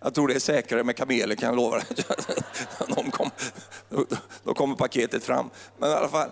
Jag 0.00 0.14
tror 0.14 0.28
det 0.28 0.34
är 0.34 0.38
säkrare 0.38 0.84
med 0.84 0.96
kameler 0.96 1.34
kan 1.34 1.48
jag 1.48 1.56
lova 1.56 1.76
dig. 1.78 1.86
De 2.96 3.10
kom, 3.10 3.30
då 4.44 4.54
kommer 4.54 4.76
paketet 4.76 5.24
fram. 5.24 5.50
Men 5.78 5.90
i 5.90 5.92
alla 5.92 6.08
fall, 6.08 6.30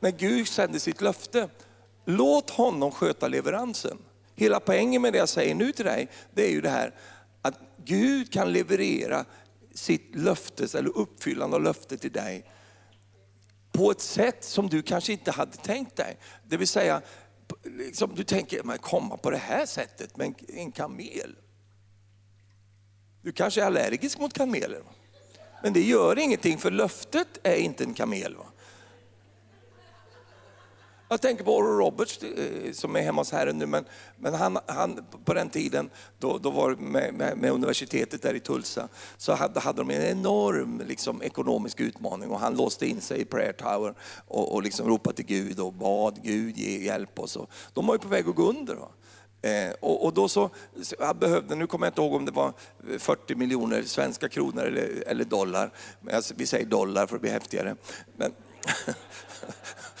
när 0.00 0.10
Gud 0.10 0.48
sänder 0.48 0.78
sitt 0.78 1.00
löfte, 1.00 1.48
låt 2.04 2.50
honom 2.50 2.90
sköta 2.90 3.28
leveransen. 3.28 3.98
Hela 4.34 4.60
poängen 4.60 5.02
med 5.02 5.12
det 5.12 5.18
jag 5.18 5.28
säger 5.28 5.54
nu 5.54 5.72
till 5.72 5.84
dig, 5.84 6.08
det 6.34 6.46
är 6.46 6.50
ju 6.50 6.60
det 6.60 6.70
här 6.70 6.94
att 7.42 7.58
Gud 7.84 8.32
kan 8.32 8.52
leverera 8.52 9.24
sitt 9.74 10.14
löftes 10.14 10.74
eller 10.74 10.98
uppfyllande 10.98 11.56
av 11.56 11.62
löftet 11.62 12.00
till 12.00 12.12
dig 12.12 12.44
på 13.72 13.90
ett 13.90 14.00
sätt 14.00 14.44
som 14.44 14.68
du 14.68 14.82
kanske 14.82 15.12
inte 15.12 15.30
hade 15.30 15.56
tänkt 15.56 15.96
dig. 15.96 16.18
Det 16.48 16.56
vill 16.56 16.68
säga, 16.68 17.02
liksom 17.64 18.14
du 18.14 18.24
tänker, 18.24 18.62
man 18.62 18.78
komma 18.78 19.16
på 19.16 19.30
det 19.30 19.36
här 19.36 19.66
sättet 19.66 20.16
med 20.16 20.26
en, 20.26 20.34
en 20.48 20.72
kamel. 20.72 21.36
Du 23.22 23.32
kanske 23.32 23.62
är 23.62 23.66
allergisk 23.66 24.18
mot 24.18 24.32
kameler. 24.32 24.82
Men 25.62 25.72
det 25.72 25.82
gör 25.82 26.18
ingenting 26.18 26.58
för 26.58 26.70
löftet 26.70 27.28
är 27.42 27.56
inte 27.56 27.84
en 27.84 27.94
kamel. 27.94 28.36
Va? 28.36 28.46
Jag 31.12 31.20
tänker 31.20 31.44
på 31.44 31.56
Oral 31.56 31.78
Roberts 31.78 32.22
eh, 32.22 32.72
som 32.72 32.96
är 32.96 33.00
hemma 33.00 33.20
hos 33.20 33.32
Herren 33.32 33.58
nu, 33.58 33.66
men, 33.66 33.84
men 34.16 34.34
han, 34.34 34.58
han, 34.66 35.04
på 35.24 35.34
den 35.34 35.50
tiden, 35.50 35.90
då, 36.18 36.38
då 36.38 36.50
var 36.50 36.70
med, 36.70 37.14
med, 37.14 37.38
med, 37.38 37.50
universitetet 37.50 38.22
där 38.22 38.34
i 38.34 38.40
Tulsa, 38.40 38.88
så 39.16 39.32
hade, 39.32 39.60
hade 39.60 39.80
de 39.80 39.90
en 39.90 40.02
enorm 40.02 40.82
liksom, 40.86 41.22
ekonomisk 41.22 41.80
utmaning 41.80 42.30
och 42.30 42.40
han 42.40 42.56
låste 42.56 42.86
in 42.86 43.00
sig 43.00 43.20
i 43.20 43.24
prayer 43.24 43.52
tower 43.52 43.94
och, 44.26 44.54
och 44.54 44.62
liksom 44.62 44.88
ropade 44.88 45.16
till 45.16 45.26
Gud 45.26 45.60
och 45.60 45.72
bad 45.72 46.22
Gud 46.22 46.56
ge 46.56 46.84
hjälp 46.84 47.18
och 47.18 47.30
så. 47.30 47.46
De 47.72 47.86
var 47.86 47.94
ju 47.94 47.98
på 47.98 48.08
väg 48.08 48.28
att 48.28 48.34
gå 48.34 48.48
under. 48.48 48.74
Va? 48.74 48.88
Eh, 49.42 49.72
och, 49.80 50.04
och, 50.04 50.14
då 50.14 50.28
så, 50.28 50.50
jag 50.98 51.16
behövde, 51.16 51.54
nu 51.54 51.66
kommer 51.66 51.86
jag 51.86 51.90
inte 51.90 52.00
ihåg 52.00 52.14
om 52.14 52.24
det 52.24 52.32
var 52.32 52.52
40 52.98 53.34
miljoner 53.34 53.82
svenska 53.82 54.28
kronor 54.28 54.62
eller, 54.62 55.04
eller 55.06 55.24
dollar, 55.24 55.70
men 56.00 56.14
alltså, 56.14 56.34
vi 56.36 56.46
säger 56.46 56.66
dollar 56.66 57.06
för 57.06 57.16
att 57.16 57.22
bli 57.22 57.30
häftigare. 57.30 57.76
Men, 58.16 58.32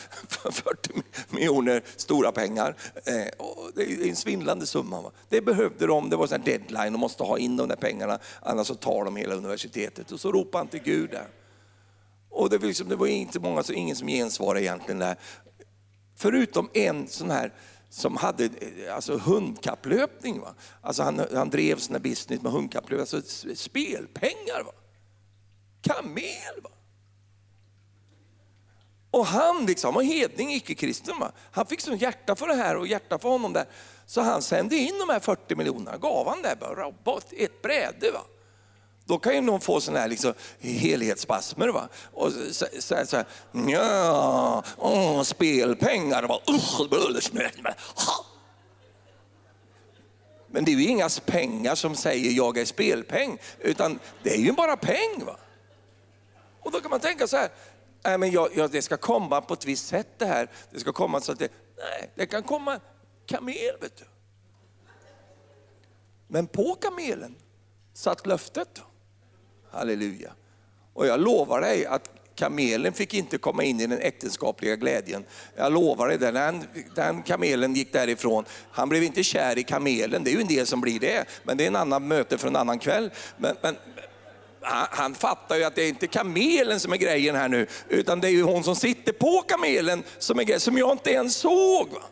40 0.50 1.02
miljoner, 1.28 1.82
stora 1.96 2.32
pengar. 2.32 2.76
Eh, 2.94 3.46
det 3.74 3.82
är 3.82 4.08
en 4.08 4.16
svindlande 4.16 4.66
summa. 4.66 5.10
Det 5.28 5.40
behövde 5.40 5.86
de, 5.86 6.10
det 6.10 6.16
var 6.16 6.34
en 6.34 6.42
deadline, 6.42 6.92
de 6.92 6.98
måste 6.98 7.22
ha 7.22 7.38
in 7.38 7.56
de 7.56 7.68
där 7.68 7.76
pengarna, 7.76 8.18
annars 8.42 8.66
så 8.66 8.74
tar 8.74 9.04
de 9.04 9.16
hela 9.16 9.34
universitetet. 9.34 10.12
Och 10.12 10.20
så 10.20 10.32
ropade 10.32 10.58
han 10.58 10.68
till 10.68 10.82
Gud 10.82 11.10
där. 11.10 11.26
Och 12.30 12.50
det 12.50 12.58
var, 12.58 12.66
liksom, 12.66 12.88
det 12.88 12.96
var 12.96 13.06
inte 13.06 13.40
många, 13.40 13.62
så 13.62 13.72
ingen 13.72 13.96
som 13.96 14.08
gensvarade 14.08 14.64
egentligen 14.64 14.98
där. 14.98 15.16
Förutom 16.16 16.68
en 16.72 17.08
sån 17.08 17.30
här 17.30 17.52
som 17.90 18.16
hade 18.16 18.44
eh, 18.44 18.94
alltså 18.94 19.18
hundkapplöpning. 19.18 20.40
Va? 20.40 20.54
Alltså 20.80 21.02
han, 21.02 21.26
han 21.34 21.50
drev 21.50 21.78
sina 21.78 21.98
business 21.98 22.42
med 22.42 22.52
hundkapplöpning, 22.52 23.00
alltså 23.00 23.22
spelpengar. 23.54 24.62
Va? 24.64 24.72
Kamel. 25.82 26.62
Va? 26.62 26.70
Och 29.12 29.26
han 29.26 29.66
liksom 29.66 29.94
var 29.94 30.02
hedning, 30.02 30.54
icke-kristen. 30.54 31.14
Han 31.50 31.66
fick 31.66 31.80
sån 31.80 31.96
hjärta 31.96 32.36
för 32.36 32.46
det 32.46 32.54
här 32.54 32.76
och 32.76 32.86
hjärta 32.86 33.18
för 33.18 33.28
honom 33.28 33.52
där. 33.52 33.66
Så 34.06 34.20
han 34.20 34.42
sände 34.42 34.76
in 34.76 34.98
de 34.98 35.12
här 35.12 35.20
40 35.20 35.54
miljonerna, 35.54 35.96
gav 35.96 36.28
han 36.28 36.42
det 36.42 36.56
bara, 36.60 36.92
ett 37.38 37.62
bräde. 37.62 38.10
Va? 38.10 38.20
Då 39.04 39.18
kan 39.18 39.34
ju 39.34 39.40
någon 39.40 39.60
få 39.60 39.80
sådana 39.80 40.00
här 40.00 40.08
liksom 40.08 40.34
helhetsspasmer. 40.60 41.68
Va? 41.68 41.88
Och 42.12 42.32
så, 42.32 42.66
så, 42.80 43.06
så 43.06 43.16
här, 43.16 43.26
ja, 43.68 44.64
åh, 44.78 45.22
spelpengar. 45.22 46.22
Va? 46.22 46.40
Men 50.50 50.64
det 50.64 50.72
är 50.72 50.76
ju 50.76 50.86
inga 50.86 51.08
pengar 51.26 51.74
som 51.74 51.94
säger 51.94 52.32
jag 52.32 52.58
är 52.58 52.64
spelpeng, 52.64 53.38
utan 53.58 53.98
det 54.22 54.34
är 54.34 54.40
ju 54.40 54.52
bara 54.52 54.76
peng. 54.76 55.24
Va? 55.24 55.36
Och 56.62 56.70
då 56.70 56.80
kan 56.80 56.90
man 56.90 57.00
tänka 57.00 57.26
så 57.26 57.36
här, 57.36 57.48
nej 58.04 58.18
men 58.18 58.30
jag, 58.30 58.48
jag, 58.56 58.70
det 58.70 58.82
ska 58.82 58.96
komma 58.96 59.40
på 59.40 59.54
ett 59.54 59.64
visst 59.64 59.86
sätt 59.86 60.08
det 60.18 60.26
här. 60.26 60.50
Det 60.70 60.80
ska 60.80 60.92
komma 60.92 61.20
så 61.20 61.32
att 61.32 61.38
det, 61.38 61.48
nej, 61.76 62.10
det 62.14 62.26
kan 62.26 62.42
komma 62.42 62.80
kamel 63.26 63.76
vet 63.80 63.96
du. 63.96 64.04
Men 66.28 66.46
på 66.46 66.74
kamelen 66.80 67.34
satt 67.94 68.26
löftet. 68.26 68.82
Halleluja. 69.70 70.32
Och 70.92 71.06
jag 71.06 71.20
lovar 71.20 71.60
dig 71.60 71.86
att 71.86 72.10
kamelen 72.34 72.92
fick 72.92 73.14
inte 73.14 73.38
komma 73.38 73.62
in 73.62 73.80
i 73.80 73.86
den 73.86 73.98
äktenskapliga 73.98 74.76
glädjen. 74.76 75.24
Jag 75.56 75.72
lovar 75.72 76.08
dig, 76.08 76.18
den, 76.18 76.64
den 76.94 77.22
kamelen 77.22 77.74
gick 77.74 77.92
därifrån. 77.92 78.44
Han 78.70 78.88
blev 78.88 79.02
inte 79.02 79.22
kär 79.22 79.58
i 79.58 79.62
kamelen, 79.62 80.24
det 80.24 80.30
är 80.30 80.34
ju 80.34 80.40
en 80.40 80.46
del 80.46 80.66
som 80.66 80.80
blir 80.80 81.00
det, 81.00 81.24
men 81.44 81.56
det 81.56 81.64
är 81.64 81.68
en 81.68 81.76
annan 81.76 82.08
möte 82.08 82.38
för 82.38 82.48
en 82.48 82.56
annan 82.56 82.78
kväll. 82.78 83.10
Men, 83.36 83.56
men 83.62 83.76
han, 84.90 85.14
fattar 85.14 85.56
ju 85.56 85.64
att 85.64 85.74
det 85.74 85.82
är 85.82 85.88
inte 85.88 86.06
kamelen 86.06 86.80
som 86.80 86.92
är 86.92 86.96
grejen 86.96 87.36
här 87.36 87.48
nu, 87.48 87.66
utan 87.88 88.20
det 88.20 88.28
är 88.28 88.32
ju 88.32 88.42
hon 88.42 88.64
som 88.64 88.76
sitter 88.76 89.12
på 89.12 89.42
kamelen 89.48 90.02
som 90.18 90.38
är 90.38 90.44
grejen, 90.44 90.60
som 90.60 90.78
jag 90.78 90.92
inte 90.92 91.10
ens 91.10 91.36
såg. 91.36 91.88
Va? 91.92 92.02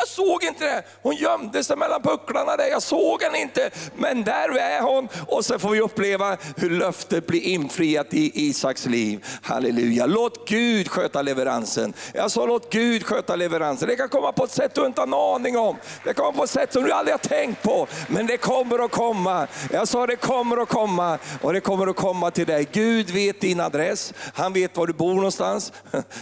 Jag 0.00 0.08
såg 0.08 0.44
inte 0.44 0.64
det. 0.64 0.82
Hon 1.02 1.14
gömde 1.14 1.64
sig 1.64 1.76
mellan 1.76 2.02
pucklarna 2.02 2.56
där. 2.56 2.66
Jag 2.66 2.82
såg 2.82 3.22
henne 3.22 3.40
inte. 3.40 3.70
Men 3.96 4.24
där 4.24 4.58
är 4.58 4.82
hon. 4.82 5.08
Och 5.26 5.44
så 5.44 5.58
får 5.58 5.70
vi 5.70 5.80
uppleva 5.80 6.36
hur 6.56 6.70
löftet 6.70 7.26
blir 7.26 7.40
infriat 7.40 8.14
i 8.14 8.48
Isaks 8.48 8.86
liv. 8.86 9.24
Halleluja. 9.42 10.06
Låt 10.06 10.48
Gud 10.48 10.88
sköta 10.88 11.22
leveransen. 11.22 11.92
Jag 12.14 12.30
sa 12.30 12.46
låt 12.46 12.72
Gud 12.72 13.06
sköta 13.06 13.36
leveransen. 13.36 13.88
Det 13.88 13.96
kan 13.96 14.08
komma 14.08 14.32
på 14.32 14.44
ett 14.44 14.50
sätt 14.50 14.74
du 14.74 14.86
inte 14.86 15.00
har 15.00 15.06
en 15.06 15.14
aning 15.14 15.58
om. 15.58 15.76
Det 16.04 16.12
kommer 16.12 16.32
på 16.32 16.44
ett 16.44 16.50
sätt 16.50 16.72
som 16.72 16.82
du 16.82 16.92
aldrig 16.92 17.14
har 17.14 17.18
tänkt 17.18 17.62
på. 17.62 17.86
Men 18.08 18.26
det 18.26 18.36
kommer 18.36 18.84
att 18.84 18.90
komma. 18.90 19.46
Jag 19.72 19.88
sa 19.88 20.06
det 20.06 20.16
kommer 20.16 20.56
att 20.56 20.68
komma. 20.68 21.18
Och 21.42 21.52
det 21.52 21.60
kommer 21.60 21.86
att 21.86 21.96
komma 21.96 22.30
till 22.30 22.46
dig. 22.46 22.68
Gud 22.72 23.10
vet 23.10 23.40
din 23.40 23.60
adress. 23.60 24.14
Han 24.34 24.52
vet 24.52 24.76
var 24.76 24.86
du 24.86 24.92
bor 24.92 25.14
någonstans. 25.14 25.72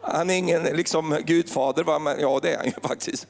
Han 0.00 0.30
är 0.30 0.34
ingen 0.34 0.62
liksom, 0.62 1.18
gudfader, 1.26 1.84
va? 1.84 1.98
Men, 1.98 2.20
ja 2.20 2.40
det 2.42 2.52
är 2.52 2.56
han 2.56 2.66
ju 2.66 2.88
faktiskt. 2.88 3.26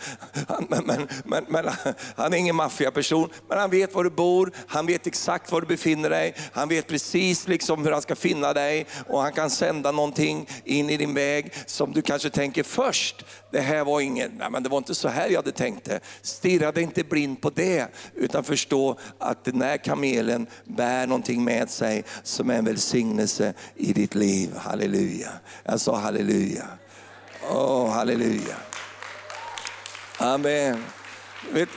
Han, 0.49 0.67
men, 0.69 0.85
men, 0.87 1.09
men, 1.25 1.45
men, 1.49 1.73
han 2.17 2.33
är 2.33 2.37
ingen 2.37 2.57
maffiaperson, 2.57 3.29
men 3.49 3.59
han 3.59 3.71
vet 3.71 3.95
var 3.95 4.05
du 4.05 4.11
bor, 4.11 4.53
han 4.67 4.87
vet 4.87 5.07
exakt 5.07 5.53
var 5.53 5.61
du 5.61 5.67
befinner 5.67 6.11
dig, 6.11 6.35
han 6.53 6.69
vet 6.69 6.89
precis 6.89 7.49
liksom 7.49 7.85
hur 7.85 7.93
han 7.93 8.03
ska 8.03 8.17
finna 8.17 8.53
dig 8.53 8.87
och 9.09 9.21
han 9.21 9.33
kan 9.33 9.51
sända 9.51 9.93
någonting 9.93 10.49
in 10.65 10.91
i 10.91 10.97
din 10.97 11.15
väg 11.15 11.53
som 11.67 11.93
du 11.93 12.03
kanske 12.03 12.31
tänker 12.31 12.63
först, 12.63 13.25
det 13.53 13.61
här 13.61 13.85
var 13.85 14.01
ingen, 14.01 14.31
nej, 14.39 14.51
men 14.51 14.63
det 14.63 14.69
var 14.69 14.79
inte 14.79 14.95
så 14.95 15.09
här 15.09 15.29
jag 15.29 15.37
hade 15.37 15.53
tänkt 15.53 15.85
det. 15.85 16.01
Stirra 16.23 16.73
dig 16.73 16.83
inte 16.83 17.05
blind 17.05 17.41
på 17.41 17.51
det, 17.51 17.89
utan 18.15 18.45
förstå 18.45 18.99
att 19.19 19.45
den 19.45 19.63
här 19.63 19.77
kamelen 19.77 20.47
bär 20.65 21.07
någonting 21.07 21.45
med 21.45 21.71
sig 21.71 22.05
som 22.23 22.51
är 22.51 22.55
en 22.55 22.65
välsignelse 22.65 23.55
i 23.77 23.93
ditt 23.93 24.15
liv. 24.15 24.57
Halleluja. 24.57 25.31
Jag 25.65 25.81
sa 25.81 25.97
halleluja. 25.97 26.65
Åh, 27.51 27.57
oh, 27.57 27.91
halleluja. 27.91 28.57
Amen. 30.19 30.85
Vet, 31.53 31.69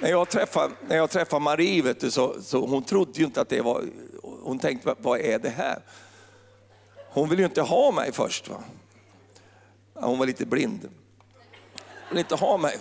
när, 0.00 0.10
jag 0.10 0.28
träffade, 0.28 0.74
när 0.88 0.96
jag 0.96 1.10
träffade 1.10 1.42
Marie, 1.42 1.82
vet 1.82 2.00
du, 2.00 2.10
så, 2.10 2.42
så 2.42 2.66
hon 2.66 2.84
trodde 2.84 3.18
ju 3.18 3.24
inte 3.24 3.40
att 3.40 3.48
det 3.48 3.60
var, 3.60 3.84
hon 4.22 4.58
tänkte 4.58 4.94
vad 4.98 5.20
är 5.20 5.38
det 5.38 5.48
här? 5.48 5.78
Hon 7.10 7.28
ville 7.28 7.42
ju 7.42 7.46
inte 7.46 7.62
ha 7.62 7.92
mig 7.92 8.12
först. 8.12 8.48
Va? 8.48 8.56
Hon 9.94 10.18
var 10.18 10.26
lite 10.26 10.46
blind. 10.46 10.80
Hon 10.82 12.08
ville 12.08 12.20
inte 12.20 12.34
ha 12.34 12.56
mig. 12.56 12.78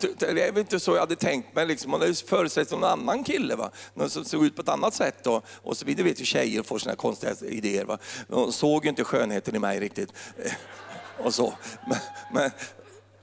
Det 0.00 0.22
är 0.22 0.52
väl 0.52 0.58
inte 0.58 0.80
så 0.80 0.92
jag 0.92 1.00
hade 1.00 1.16
tänkt 1.16 1.54
mig. 1.54 1.66
Liksom. 1.66 1.92
Hon 1.92 2.00
hade 2.00 2.14
förutsett 2.14 2.70
någon 2.70 2.84
annan 2.84 3.24
kille. 3.24 3.56
Va? 3.56 3.70
Någon 3.94 4.10
som 4.10 4.24
såg 4.24 4.44
ut 4.44 4.56
på 4.56 4.62
ett 4.62 4.68
annat 4.68 4.94
sätt. 4.94 5.24
då. 5.24 5.42
och 5.62 5.76
så 5.76 5.84
vidare. 5.84 6.04
vet 6.04 6.20
ju 6.20 6.24
tjejer 6.24 6.62
får 6.62 6.78
sina 6.78 6.96
konstiga 6.96 7.34
idéer. 7.42 7.84
Va? 7.84 7.98
Hon 8.28 8.52
såg 8.52 8.84
ju 8.84 8.90
inte 8.90 9.04
skönheten 9.04 9.56
i 9.56 9.58
mig 9.58 9.80
riktigt. 9.80 10.12
Eh, 10.36 10.52
och 11.24 11.34
så. 11.34 11.54
Men, 11.88 11.98
men, 12.34 12.50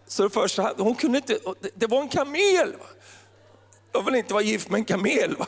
så 0.08 0.30
första 0.30 0.74
hon 0.78 0.96
kunde 0.96 1.18
inte, 1.18 1.40
det 1.76 1.88
var 1.88 2.02
en 2.02 2.10
kamel. 2.10 2.72
Va? 2.72 2.86
Jag 3.98 4.04
vill 4.04 4.16
inte 4.16 4.34
vara 4.34 4.44
gift 4.44 4.70
med 4.70 4.78
en 4.78 4.86
kamel. 4.86 5.36
Va? 5.40 5.46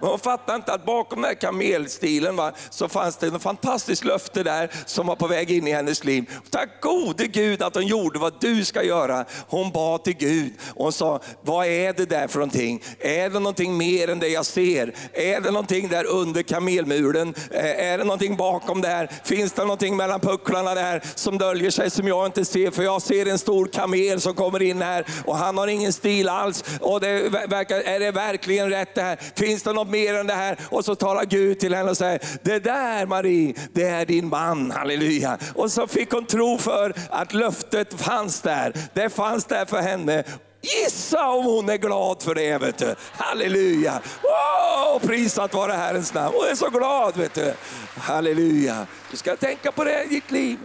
Men 0.00 0.10
hon 0.10 0.18
fattar 0.18 0.54
inte 0.54 0.72
att 0.72 0.84
bakom 0.86 1.20
den 1.20 1.28
här 1.28 1.34
kamelstilen 1.34 2.36
va, 2.36 2.52
så 2.70 2.88
fanns 2.88 3.16
det 3.16 3.26
ett 3.26 3.42
fantastiskt 3.42 4.04
löfte 4.04 4.42
där 4.42 4.70
som 4.86 5.06
var 5.06 5.16
på 5.16 5.26
väg 5.26 5.50
in 5.50 5.66
i 5.66 5.72
hennes 5.72 6.04
liv. 6.04 6.30
Tack 6.50 6.80
gode 6.80 7.26
Gud 7.26 7.62
att 7.62 7.74
hon 7.74 7.86
gjorde 7.86 8.18
vad 8.18 8.40
du 8.40 8.64
ska 8.64 8.82
göra. 8.82 9.24
Hon 9.48 9.70
bad 9.70 10.04
till 10.04 10.16
Gud 10.16 10.52
och 10.68 10.84
hon 10.84 10.92
sa, 10.92 11.20
vad 11.40 11.66
är 11.66 11.92
det 11.92 12.04
där 12.04 12.28
för 12.28 12.38
någonting? 12.38 12.82
Är 12.98 13.30
det 13.30 13.38
någonting 13.38 13.76
mer 13.76 14.10
än 14.10 14.18
det 14.18 14.28
jag 14.28 14.46
ser? 14.46 14.94
Är 15.12 15.40
det 15.40 15.50
någonting 15.50 15.88
där 15.88 16.06
under 16.06 16.42
kamelmuren? 16.42 17.34
Eh, 17.50 17.86
är 17.86 17.98
det 17.98 18.04
någonting 18.04 18.36
bakom 18.36 18.80
där? 18.80 19.10
Finns 19.24 19.52
det 19.52 19.62
någonting 19.62 19.96
mellan 19.96 20.20
pucklarna 20.20 20.74
där 20.74 21.02
som 21.14 21.38
döljer 21.38 21.70
sig 21.70 21.90
som 21.90 22.08
jag 22.08 22.26
inte 22.26 22.44
ser? 22.44 22.70
För 22.70 22.82
jag 22.82 23.02
ser 23.02 23.26
en 23.26 23.38
stor 23.38 23.66
kamel 23.66 24.20
som 24.20 24.34
kommer 24.34 24.62
in 24.62 24.82
här 24.82 25.06
och 25.24 25.36
han 25.36 25.58
har 25.58 25.66
ingen 25.66 25.92
stil 25.92 26.28
alls. 26.28 26.64
Och 26.80 27.00
det 27.00 27.28
verkar 27.28 27.73
är 27.80 28.00
det 28.00 28.10
verkligen 28.10 28.70
rätt 28.70 28.94
det 28.94 29.02
här? 29.02 29.18
Finns 29.36 29.62
det 29.62 29.72
något 29.72 29.88
mer 29.88 30.14
än 30.14 30.26
det 30.26 30.34
här? 30.34 30.58
Och 30.70 30.84
så 30.84 30.94
talar 30.94 31.24
Gud 31.24 31.58
till 31.58 31.74
henne 31.74 31.90
och 31.90 31.96
säger, 31.96 32.20
det 32.42 32.58
där 32.58 33.06
Marie, 33.06 33.54
det 33.72 33.84
är 33.84 34.06
din 34.06 34.28
man, 34.28 34.70
halleluja. 34.70 35.38
Och 35.54 35.72
så 35.72 35.86
fick 35.86 36.10
hon 36.10 36.26
tro 36.26 36.58
för 36.58 36.92
att 37.10 37.34
löftet 37.34 38.00
fanns 38.00 38.40
där. 38.40 38.72
Det 38.94 39.10
fanns 39.10 39.44
där 39.44 39.64
för 39.64 39.80
henne 39.80 40.24
Gissa 40.64 41.28
om 41.28 41.44
hon 41.44 41.68
är 41.68 41.76
glad 41.76 42.22
för 42.22 42.34
det. 42.34 42.58
Vet 42.58 42.78
du. 42.78 42.94
Halleluja! 43.12 44.02
Oh, 44.22 45.00
prisat 45.00 45.54
vare 45.54 45.72
Herrens 45.72 46.14
namn. 46.14 46.34
Hon 46.36 46.50
är 46.50 46.54
så 46.54 46.70
glad. 46.70 47.16
Vet 47.16 47.34
du. 47.34 47.54
Halleluja! 47.96 48.86
Du 49.10 49.16
ska 49.16 49.36
tänka 49.36 49.72
på 49.72 49.84
det 49.84 50.04
i 50.04 50.08
ditt 50.08 50.30
liv. 50.30 50.58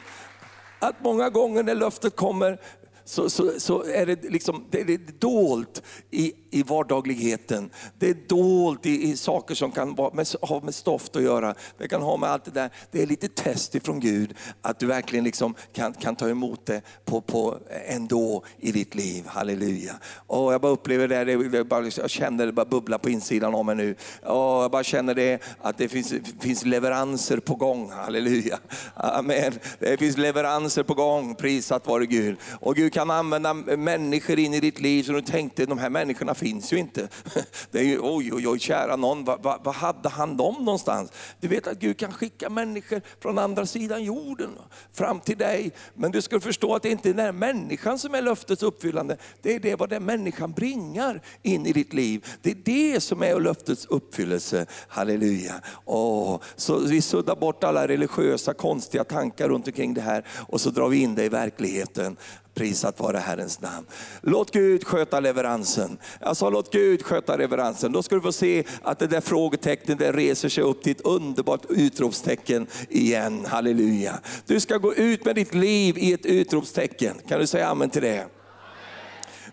Att 0.79 0.95
många 1.03 1.29
gånger 1.29 1.63
när 1.63 1.75
löftet 1.75 2.15
kommer 2.15 2.59
så, 3.05 3.29
så, 3.29 3.51
så 3.59 3.83
är 3.83 4.05
det, 4.05 4.23
liksom, 4.23 4.67
det 4.71 4.81
är 4.81 5.19
dolt 5.19 5.83
i, 6.11 6.33
i 6.51 6.63
vardagligheten. 6.63 7.69
Det 7.99 8.09
är 8.09 8.17
dolt 8.27 8.85
i, 8.85 9.09
i 9.09 9.17
saker 9.17 9.55
som 9.55 9.71
kan 9.71 9.95
vara 9.95 10.13
med, 10.13 10.27
ha 10.41 10.61
med 10.61 10.75
stoft 10.75 11.15
att 11.15 11.23
göra. 11.23 11.55
Det 11.77 11.87
kan 11.87 12.01
ha 12.01 12.17
med 12.17 12.29
allt 12.29 12.45
det 12.45 12.51
där. 12.51 12.69
Det 12.91 13.01
är 13.01 13.07
lite 13.07 13.27
test 13.27 13.75
ifrån 13.75 13.99
Gud 13.99 14.35
att 14.61 14.79
du 14.79 14.85
verkligen 14.85 15.25
liksom 15.25 15.55
kan, 15.73 15.93
kan 15.93 16.15
ta 16.15 16.29
emot 16.29 16.65
det 16.65 16.81
på, 17.05 17.21
på 17.21 17.57
ändå 17.87 18.43
i 18.57 18.71
ditt 18.71 18.95
liv. 18.95 19.23
Halleluja. 19.27 19.93
Och 20.27 20.53
jag 20.53 20.61
bara 20.61 20.71
upplever 20.71 21.07
det, 21.07 21.49
det 21.49 21.63
bara, 21.63 21.79
liksom, 21.79 22.01
jag 22.01 22.09
känner 22.09 22.45
det 22.45 22.51
bara 22.51 22.65
bubbla 22.65 22.97
på 22.97 23.09
insidan 23.09 23.55
av 23.55 23.65
mig 23.65 23.75
nu. 23.75 23.95
Och 24.21 24.63
jag 24.63 24.71
bara 24.71 24.83
känner 24.83 25.15
det 25.15 25.41
att 25.61 25.77
det 25.77 25.87
finns, 25.87 26.13
finns 26.39 26.65
leveranser 26.65 27.37
på 27.37 27.55
gång. 27.55 27.91
Halleluja. 27.91 28.59
Amen. 28.95 29.53
Det 29.79 29.97
finns 29.97 30.17
leveranser 30.17 30.83
på 30.83 30.93
gång, 30.93 31.35
prisat 31.35 31.87
vare 31.87 32.05
Gud. 32.05 32.37
Och 32.61 32.75
Gud 32.75 32.93
kan 32.93 33.11
använda 33.11 33.53
människor 33.53 34.39
in 34.39 34.53
i 34.53 34.59
ditt 34.59 34.79
liv 34.79 35.03
som 35.03 35.15
du 35.15 35.21
tänkte, 35.21 35.65
de 35.65 35.77
här 35.77 35.89
människorna 35.89 36.33
finns 36.39 36.73
ju 36.73 36.77
inte. 36.77 37.07
Det 37.71 37.79
är 37.79 37.83
ju, 37.83 37.99
oj, 38.01 38.33
oj, 38.33 38.47
oj, 38.47 38.59
kära 38.59 38.95
någon, 38.95 39.23
vad, 39.23 39.43
vad, 39.43 39.63
vad 39.63 39.75
hade 39.75 40.09
han 40.09 40.37
dem 40.37 40.55
någonstans? 40.59 41.11
Du 41.39 41.47
vet 41.47 41.67
att 41.67 41.79
Gud 41.79 41.97
kan 41.97 42.11
skicka 42.11 42.49
människor 42.49 43.01
från 43.21 43.37
andra 43.37 43.65
sidan 43.65 44.03
jorden 44.03 44.49
fram 44.93 45.19
till 45.19 45.37
dig. 45.37 45.71
Men 45.93 46.11
du 46.11 46.21
ska 46.21 46.39
förstå 46.39 46.75
att 46.75 46.83
det 46.83 46.89
inte 46.89 47.09
är 47.09 47.13
den 47.13 47.25
här 47.25 47.31
människan 47.31 47.99
som 47.99 48.15
är 48.15 48.21
löftets 48.21 48.63
uppfyllande. 48.63 49.17
Det 49.41 49.55
är 49.55 49.59
det 49.59 49.75
vad 49.75 49.89
den 49.89 50.05
människan 50.05 50.51
bringar 50.51 51.21
in 51.41 51.65
i 51.65 51.73
ditt 51.73 51.93
liv. 51.93 52.25
Det 52.41 52.51
är 52.51 52.57
det 52.65 52.99
som 52.99 53.23
är 53.23 53.39
löftets 53.39 53.85
uppfyllelse. 53.85 54.65
Halleluja. 54.87 55.61
Åh, 55.85 56.39
så 56.55 56.79
vi 56.79 57.01
suddar 57.01 57.35
bort 57.35 57.63
alla 57.63 57.87
religiösa 57.87 58.53
konstiga 58.53 59.03
tankar 59.03 59.49
runt 59.49 59.67
omkring 59.67 59.93
det 59.93 60.01
här 60.01 60.25
och 60.47 60.61
så 60.61 60.69
drar 60.69 60.89
vi 60.89 60.97
in 60.97 61.15
det 61.15 61.25
i 61.25 61.29
verkligheten. 61.29 62.17
Prisat 62.59 62.99
vare 62.99 63.17
Herrens 63.17 63.61
namn. 63.61 63.85
Låt 64.21 64.51
Gud 64.51 64.83
sköta 64.83 65.19
leveransen. 65.19 65.97
Jag 66.19 66.37
sa 66.37 66.49
låt 66.49 66.73
Gud 66.73 67.03
sköta 67.03 67.35
leveransen. 67.35 67.91
Då 67.91 68.03
ska 68.03 68.15
du 68.15 68.21
få 68.21 68.31
se 68.31 68.63
att 68.83 68.99
det 68.99 69.07
där 69.07 69.21
frågetecknet 69.21 69.99
det 69.99 70.11
reser 70.11 70.49
sig 70.49 70.63
upp 70.63 70.83
till 70.83 70.91
ett 70.91 71.01
underbart 71.01 71.65
utropstecken 71.69 72.67
igen. 72.89 73.45
Halleluja. 73.45 74.19
Du 74.45 74.59
ska 74.59 74.77
gå 74.77 74.93
ut 74.93 75.25
med 75.25 75.35
ditt 75.35 75.53
liv 75.53 75.97
i 75.97 76.13
ett 76.13 76.25
utropstecken. 76.25 77.15
Kan 77.27 77.39
du 77.39 77.47
säga 77.47 77.67
amen 77.67 77.89
till 77.89 78.01
det? 78.01 78.38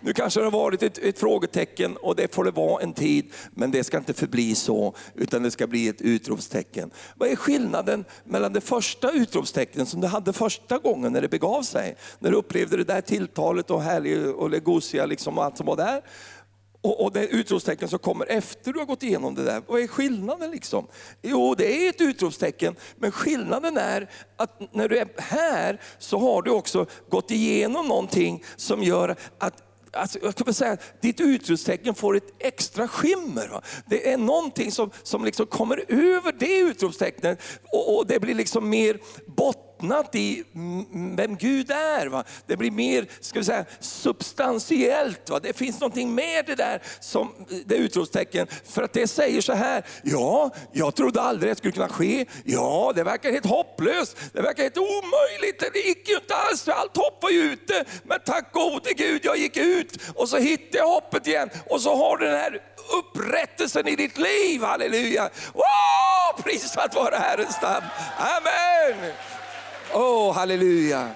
Nu 0.01 0.13
kanske 0.13 0.41
det 0.41 0.47
har 0.47 0.51
varit 0.51 0.83
ett, 0.83 0.99
ett, 0.99 1.19
frågetecken 1.19 1.97
och 1.97 2.17
det 2.17 2.35
får 2.35 2.45
det 2.45 2.51
vara 2.51 2.83
en 2.83 2.93
tid, 2.93 3.33
men 3.51 3.71
det 3.71 3.85
ska 3.85 3.99
inte 3.99 4.15
förbli 4.15 4.55
så, 4.55 4.95
utan 5.15 5.43
det 5.43 5.51
ska 5.51 5.67
bli 5.67 5.89
ett 5.89 6.01
utropstecken. 6.01 6.91
Vad 7.17 7.29
är 7.29 7.37
skillnaden 7.37 8.05
mellan 8.25 8.53
det 8.53 8.61
första 8.61 9.11
utropstecknet 9.11 9.89
som 9.89 10.01
du 10.01 10.07
hade 10.07 10.33
första 10.33 10.79
gången 10.79 11.13
när 11.13 11.23
det 11.23 11.29
begav 11.29 11.63
sig? 11.63 11.97
När 12.19 12.31
du 12.31 12.37
upplevde 12.37 12.77
det 12.77 12.85
där 12.85 13.01
tilltalet 13.01 13.71
och 13.71 13.83
härlig 13.83 14.29
och 14.29 14.51
legosia 14.51 15.07
liksom, 15.07 15.39
och 15.39 15.45
allt 15.45 15.57
som 15.57 15.67
var 15.67 15.77
där. 15.77 16.03
Och, 16.87 17.05
och 17.05 17.13
det 17.13 17.27
utropstecken 17.27 17.89
som 17.89 17.99
kommer 17.99 18.27
efter 18.27 18.73
du 18.73 18.79
har 18.79 18.87
gått 18.87 19.03
igenom 19.03 19.35
det 19.35 19.45
där, 19.45 19.63
vad 19.67 19.81
är 19.81 19.87
skillnaden? 19.87 20.51
liksom? 20.51 20.87
Jo, 21.23 21.55
det 21.55 21.87
är 21.87 21.89
ett 21.89 22.01
utropstecken, 22.01 22.77
men 22.97 23.13
skillnaden 23.13 23.77
är 23.77 24.11
att 24.37 24.75
när 24.75 24.89
du 24.89 24.99
är 24.99 25.09
här 25.17 25.81
så 25.99 26.19
har 26.19 26.43
du 26.43 26.51
också 26.51 26.87
gått 27.09 27.31
igenom 27.31 27.89
någonting 27.89 28.45
som 28.57 28.83
gör 28.83 29.17
att 29.39 29.66
alltså, 29.97 30.19
jag 30.23 30.35
kan 30.35 30.55
säga, 30.55 30.77
ditt 31.01 31.21
utropstecken 31.21 31.95
får 31.95 32.17
ett 32.17 32.35
extra 32.39 32.89
skimmer. 32.89 33.49
Va? 33.49 33.63
Det 33.87 34.13
är 34.13 34.19
någonting 34.19 34.73
som, 34.73 34.91
som 35.03 35.25
liksom 35.25 35.47
kommer 35.47 35.85
över 35.89 36.33
det 36.39 36.59
utropstecknet 36.59 37.41
och, 37.73 37.97
och 37.97 38.07
det 38.07 38.21
blir 38.21 38.35
liksom 38.35 38.69
mer 38.69 39.01
botten 39.27 39.66
bottnat 39.77 40.15
i 40.15 40.45
vem 41.17 41.37
Gud 41.37 41.71
är. 41.71 42.07
Va? 42.07 42.25
Det 42.47 42.57
blir 42.57 42.71
mer 42.71 43.07
ska 43.21 43.39
vi 43.39 43.45
säga, 43.45 43.65
substantiellt. 43.81 45.31
Va? 45.31 45.41
Det 45.41 45.57
finns 45.57 45.81
någonting 45.81 46.15
med 46.15 46.47
det 46.47 46.55
där, 46.55 46.83
som, 47.01 47.33
det 47.67 47.75
utropstecken. 47.75 48.47
För 48.65 48.83
att 48.83 48.93
det 48.93 49.09
säger 49.09 49.41
så 49.41 49.53
här, 49.53 49.85
ja, 50.03 50.51
jag 50.73 50.95
trodde 50.95 51.21
aldrig 51.21 51.51
det 51.51 51.57
skulle 51.57 51.73
kunna 51.73 51.89
ske. 51.89 52.27
Ja, 52.45 52.93
det 52.95 53.03
verkar 53.03 53.33
helt 53.33 53.47
hopplöst. 53.47 54.17
Det 54.33 54.43
verkar 54.43 54.63
helt 54.63 54.79
omöjligt. 54.79 55.73
Det 55.73 55.79
gick 55.79 56.09
ju 56.09 56.15
inte 56.15 56.35
alls, 56.35 56.69
allt 56.69 56.97
hopp 56.97 57.23
var 57.23 57.31
ju 57.31 57.43
ute. 57.43 57.85
Men 58.05 58.19
tack 58.27 58.53
gode 58.53 58.93
Gud, 58.93 59.21
jag 59.25 59.37
gick 59.37 59.57
ut 59.57 59.99
och 60.15 60.29
så 60.29 60.37
hittade 60.37 60.79
jag 60.79 60.89
hoppet 60.89 61.27
igen. 61.27 61.51
Och 61.67 61.81
så 61.81 61.97
har 61.97 62.17
du 62.17 62.25
den 62.27 62.37
här 62.37 62.63
upprättelsen 62.99 63.89
i 63.89 63.97
ditt 63.97 64.19
liv. 64.19 64.63
Halleluja! 64.63 65.31
Wow, 65.55 66.43
prisat 66.43 66.95
vare 66.95 67.17
Herrens 67.17 67.63
namn. 67.63 67.87
Amen! 68.19 69.36
Åh, 69.97 70.03
oh, 70.03 70.35
halleluja. 70.35 71.11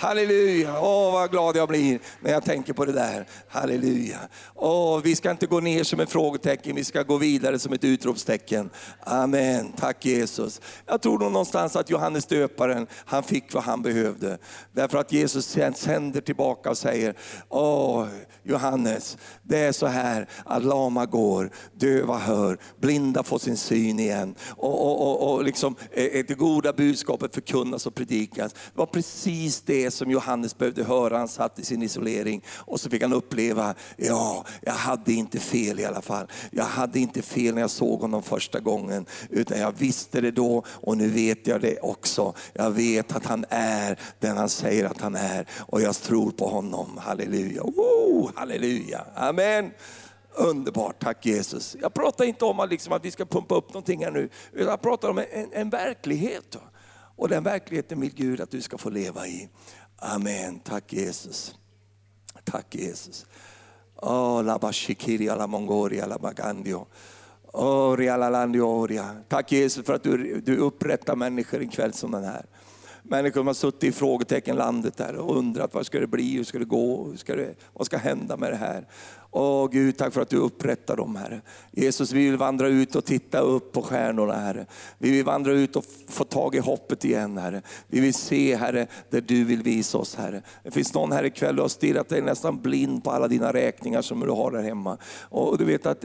Halleluja, 0.00 0.80
åh 0.80 1.12
vad 1.12 1.30
glad 1.30 1.56
jag 1.56 1.68
blir 1.68 2.00
när 2.20 2.30
jag 2.30 2.44
tänker 2.44 2.72
på 2.72 2.84
det 2.84 2.92
där. 2.92 3.26
Halleluja. 3.48 4.18
Åh, 4.54 5.00
vi 5.04 5.16
ska 5.16 5.30
inte 5.30 5.46
gå 5.46 5.60
ner 5.60 5.84
som 5.84 6.00
ett 6.00 6.10
frågetecken, 6.10 6.76
vi 6.76 6.84
ska 6.84 7.02
gå 7.02 7.16
vidare 7.16 7.58
som 7.58 7.72
ett 7.72 7.84
utropstecken. 7.84 8.70
Amen, 9.00 9.72
tack 9.76 10.04
Jesus. 10.04 10.60
Jag 10.86 11.02
tror 11.02 11.18
nog 11.18 11.32
någonstans 11.32 11.76
att 11.76 11.90
Johannes 11.90 12.26
döparen, 12.26 12.86
han 12.92 13.22
fick 13.22 13.54
vad 13.54 13.62
han 13.62 13.82
behövde. 13.82 14.38
Därför 14.72 14.98
att 14.98 15.12
Jesus 15.12 15.56
sänder 15.76 16.20
tillbaka 16.20 16.70
och 16.70 16.78
säger, 16.78 17.14
åh 17.48 18.06
Johannes, 18.42 19.18
det 19.42 19.58
är 19.58 19.72
så 19.72 19.86
här 19.86 20.28
att 20.44 20.64
lama 20.64 21.06
går, 21.06 21.50
döva 21.74 22.18
hör, 22.18 22.58
blinda 22.80 23.22
får 23.22 23.38
sin 23.38 23.56
syn 23.56 24.00
igen. 24.00 24.34
Och, 24.56 24.86
och, 24.86 25.00
och, 25.02 25.34
och 25.34 25.44
liksom, 25.44 25.76
eh, 25.90 26.04
eh, 26.04 26.24
det 26.28 26.34
goda 26.34 26.72
budskapet 26.72 27.34
förkunnas 27.34 27.86
och 27.86 27.94
predikas. 27.94 28.52
Det 28.52 28.78
var 28.78 28.86
precis 28.86 29.60
det 29.60 29.87
det 29.88 29.92
som 29.92 30.10
Johannes 30.10 30.58
behövde 30.58 30.84
höra. 30.84 31.18
Han 31.18 31.28
satt 31.28 31.58
i 31.58 31.64
sin 31.64 31.82
isolering 31.82 32.44
och 32.54 32.80
så 32.80 32.90
fick 32.90 33.02
han 33.02 33.12
uppleva, 33.12 33.74
ja, 33.96 34.44
jag 34.60 34.72
hade 34.72 35.12
inte 35.12 35.38
fel 35.38 35.80
i 35.80 35.84
alla 35.84 36.02
fall. 36.02 36.26
Jag 36.50 36.64
hade 36.64 36.98
inte 36.98 37.22
fel 37.22 37.54
när 37.54 37.60
jag 37.60 37.70
såg 37.70 38.00
honom 38.00 38.22
första 38.22 38.60
gången, 38.60 39.06
utan 39.30 39.58
jag 39.60 39.72
visste 39.78 40.20
det 40.20 40.30
då 40.30 40.64
och 40.68 40.96
nu 40.96 41.08
vet 41.08 41.46
jag 41.46 41.60
det 41.60 41.78
också. 41.78 42.34
Jag 42.52 42.70
vet 42.70 43.16
att 43.16 43.26
han 43.26 43.44
är 43.48 43.98
den 44.18 44.36
han 44.36 44.48
säger 44.48 44.84
att 44.84 45.00
han 45.00 45.14
är 45.14 45.46
och 45.52 45.80
jag 45.80 45.94
tror 45.94 46.30
på 46.30 46.48
honom. 46.48 46.98
Halleluja, 46.98 47.62
oh, 47.62 48.30
halleluja, 48.34 49.04
amen. 49.14 49.70
Underbart, 50.34 51.02
tack 51.02 51.26
Jesus. 51.26 51.76
Jag 51.80 51.94
pratar 51.94 52.24
inte 52.24 52.44
om 52.44 52.60
att, 52.60 52.70
liksom 52.70 52.92
att 52.92 53.04
vi 53.04 53.10
ska 53.10 53.24
pumpa 53.24 53.54
upp 53.54 53.68
någonting 53.68 54.04
här 54.04 54.10
nu, 54.10 54.28
utan 54.52 54.68
jag 54.68 54.82
pratar 54.82 55.08
om 55.08 55.18
en, 55.18 55.52
en 55.52 55.70
verklighet. 55.70 56.56
Och 57.18 57.28
den 57.28 57.42
verkligheten 57.42 58.00
vill 58.00 58.14
Gud 58.14 58.40
att 58.40 58.50
du 58.50 58.60
ska 58.60 58.78
få 58.78 58.90
leva 58.90 59.26
i. 59.26 59.48
Amen. 59.98 60.60
Tack 60.60 60.92
Jesus. 60.92 61.54
Tack 62.44 62.74
Jesus. 62.74 63.26
Oh, 63.96 64.42
la 64.44 64.58
bashikiri 64.58 65.28
alla 65.28 65.46
mongoria 65.46 66.06
la 66.06 66.18
bagandio. 66.18 66.86
Oh, 67.52 67.92
Oria, 67.92 68.16
la 68.16 68.28
landioria. 68.28 69.24
Tack 69.28 69.52
Jesus 69.52 69.86
för 69.86 69.94
att 69.94 70.02
du, 70.02 70.40
du 70.40 70.56
upprättar 70.56 71.16
människor 71.16 71.60
en 71.60 71.68
kväll 71.68 71.92
som 71.92 72.10
den 72.10 72.24
här. 72.24 72.46
Människor 73.02 73.40
som 73.40 73.46
har 73.46 73.54
suttit 73.54 73.84
i 73.84 73.92
frågetecken 73.92 74.56
landet 74.56 74.96
där 74.96 75.16
och 75.16 75.36
undrat 75.36 75.74
vad 75.74 75.86
ska 75.86 76.00
det 76.00 76.06
bli, 76.06 76.36
hur 76.36 76.44
ska 76.44 76.58
det 76.58 76.64
gå, 76.64 77.04
hur 77.10 77.16
ska 77.16 77.36
det, 77.36 77.54
vad 77.72 77.86
ska 77.86 77.96
hända 77.96 78.36
med 78.36 78.52
det 78.52 78.56
här? 78.56 78.86
Åh 79.40 79.68
Gud, 79.70 79.96
tack 79.96 80.14
för 80.14 80.20
att 80.20 80.28
du 80.28 80.36
upprättar 80.36 80.96
dem 80.96 81.16
Herre. 81.16 81.40
Jesus, 81.72 82.12
vi 82.12 82.24
vill 82.24 82.36
vandra 82.36 82.68
ut 82.68 82.94
och 82.94 83.04
titta 83.04 83.40
upp 83.40 83.72
på 83.72 83.82
stjärnorna 83.82 84.34
Herre. 84.34 84.66
Vi 84.98 85.10
vill 85.10 85.24
vandra 85.24 85.52
ut 85.52 85.76
och 85.76 85.84
få 86.08 86.24
tag 86.24 86.54
i 86.54 86.58
hoppet 86.58 87.04
igen 87.04 87.38
Herre. 87.38 87.62
Vi 87.88 88.00
vill 88.00 88.14
se 88.14 88.56
Herre, 88.56 88.86
där 89.10 89.20
du 89.20 89.44
vill 89.44 89.62
visa 89.62 89.98
oss 89.98 90.14
Herre. 90.14 90.42
Det 90.62 90.70
finns 90.70 90.94
någon 90.94 91.12
här 91.12 91.24
ikväll, 91.24 91.56
du 91.56 91.62
har 91.62 91.68
stirrat 91.68 92.08
dig 92.08 92.22
nästan 92.22 92.60
blind 92.60 93.04
på 93.04 93.10
alla 93.10 93.28
dina 93.28 93.52
räkningar 93.52 94.02
som 94.02 94.20
du 94.20 94.30
har 94.30 94.50
där 94.50 94.62
hemma. 94.62 94.98
Och 95.28 95.58
du 95.58 95.64
vet 95.64 95.86
att 95.86 96.00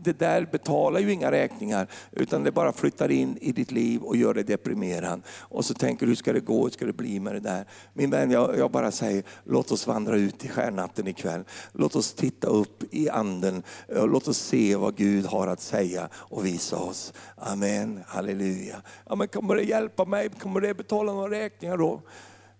det 0.00 0.18
där 0.18 0.48
betalar 0.52 1.00
ju 1.00 1.12
inga 1.12 1.30
räkningar, 1.30 1.86
utan 2.12 2.44
det 2.44 2.52
bara 2.52 2.72
flyttar 2.72 3.10
in 3.10 3.38
i 3.40 3.52
ditt 3.52 3.72
liv 3.72 4.02
och 4.02 4.16
gör 4.16 4.34
dig 4.34 4.44
deprimerad. 4.44 5.22
Och 5.40 5.64
så 5.64 5.74
tänker 5.74 6.06
du, 6.06 6.10
hur 6.10 6.16
ska 6.16 6.32
det 6.32 6.40
gå, 6.40 6.62
hur 6.62 6.70
ska 6.70 6.86
det 6.86 6.92
bli 6.92 7.20
med 7.20 7.34
det 7.34 7.40
där? 7.40 7.64
Min 7.94 8.10
vän, 8.10 8.30
jag, 8.30 8.58
jag 8.58 8.70
bara 8.70 8.90
säger, 8.90 9.22
låt 9.44 9.72
oss 9.72 9.86
vandra 9.86 10.16
ut 10.16 10.44
i 10.44 10.48
stjärnatten 10.48 11.06
ikväll. 11.06 11.44
Låt 11.72 11.96
oss 11.96 12.14
titta 12.14 12.25
Titta 12.26 12.46
upp 12.46 12.84
i 12.90 13.08
anden. 13.08 13.62
Låt 13.88 14.28
oss 14.28 14.38
se 14.38 14.76
vad 14.76 14.96
Gud 14.96 15.26
har 15.26 15.46
att 15.46 15.60
säga 15.60 16.08
och 16.14 16.46
visa 16.46 16.76
oss. 16.76 17.12
Amen, 17.36 18.04
halleluja. 18.06 18.82
Ja, 19.08 19.14
men 19.14 19.28
kommer 19.28 19.56
det 19.56 19.62
hjälpa 19.62 20.04
mig? 20.04 20.28
Kommer 20.28 20.60
det 20.60 20.74
betala 20.74 21.12
några 21.12 21.30
räkningar 21.30 21.76
då? 21.76 22.02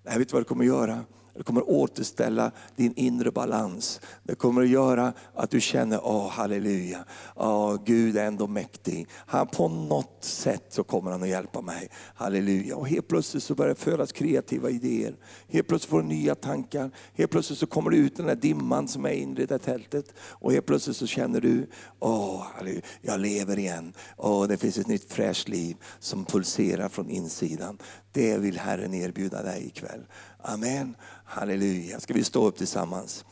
Nej, 0.03 0.19
vet 0.19 0.29
du 0.29 0.33
vad 0.33 0.43
det 0.43 0.49
kommer 0.49 0.65
göra? 0.65 1.05
Det 1.37 1.43
kommer 1.43 1.71
återställa 1.71 2.51
din 2.77 2.93
inre 2.97 3.31
balans. 3.31 4.01
Det 4.23 4.35
kommer 4.35 4.63
att 4.63 4.69
göra 4.69 5.13
att 5.35 5.51
du 5.51 5.61
känner, 5.61 6.01
åh 6.03 6.29
halleluja, 6.29 7.05
oh, 7.35 7.79
Gud 7.85 8.17
är 8.17 8.25
ändå 8.25 8.47
mäktig. 8.47 9.09
Han, 9.13 9.47
på 9.47 9.69
något 9.69 10.25
sätt 10.25 10.65
så 10.69 10.85
kommer 10.85 11.11
han 11.11 11.23
att 11.23 11.29
hjälpa 11.29 11.61
mig. 11.61 11.89
Halleluja. 12.15 12.77
Och 12.77 12.89
helt 12.89 13.09
plötsligt 13.09 13.43
så 13.43 13.55
börjar 13.55 13.75
det 13.75 13.81
födas 13.81 14.13
kreativa 14.13 14.71
idéer. 14.71 15.17
Helt 15.49 15.69
plötsligt 15.69 15.91
får 15.91 16.03
du 16.03 16.09
nya 16.09 16.35
tankar. 16.35 16.91
Helt 17.15 17.31
plötsligt 17.31 17.59
så 17.59 17.67
kommer 17.67 17.91
du 17.91 17.97
ut 17.97 18.17
den 18.17 18.27
där 18.27 18.37
dimman 18.37 18.89
som 18.89 19.05
är 19.05 19.11
inre 19.11 19.43
i 19.43 19.47
det 19.47 19.59
tältet. 19.59 20.15
Och 20.19 20.53
helt 20.53 20.67
plötsligt 20.67 20.97
så 20.97 21.07
känner 21.07 21.41
du, 21.41 21.71
åh, 21.99 22.47
halleluja, 22.55 22.83
jag 23.01 23.21
lever 23.21 23.59
igen. 23.59 23.93
Åh, 24.17 24.49
det 24.49 24.57
finns 24.57 24.79
ett 24.79 24.87
nytt 24.87 25.13
fräscht 25.13 25.49
liv 25.49 25.77
som 25.99 26.25
pulserar 26.25 26.89
från 26.89 27.11
insidan. 27.11 27.79
Det 28.13 28.39
vill 28.39 28.59
Herren 28.59 28.95
erbjuda 28.95 29.43
dig 29.43 29.67
ikväll. 29.67 30.07
Amen. 30.49 30.97
Halleluja. 31.25 32.01
Ska 32.01 32.15
vi 32.15 32.25
stå 32.25 32.47
upp 32.47 32.57
tillsammans? 32.57 33.25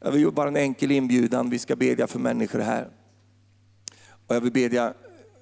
Jag 0.00 0.12
vill 0.12 0.32
bara 0.32 0.48
en 0.48 0.56
enkel 0.56 0.90
inbjudan. 0.90 1.50
Vi 1.50 1.58
ska 1.58 1.76
bedja 1.76 2.06
för 2.06 2.18
människor 2.18 2.58
här. 2.58 2.88
Och 4.26 4.34
jag 4.34 4.40
vill 4.40 4.52
bedja 4.52 4.94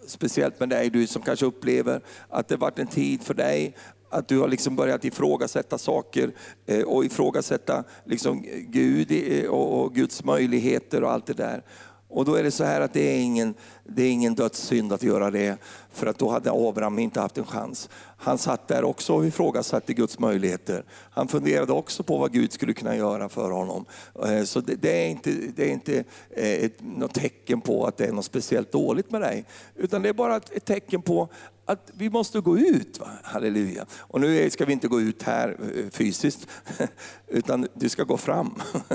speciellt 0.06 0.60
med 0.60 0.68
dig, 0.68 0.90
du 0.90 1.06
som 1.06 1.22
kanske 1.22 1.46
upplever 1.46 2.00
att 2.28 2.48
det 2.48 2.56
varit 2.56 2.78
en 2.78 2.86
tid 2.86 3.22
för 3.22 3.34
dig 3.34 3.76
att 4.10 4.28
du 4.28 4.38
har 4.38 4.48
liksom 4.48 4.76
börjat 4.76 5.04
ifrågasätta 5.04 5.78
saker 5.78 6.34
eh, 6.66 6.82
och 6.82 7.04
ifrågasätta 7.04 7.84
liksom 8.04 8.42
Gud 8.68 9.12
eh, 9.12 9.50
och 9.50 9.94
Guds 9.94 10.24
möjligheter 10.24 11.04
och 11.04 11.12
allt 11.12 11.26
det 11.26 11.34
där. 11.34 11.62
Och 12.08 12.24
då 12.24 12.34
är 12.34 12.42
det 12.42 12.50
så 12.50 12.64
här 12.64 12.80
att 12.80 12.92
det 12.92 13.00
är 13.00 13.20
ingen, 13.20 13.54
det 13.84 14.02
är 14.02 14.10
ingen 14.10 14.34
dödssynd 14.34 14.92
att 14.92 15.02
göra 15.02 15.30
det, 15.30 15.56
för 15.92 16.06
att 16.06 16.18
då 16.18 16.30
hade 16.30 16.50
Abraham 16.52 16.98
inte 16.98 17.20
haft 17.20 17.38
en 17.38 17.44
chans. 17.44 17.88
Han 18.16 18.38
satt 18.38 18.68
där 18.68 18.84
också 18.84 19.14
och 19.14 19.26
ifrågasatte 19.26 19.94
Guds 19.94 20.18
möjligheter. 20.18 20.84
Han 21.10 21.28
funderade 21.28 21.72
också 21.72 22.02
på 22.02 22.18
vad 22.18 22.32
Gud 22.32 22.52
skulle 22.52 22.72
kunna 22.72 22.96
göra 22.96 23.28
för 23.28 23.50
honom. 23.50 23.84
Eh, 24.24 24.42
så 24.42 24.60
det, 24.60 25.04
är 25.04 25.08
inte, 25.08 25.30
det 25.30 25.64
är 25.64 25.72
inte 25.72 26.04
eh, 26.30 26.64
ett, 26.64 26.76
något 26.80 27.14
tecken 27.14 27.60
på 27.60 27.86
att 27.86 27.96
det 27.96 28.06
är 28.06 28.12
något 28.12 28.24
speciellt 28.24 28.72
dåligt 28.72 29.10
med 29.10 29.20
dig, 29.20 29.44
utan 29.74 30.02
det 30.02 30.08
är 30.08 30.12
bara 30.12 30.36
ett, 30.36 30.64
tecken 30.64 31.02
på 31.02 31.28
att 31.64 31.90
vi 31.94 32.10
måste 32.10 32.40
gå 32.40 32.58
ut. 32.58 33.00
Va? 33.00 33.08
Halleluja. 33.22 33.86
Och 33.98 34.20
nu 34.20 34.50
ska 34.50 34.64
vi 34.64 34.72
inte 34.72 34.88
gå 34.88 35.00
ut 35.00 35.22
här 35.22 35.56
eh, 35.76 35.90
fysiskt, 35.90 36.48
utan 37.26 37.68
du 37.74 37.88
ska 37.88 38.04
gå 38.04 38.16
fram. 38.16 38.54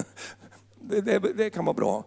Det, 0.83 1.01
det, 1.01 1.19
det, 1.19 1.49
kan 1.49 1.65
vara 1.65 1.73
bra. 1.73 2.03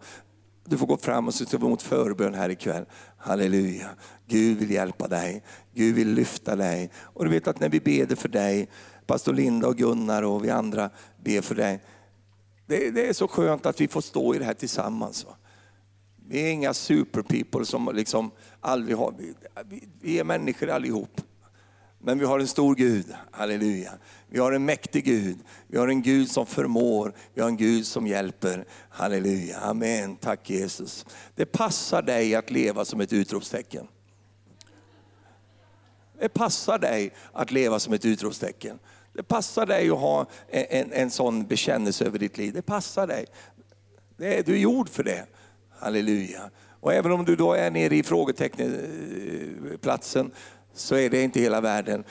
Du 0.67 0.77
får 0.77 0.87
gå 0.87 0.97
fram 0.97 1.27
och 1.27 1.33
så 1.33 1.57
emot 1.57 1.81
förbön 1.81 2.33
här 2.33 2.49
ikväll. 2.49 2.85
Halleluja. 3.17 3.89
Gud 4.27 4.57
vill 4.57 4.71
hjälpa 4.71 5.07
dig. 5.07 5.43
Gud 5.73 5.95
vill 5.95 6.13
lyfta 6.13 6.55
dig. 6.55 6.91
Och 6.97 7.25
du 7.25 7.31
vet 7.31 7.47
att 7.47 7.59
när 7.59 7.69
vi 7.69 7.79
ber 7.79 8.15
för 8.15 8.29
dig, 8.29 8.69
pastor 9.05 9.33
Linda 9.33 9.67
och 9.67 9.77
Gunnar 9.77 10.23
och 10.23 10.45
vi 10.45 10.49
andra 10.49 10.89
ber 11.23 11.41
för 11.41 11.55
dig. 11.55 11.83
Det, 12.65 12.91
det 12.91 13.07
är 13.07 13.13
så 13.13 13.27
skönt 13.27 13.65
att 13.65 13.81
vi 13.81 13.87
får 13.87 14.01
stå 14.01 14.35
i 14.35 14.39
det 14.39 14.45
här 14.45 14.53
tillsammans. 14.53 15.25
Vi 16.27 16.41
är 16.41 16.51
inga 16.51 16.73
superpeople 16.73 17.65
som 17.65 17.89
liksom 17.93 18.31
aldrig 18.59 18.97
har, 18.97 19.13
vi, 19.17 19.87
vi 20.01 20.19
är 20.19 20.23
människor 20.23 20.69
allihop. 20.69 21.21
Men 22.05 22.19
vi 22.19 22.25
har 22.25 22.39
en 22.39 22.47
stor 22.47 22.75
Gud, 22.75 23.05
halleluja. 23.31 23.91
Vi 24.29 24.39
har 24.39 24.51
en 24.51 24.65
mäktig 24.65 25.05
Gud. 25.05 25.37
Vi 25.67 25.77
har 25.77 25.87
en 25.87 26.01
Gud 26.01 26.31
som 26.31 26.45
förmår. 26.45 27.13
Vi 27.33 27.41
har 27.41 27.49
en 27.49 27.57
Gud 27.57 27.85
som 27.85 28.07
hjälper. 28.07 28.65
Halleluja, 28.89 29.59
amen. 29.59 30.15
Tack 30.15 30.49
Jesus. 30.49 31.05
Det 31.35 31.45
passar 31.45 32.01
dig 32.01 32.35
att 32.35 32.51
leva 32.51 32.85
som 32.85 33.01
ett 33.01 33.13
utropstecken. 33.13 33.87
Det 36.19 36.29
passar 36.29 36.79
dig 36.79 37.13
att 37.33 37.51
leva 37.51 37.79
som 37.79 37.93
ett 37.93 38.05
utropstecken. 38.05 38.79
Det 39.13 39.23
passar 39.23 39.65
dig 39.65 39.89
att 39.89 39.99
ha 39.99 40.25
en, 40.49 40.65
en, 40.69 40.91
en 40.91 41.11
sån 41.11 41.47
bekännelse 41.47 42.05
över 42.05 42.19
ditt 42.19 42.37
liv. 42.37 42.53
Det 42.53 42.61
passar 42.61 43.07
dig. 43.07 43.25
Det 44.17 44.37
är, 44.37 44.43
du 44.43 44.53
är 44.53 44.59
gjord 44.59 44.89
för 44.89 45.03
det. 45.03 45.25
Halleluja. 45.79 46.49
Och 46.79 46.93
även 46.93 47.11
om 47.11 47.25
du 47.25 47.35
då 47.35 47.53
är 47.53 47.71
nere 47.71 47.95
i 47.95 48.03
frågeteckningsplatsen, 48.03 50.31
så 50.75 50.95
är 50.95 51.09
det 51.09 51.21
inte 51.21 51.39
hela 51.39 51.61
världen. 51.61 52.03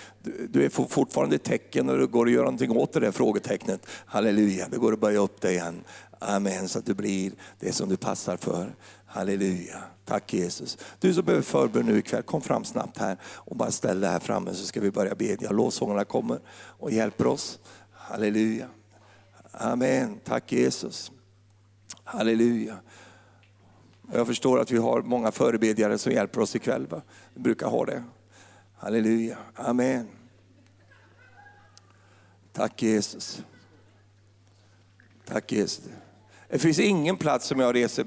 Du 0.49 0.65
är 0.65 0.69
fortfarande 0.89 1.37
ett 1.37 1.45
tecken 1.45 1.89
och 1.89 1.99
det 1.99 2.07
går 2.07 2.27
att 2.27 2.33
göra 2.33 2.45
någonting 2.45 2.71
åt 2.71 2.93
det 2.93 3.01
där 3.01 3.13
frågetecknet. 3.13 3.87
Halleluja, 4.07 4.69
det 4.71 4.77
går 4.77 4.93
att 4.93 5.01
böja 5.01 5.19
upp 5.19 5.41
det 5.41 5.51
igen. 5.51 5.85
Amen, 6.19 6.69
så 6.69 6.79
att 6.79 6.87
du 6.87 6.95
blir 6.95 7.33
det 7.61 7.73
som 7.73 7.89
du 7.89 7.97
passar 7.97 8.37
för. 8.37 8.75
Halleluja. 9.07 9.77
Tack 10.05 10.33
Jesus. 10.33 10.79
Du 11.01 11.15
som 11.15 11.25
behöver 11.25 11.43
förbön 11.43 11.87
nu 11.87 11.99
ikväll, 11.99 12.23
kom 12.23 12.41
fram 12.41 12.65
snabbt 12.65 12.99
här 12.99 13.17
och 13.25 13.57
bara 13.57 13.71
ställ 13.71 14.01
dig 14.01 14.11
här 14.11 14.21
framme 14.21 14.55
så 14.55 14.67
ska 14.67 14.81
vi 14.81 14.91
börja 14.91 15.15
bedja. 15.15 15.51
Lovsångarna 15.51 16.05
kommer 16.05 16.39
och 16.53 16.91
hjälper 16.91 17.27
oss. 17.27 17.59
Halleluja. 17.93 18.69
Amen. 19.53 20.19
Tack 20.25 20.53
Jesus. 20.53 21.13
Halleluja. 22.05 22.77
Jag 24.13 24.27
förstår 24.27 24.61
att 24.61 24.71
vi 24.71 24.79
har 24.79 25.03
många 25.03 25.33
förebedjare 25.33 25.99
som 25.99 26.13
hjälper 26.13 26.41
oss 26.41 26.57
ikväll. 26.57 26.87
Va? 26.87 27.03
Vi 27.35 27.41
brukar 27.41 27.67
ha 27.67 27.85
det. 27.85 28.05
Halleluja. 28.85 29.37
Amen. 29.55 30.09
Tack 32.53 32.83
Jesus. 32.83 33.43
Tack 35.25 35.53
Jesus. 35.53 35.85
Det 36.49 36.59
finns 36.59 36.79
ingen 36.79 37.17
plats 37.17 37.47
som 37.47 37.61
jag 37.61 37.75
reser, 37.75 38.05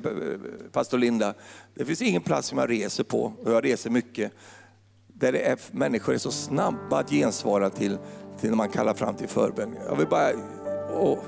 pastor 0.71 0.97
Linda, 0.97 1.33
det 1.75 1.85
finns 1.85 2.01
ingen 2.01 2.21
plats 2.21 2.47
som 2.47 2.57
jag 2.57 2.69
reser 2.69 3.03
på, 3.03 3.33
och 3.43 3.51
jag 3.51 3.65
reser 3.65 3.89
mycket, 3.89 4.31
där 5.07 5.31
det 5.31 5.39
är, 5.39 5.59
människor 5.71 6.13
är 6.13 6.17
så 6.17 6.31
snabba 6.31 6.99
att 6.99 7.09
gensvara 7.09 7.69
till, 7.69 7.97
till 8.39 8.49
när 8.49 8.57
man 8.57 8.69
kallar 8.69 8.93
fram 8.93 9.15
till 9.15 9.27
förbön. 9.27 9.75
Jag 9.89 9.95
vill 9.95 10.07
bara, 10.07 10.29
åh, 10.93 11.19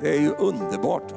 det 0.00 0.16
är 0.16 0.20
ju 0.20 0.30
underbart. 0.30 1.12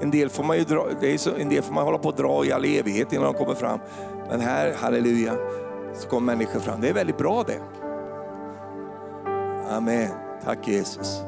En 0.00 0.10
del 0.10 0.28
får 0.28 0.44
man 0.44 0.58
ju 0.58 0.64
dra, 0.64 0.88
det 1.00 1.14
är 1.14 1.18
så, 1.18 1.34
en 1.34 1.48
del 1.48 1.62
får 1.62 1.74
man 1.74 1.84
hålla 1.84 1.98
på 1.98 2.08
att 2.08 2.16
dra 2.16 2.44
i 2.44 2.52
all 2.52 2.64
evighet 2.64 3.12
innan 3.12 3.24
de 3.24 3.34
kommer 3.34 3.54
fram. 3.54 3.80
Men 4.28 4.40
här, 4.40 4.74
halleluja, 4.74 5.36
så 5.94 6.08
kommer 6.08 6.36
människor 6.36 6.60
fram. 6.60 6.80
Det 6.80 6.88
är 6.88 6.94
väldigt 6.94 7.18
bra 7.18 7.44
det. 7.46 7.60
Amen. 9.70 10.10
Tack 10.44 10.68
Jesus. 10.68 11.22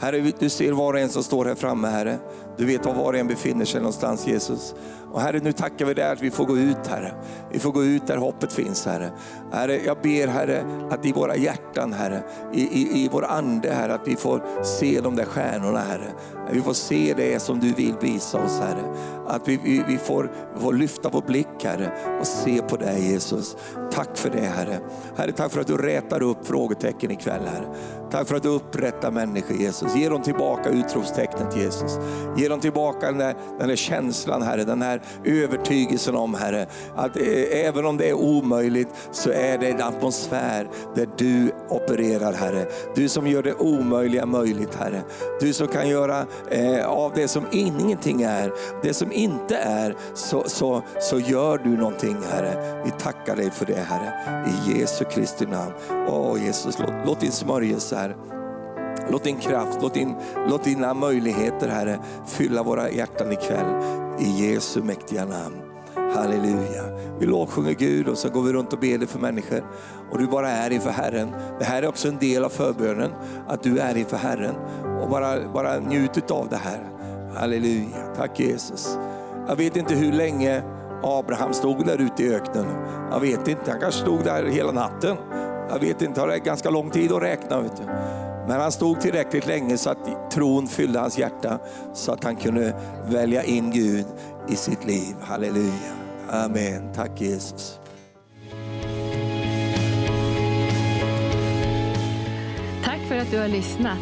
Herre, 0.00 0.32
du 0.38 0.48
ser 0.48 0.72
var 0.72 0.92
och 0.92 1.00
en 1.00 1.08
som 1.08 1.22
står 1.22 1.44
här 1.44 1.54
framme, 1.54 1.88
Herre. 1.88 2.18
Du 2.56 2.66
vet 2.66 2.86
var 2.86 2.94
var 2.94 3.12
och 3.12 3.18
en 3.18 3.28
befinner 3.28 3.64
sig 3.64 3.80
någonstans, 3.80 4.26
Jesus. 4.26 4.74
Och 5.12 5.20
Herre, 5.20 5.38
nu 5.38 5.52
tackar 5.52 5.84
vi 5.84 5.94
dig 5.94 6.10
att 6.10 6.22
vi 6.22 6.30
får 6.30 6.44
gå 6.44 6.58
ut, 6.58 6.86
Herre. 6.86 7.14
Vi 7.52 7.58
får 7.58 7.72
gå 7.72 7.84
ut 7.84 8.06
där 8.06 8.16
hoppet 8.16 8.52
finns, 8.52 8.86
Herre. 8.86 9.10
Herre, 9.52 9.80
jag 9.84 9.96
ber, 10.02 10.26
Herre, 10.26 10.64
att 10.90 11.06
i 11.06 11.12
våra 11.12 11.36
hjärtan, 11.36 11.92
Herre, 11.92 12.22
i, 12.52 12.60
i, 12.60 13.04
i 13.04 13.08
vår 13.12 13.24
ande, 13.24 13.72
Herre, 13.72 13.94
att 13.94 14.08
vi 14.08 14.16
får 14.16 14.64
se 14.64 15.00
de 15.00 15.16
där 15.16 15.24
stjärnorna, 15.24 15.78
Herre. 15.78 16.12
Vi 16.52 16.62
får 16.62 16.72
se 16.72 17.14
det 17.16 17.40
som 17.40 17.60
du 17.60 17.72
vill 17.72 17.94
visa 18.00 18.44
oss, 18.44 18.60
Herre. 18.60 18.94
Att 19.26 19.48
vi, 19.48 19.60
vi, 19.64 19.84
vi 19.88 19.98
får, 19.98 20.32
får 20.56 20.72
lyfta 20.72 21.08
vår 21.08 21.22
blick, 21.22 21.64
Herre, 21.64 22.18
och 22.20 22.26
se 22.26 22.62
på 22.62 22.76
dig, 22.76 23.12
Jesus. 23.12 23.56
Tack 23.92 24.16
för 24.16 24.30
det, 24.30 24.40
Herre. 24.40 24.78
Herre, 25.16 25.32
tack 25.32 25.52
för 25.52 25.60
att 25.60 25.66
du 25.66 25.76
rätar 25.76 26.22
upp 26.22 26.46
frågetecken 26.46 27.10
ikväll, 27.10 27.42
Herre. 27.46 27.66
Tack 28.10 28.28
för 28.28 28.36
att 28.36 28.42
du 28.42 28.48
upprättar 28.48 29.10
människor, 29.10 29.56
Jesus. 29.56 29.96
Ge 29.96 30.08
dem 30.08 30.22
tillbaka 30.22 30.70
utropstecknet, 30.70 31.56
Jesus. 31.56 31.98
Ge 32.36 32.45
dem 32.48 32.60
tillbaka 32.60 33.06
den 33.06 33.18
där, 33.18 33.34
den 33.58 33.68
där 33.68 33.76
känslan, 33.76 34.42
Herre, 34.42 34.64
den 34.64 34.82
här 34.82 35.02
övertygelsen 35.24 36.16
om, 36.16 36.34
Herre, 36.34 36.66
att 36.96 37.16
eh, 37.16 37.66
även 37.66 37.86
om 37.86 37.96
det 37.96 38.08
är 38.08 38.14
omöjligt 38.14 38.88
så 39.10 39.30
är 39.30 39.58
det 39.58 39.68
en 39.68 39.82
atmosfär 39.82 40.68
där 40.94 41.08
du 41.16 41.52
opererar, 41.68 42.32
Herre. 42.32 42.66
Du 42.94 43.08
som 43.08 43.26
gör 43.26 43.42
det 43.42 43.54
omöjliga 43.54 44.26
möjligt, 44.26 44.74
Herre. 44.74 45.02
Du 45.40 45.52
som 45.52 45.68
kan 45.68 45.88
göra 45.88 46.26
eh, 46.50 46.86
av 46.86 47.12
det 47.14 47.28
som 47.28 47.44
ingenting 47.52 48.22
är, 48.22 48.52
det 48.82 48.94
som 48.94 49.12
inte 49.12 49.56
är, 49.56 49.96
så, 50.14 50.44
så, 50.46 50.82
så 51.00 51.18
gör 51.20 51.58
du 51.58 51.76
någonting, 51.76 52.16
Herre. 52.30 52.82
Vi 52.84 52.90
tackar 52.90 53.36
dig 53.36 53.50
för 53.50 53.66
det, 53.66 53.86
Herre. 53.88 54.44
I 54.46 54.80
Jesu 54.80 55.04
Kristi 55.04 55.46
namn. 55.46 55.72
Åh 56.08 56.44
Jesus, 56.44 56.78
låt, 56.78 56.92
låt 57.06 57.20
din 57.20 57.32
smörjelse, 57.32 57.96
Herre, 57.96 58.14
Låt 59.10 59.24
din 59.24 59.36
kraft, 59.36 59.78
låt, 59.82 59.94
din, 59.94 60.14
låt 60.48 60.64
dina 60.64 60.94
möjligheter 60.94 61.68
Herre 61.68 61.98
fylla 62.26 62.62
våra 62.62 62.90
hjärtan 62.90 63.32
ikväll. 63.32 63.82
I 64.18 64.52
Jesu 64.52 64.82
mäktiga 64.82 65.24
namn. 65.24 65.56
Halleluja. 66.14 66.82
Vi 67.18 67.26
lovsjunger 67.26 67.72
Gud 67.72 68.08
och 68.08 68.18
så 68.18 68.28
går 68.28 68.42
vi 68.42 68.52
runt 68.52 68.72
och 68.72 68.78
ber 68.78 69.06
för 69.06 69.18
människor. 69.18 69.64
Och 70.10 70.18
du 70.18 70.26
bara 70.26 70.50
är 70.50 70.70
inför 70.70 70.90
Herren. 70.90 71.30
Det 71.58 71.64
här 71.64 71.82
är 71.82 71.88
också 71.88 72.08
en 72.08 72.18
del 72.18 72.44
av 72.44 72.48
förbönen, 72.48 73.10
att 73.48 73.62
du 73.62 73.78
är 73.78 73.96
inför 73.96 74.16
Herren. 74.16 74.54
Och 75.02 75.08
bara, 75.08 75.48
bara 75.54 75.78
njut 75.78 76.30
av 76.30 76.48
det 76.48 76.56
här. 76.56 76.90
Halleluja. 77.34 78.14
Tack 78.16 78.40
Jesus. 78.40 78.98
Jag 79.48 79.56
vet 79.56 79.76
inte 79.76 79.94
hur 79.94 80.12
länge 80.12 80.62
Abraham 81.02 81.52
stod 81.52 81.86
där 81.86 82.00
ute 82.00 82.22
i 82.22 82.34
öknen. 82.34 82.66
Jag 83.10 83.20
vet 83.20 83.48
inte, 83.48 83.70
han 83.70 83.80
kanske 83.80 84.00
stod 84.00 84.24
där 84.24 84.44
hela 84.44 84.72
natten. 84.72 85.16
Jag 85.70 85.78
vet 85.78 86.02
inte, 86.02 86.26
det 86.26 86.34
är 86.34 86.38
ganska 86.38 86.70
lång 86.70 86.90
tid 86.90 87.12
att 87.12 87.22
räkna. 87.22 87.60
Vet 87.60 87.76
du. 87.76 87.82
Men 88.48 88.60
han 88.60 88.72
stod 88.72 89.00
tillräckligt 89.00 89.46
länge 89.46 89.78
så 89.78 89.90
att 89.90 90.30
tron 90.30 90.66
fyllde 90.66 90.98
hans 90.98 91.18
hjärta 91.18 91.58
så 91.94 92.12
att 92.12 92.24
han 92.24 92.36
kunde 92.36 92.74
välja 93.08 93.42
in 93.42 93.70
Gud 93.70 94.06
i 94.48 94.56
sitt 94.56 94.84
liv. 94.84 95.14
Halleluja. 95.20 95.92
Amen. 96.30 96.92
Tack 96.94 97.20
Jesus. 97.20 97.78
Tack 102.84 103.00
för 103.08 103.18
att 103.18 103.30
du 103.30 103.38
har 103.38 103.48
lyssnat. 103.48 103.98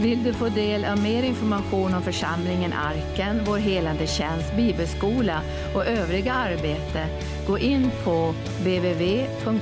Vill 0.00 0.24
du 0.24 0.32
få 0.32 0.48
del 0.48 0.84
av 0.84 0.98
mer 0.98 1.22
information 1.22 1.94
om 1.94 2.02
församlingen 2.02 2.72
Arken, 2.72 3.40
vår 3.46 3.58
helande 3.58 4.06
tjänst, 4.06 4.56
bibelskola 4.56 5.40
och 5.74 5.86
övriga 5.86 6.32
arbete, 6.32 7.06
gå 7.46 7.58
in 7.58 7.90
på 8.04 8.34
www.arken.org. 8.58 9.52